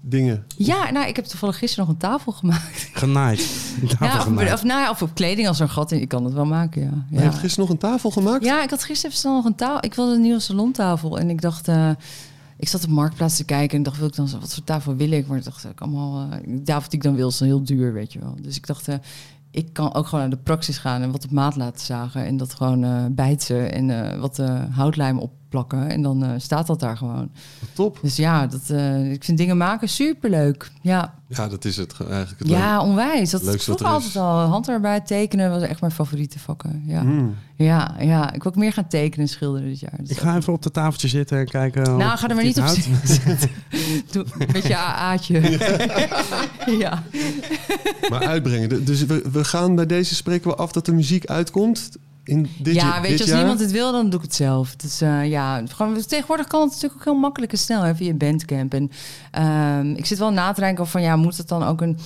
[0.00, 0.44] dingen.
[0.56, 2.88] ja, nou, ik heb toevallig gisteren nog een tafel gemaakt.
[2.92, 3.38] Genaaid.
[3.88, 4.52] Tafel Ja, of, genaaid.
[4.52, 6.00] of, nou ja, of op kleding als er een gat in.
[6.00, 7.04] Ik kan het wel maken, ja.
[7.10, 7.22] Je ja.
[7.22, 8.44] hebt gisteren nog een tafel gemaakt?
[8.44, 9.84] Ja, ik had gisteren even snel nog een tafel.
[9.84, 11.18] Ik wilde een nieuwe salontafel.
[11.18, 11.90] En ik dacht, eh,
[12.56, 14.96] ik zat op Marktplaats te kijken en dacht, wil ik dan, zo- wat voor tafel
[14.96, 15.26] wil ik?
[15.26, 17.62] Maar ik dacht, ik allemaal, eh, de tafel die ik dan wil is dan heel
[17.64, 18.34] duur, weet je wel.
[18.42, 18.94] Dus ik dacht, eh,
[19.50, 22.24] ik kan ook gewoon naar de praxis gaan en wat op maat laten zagen.
[22.26, 25.18] En dat gewoon eh bijten en eh, wat eh, houtlijm
[25.54, 25.88] opplakken.
[25.88, 27.30] En dan eh, staat dat daar gewoon.
[27.72, 27.98] Top.
[28.02, 30.70] Dus ja, dat, eh, ik vind dingen maken superleuk.
[30.82, 32.38] Ja, Ja, dat is het ge- eigenlijk.
[32.38, 32.58] Het leuk.
[32.58, 33.30] ja onwijs.
[33.30, 33.82] Dat Leukste is.
[33.82, 34.38] altijd al.
[34.38, 36.82] Handarbeid, tekenen was echt mijn favoriete vakken.
[36.86, 37.02] Ja.
[37.02, 37.34] Mm.
[37.56, 39.94] Ja, ja, ik wil ook meer gaan tekenen en schilderen dit jaar.
[39.98, 41.82] Dus Ik ga even op het tafeltje zitten en kijken.
[41.82, 43.50] Nou, of- ga er maar niet op zitten.
[44.12, 45.40] Doe met je AA'tje.
[46.78, 47.02] Ja.
[48.10, 48.68] Maar uitbrengen.
[48.68, 51.90] De- Dus we, we gaan bij deze spreken we af dat de muziek uitkomt.
[52.30, 53.38] In dit, ja, weet dit je, als jaar.
[53.38, 54.76] niemand het wil, dan doe ik het zelf.
[54.76, 58.74] Dus ja, gewoon, tegenwoordig kan het natuurlijk ook heel makkelijk en snel hè, via Bandcamp.
[58.74, 58.90] En
[59.30, 61.98] ehm, ik zit wel na te denken van, ja, moet het dan ook een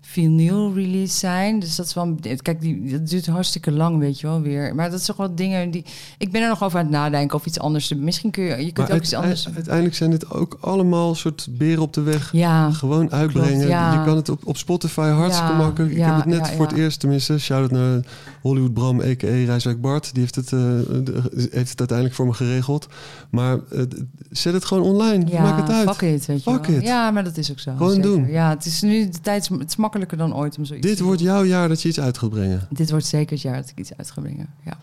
[0.00, 1.58] vinyl release zijn?
[1.58, 4.74] Dus dat is wel, kijk, die, dat duurt hartstikke lang, weet je wel, weer.
[4.74, 5.84] Maar dat is toch wel dingen die,
[6.18, 7.94] ik ben er nog over aan het nadenken of iets anders.
[7.94, 9.48] Misschien kun je, je kunt Maar ook iets anders.
[9.54, 12.32] uiteindelijk zijn dit ook allemaal soort beren op de weg.
[12.32, 13.68] Ja, Gewoon uitbrengen.
[13.68, 13.92] ja.
[13.92, 15.92] Je kan het op, op Spotify hartstikke Ja, makkelijk.
[15.92, 18.00] Ik ja, heb het net voor het eerst, tenminste, shout-out naar
[18.42, 19.26] Hollywood Bram, a.k.a.
[19.26, 20.10] Rijswijk Bart.
[20.12, 20.58] Die heeft het, eh,
[21.04, 22.86] de- heeft het uiteindelijk voor me geregeld.
[23.30, 23.82] Maar eh,
[24.30, 25.26] zet het gewoon online.
[25.30, 25.88] ja, Maak het uit.
[25.96, 26.76] fuck it, weet je Fuck wel.
[26.76, 26.82] it.
[26.82, 27.72] Ja, maar dat is ook zo.
[27.76, 28.10] Gewoon zeker.
[28.10, 28.26] doen.
[28.30, 31.04] Ja, het is nu de tijd, het is makkelijker dan ooit om zoiets Dit te
[31.04, 31.28] wordt doen.
[31.28, 32.66] jouw jaar dat je iets uit gaat brengen.
[32.70, 34.46] Dit wordt zeker het jaar dat ik iets uit ga brengen.
[34.64, 34.76] Ja.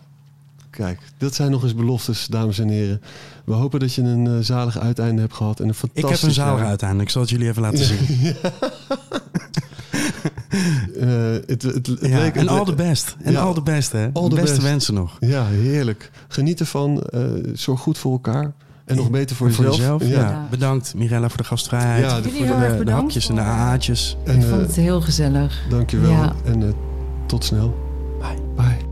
[0.70, 3.00] Kijk, dat zijn nog eens beloftes, dames en heren.
[3.44, 6.28] We hopen dat je een eh, zalig uiteinde hebt gehad en een Ik fantastisch heb
[6.28, 6.66] een zaal jaar.
[6.66, 7.08] uiteindelijk.
[7.08, 8.34] Ik zal het jullie even laten zien.
[11.46, 13.16] Het, het, het Ja, leek- en all the best.
[13.22, 13.40] En Ja.
[13.40, 14.10] all the best, hè.
[14.12, 14.62] All de the beste best.
[14.66, 15.16] wensen nog.
[15.20, 16.10] Ja, heerlijk.
[16.28, 17.02] Geniet ervan.
[17.02, 17.20] eh,
[17.54, 18.52] zorg goed voor elkaar.
[18.84, 20.00] En nog beter voor, Voor jezelf.
[20.00, 20.22] jezelf.
[20.24, 20.30] Ja.
[20.30, 20.46] Ja.
[20.50, 22.04] Bedankt, Mirella, voor de gastvrijheid.
[22.04, 24.16] Ja, voor de- de, de hapjes en de voor- aa'tjes.
[24.24, 25.62] En ik eh, vond het heel gezellig.
[25.70, 26.10] dankjewel.
[26.10, 26.32] Ja.
[26.44, 26.68] En eh,
[27.26, 27.74] tot snel.
[28.20, 28.36] Bye.
[28.56, 28.89] Bye.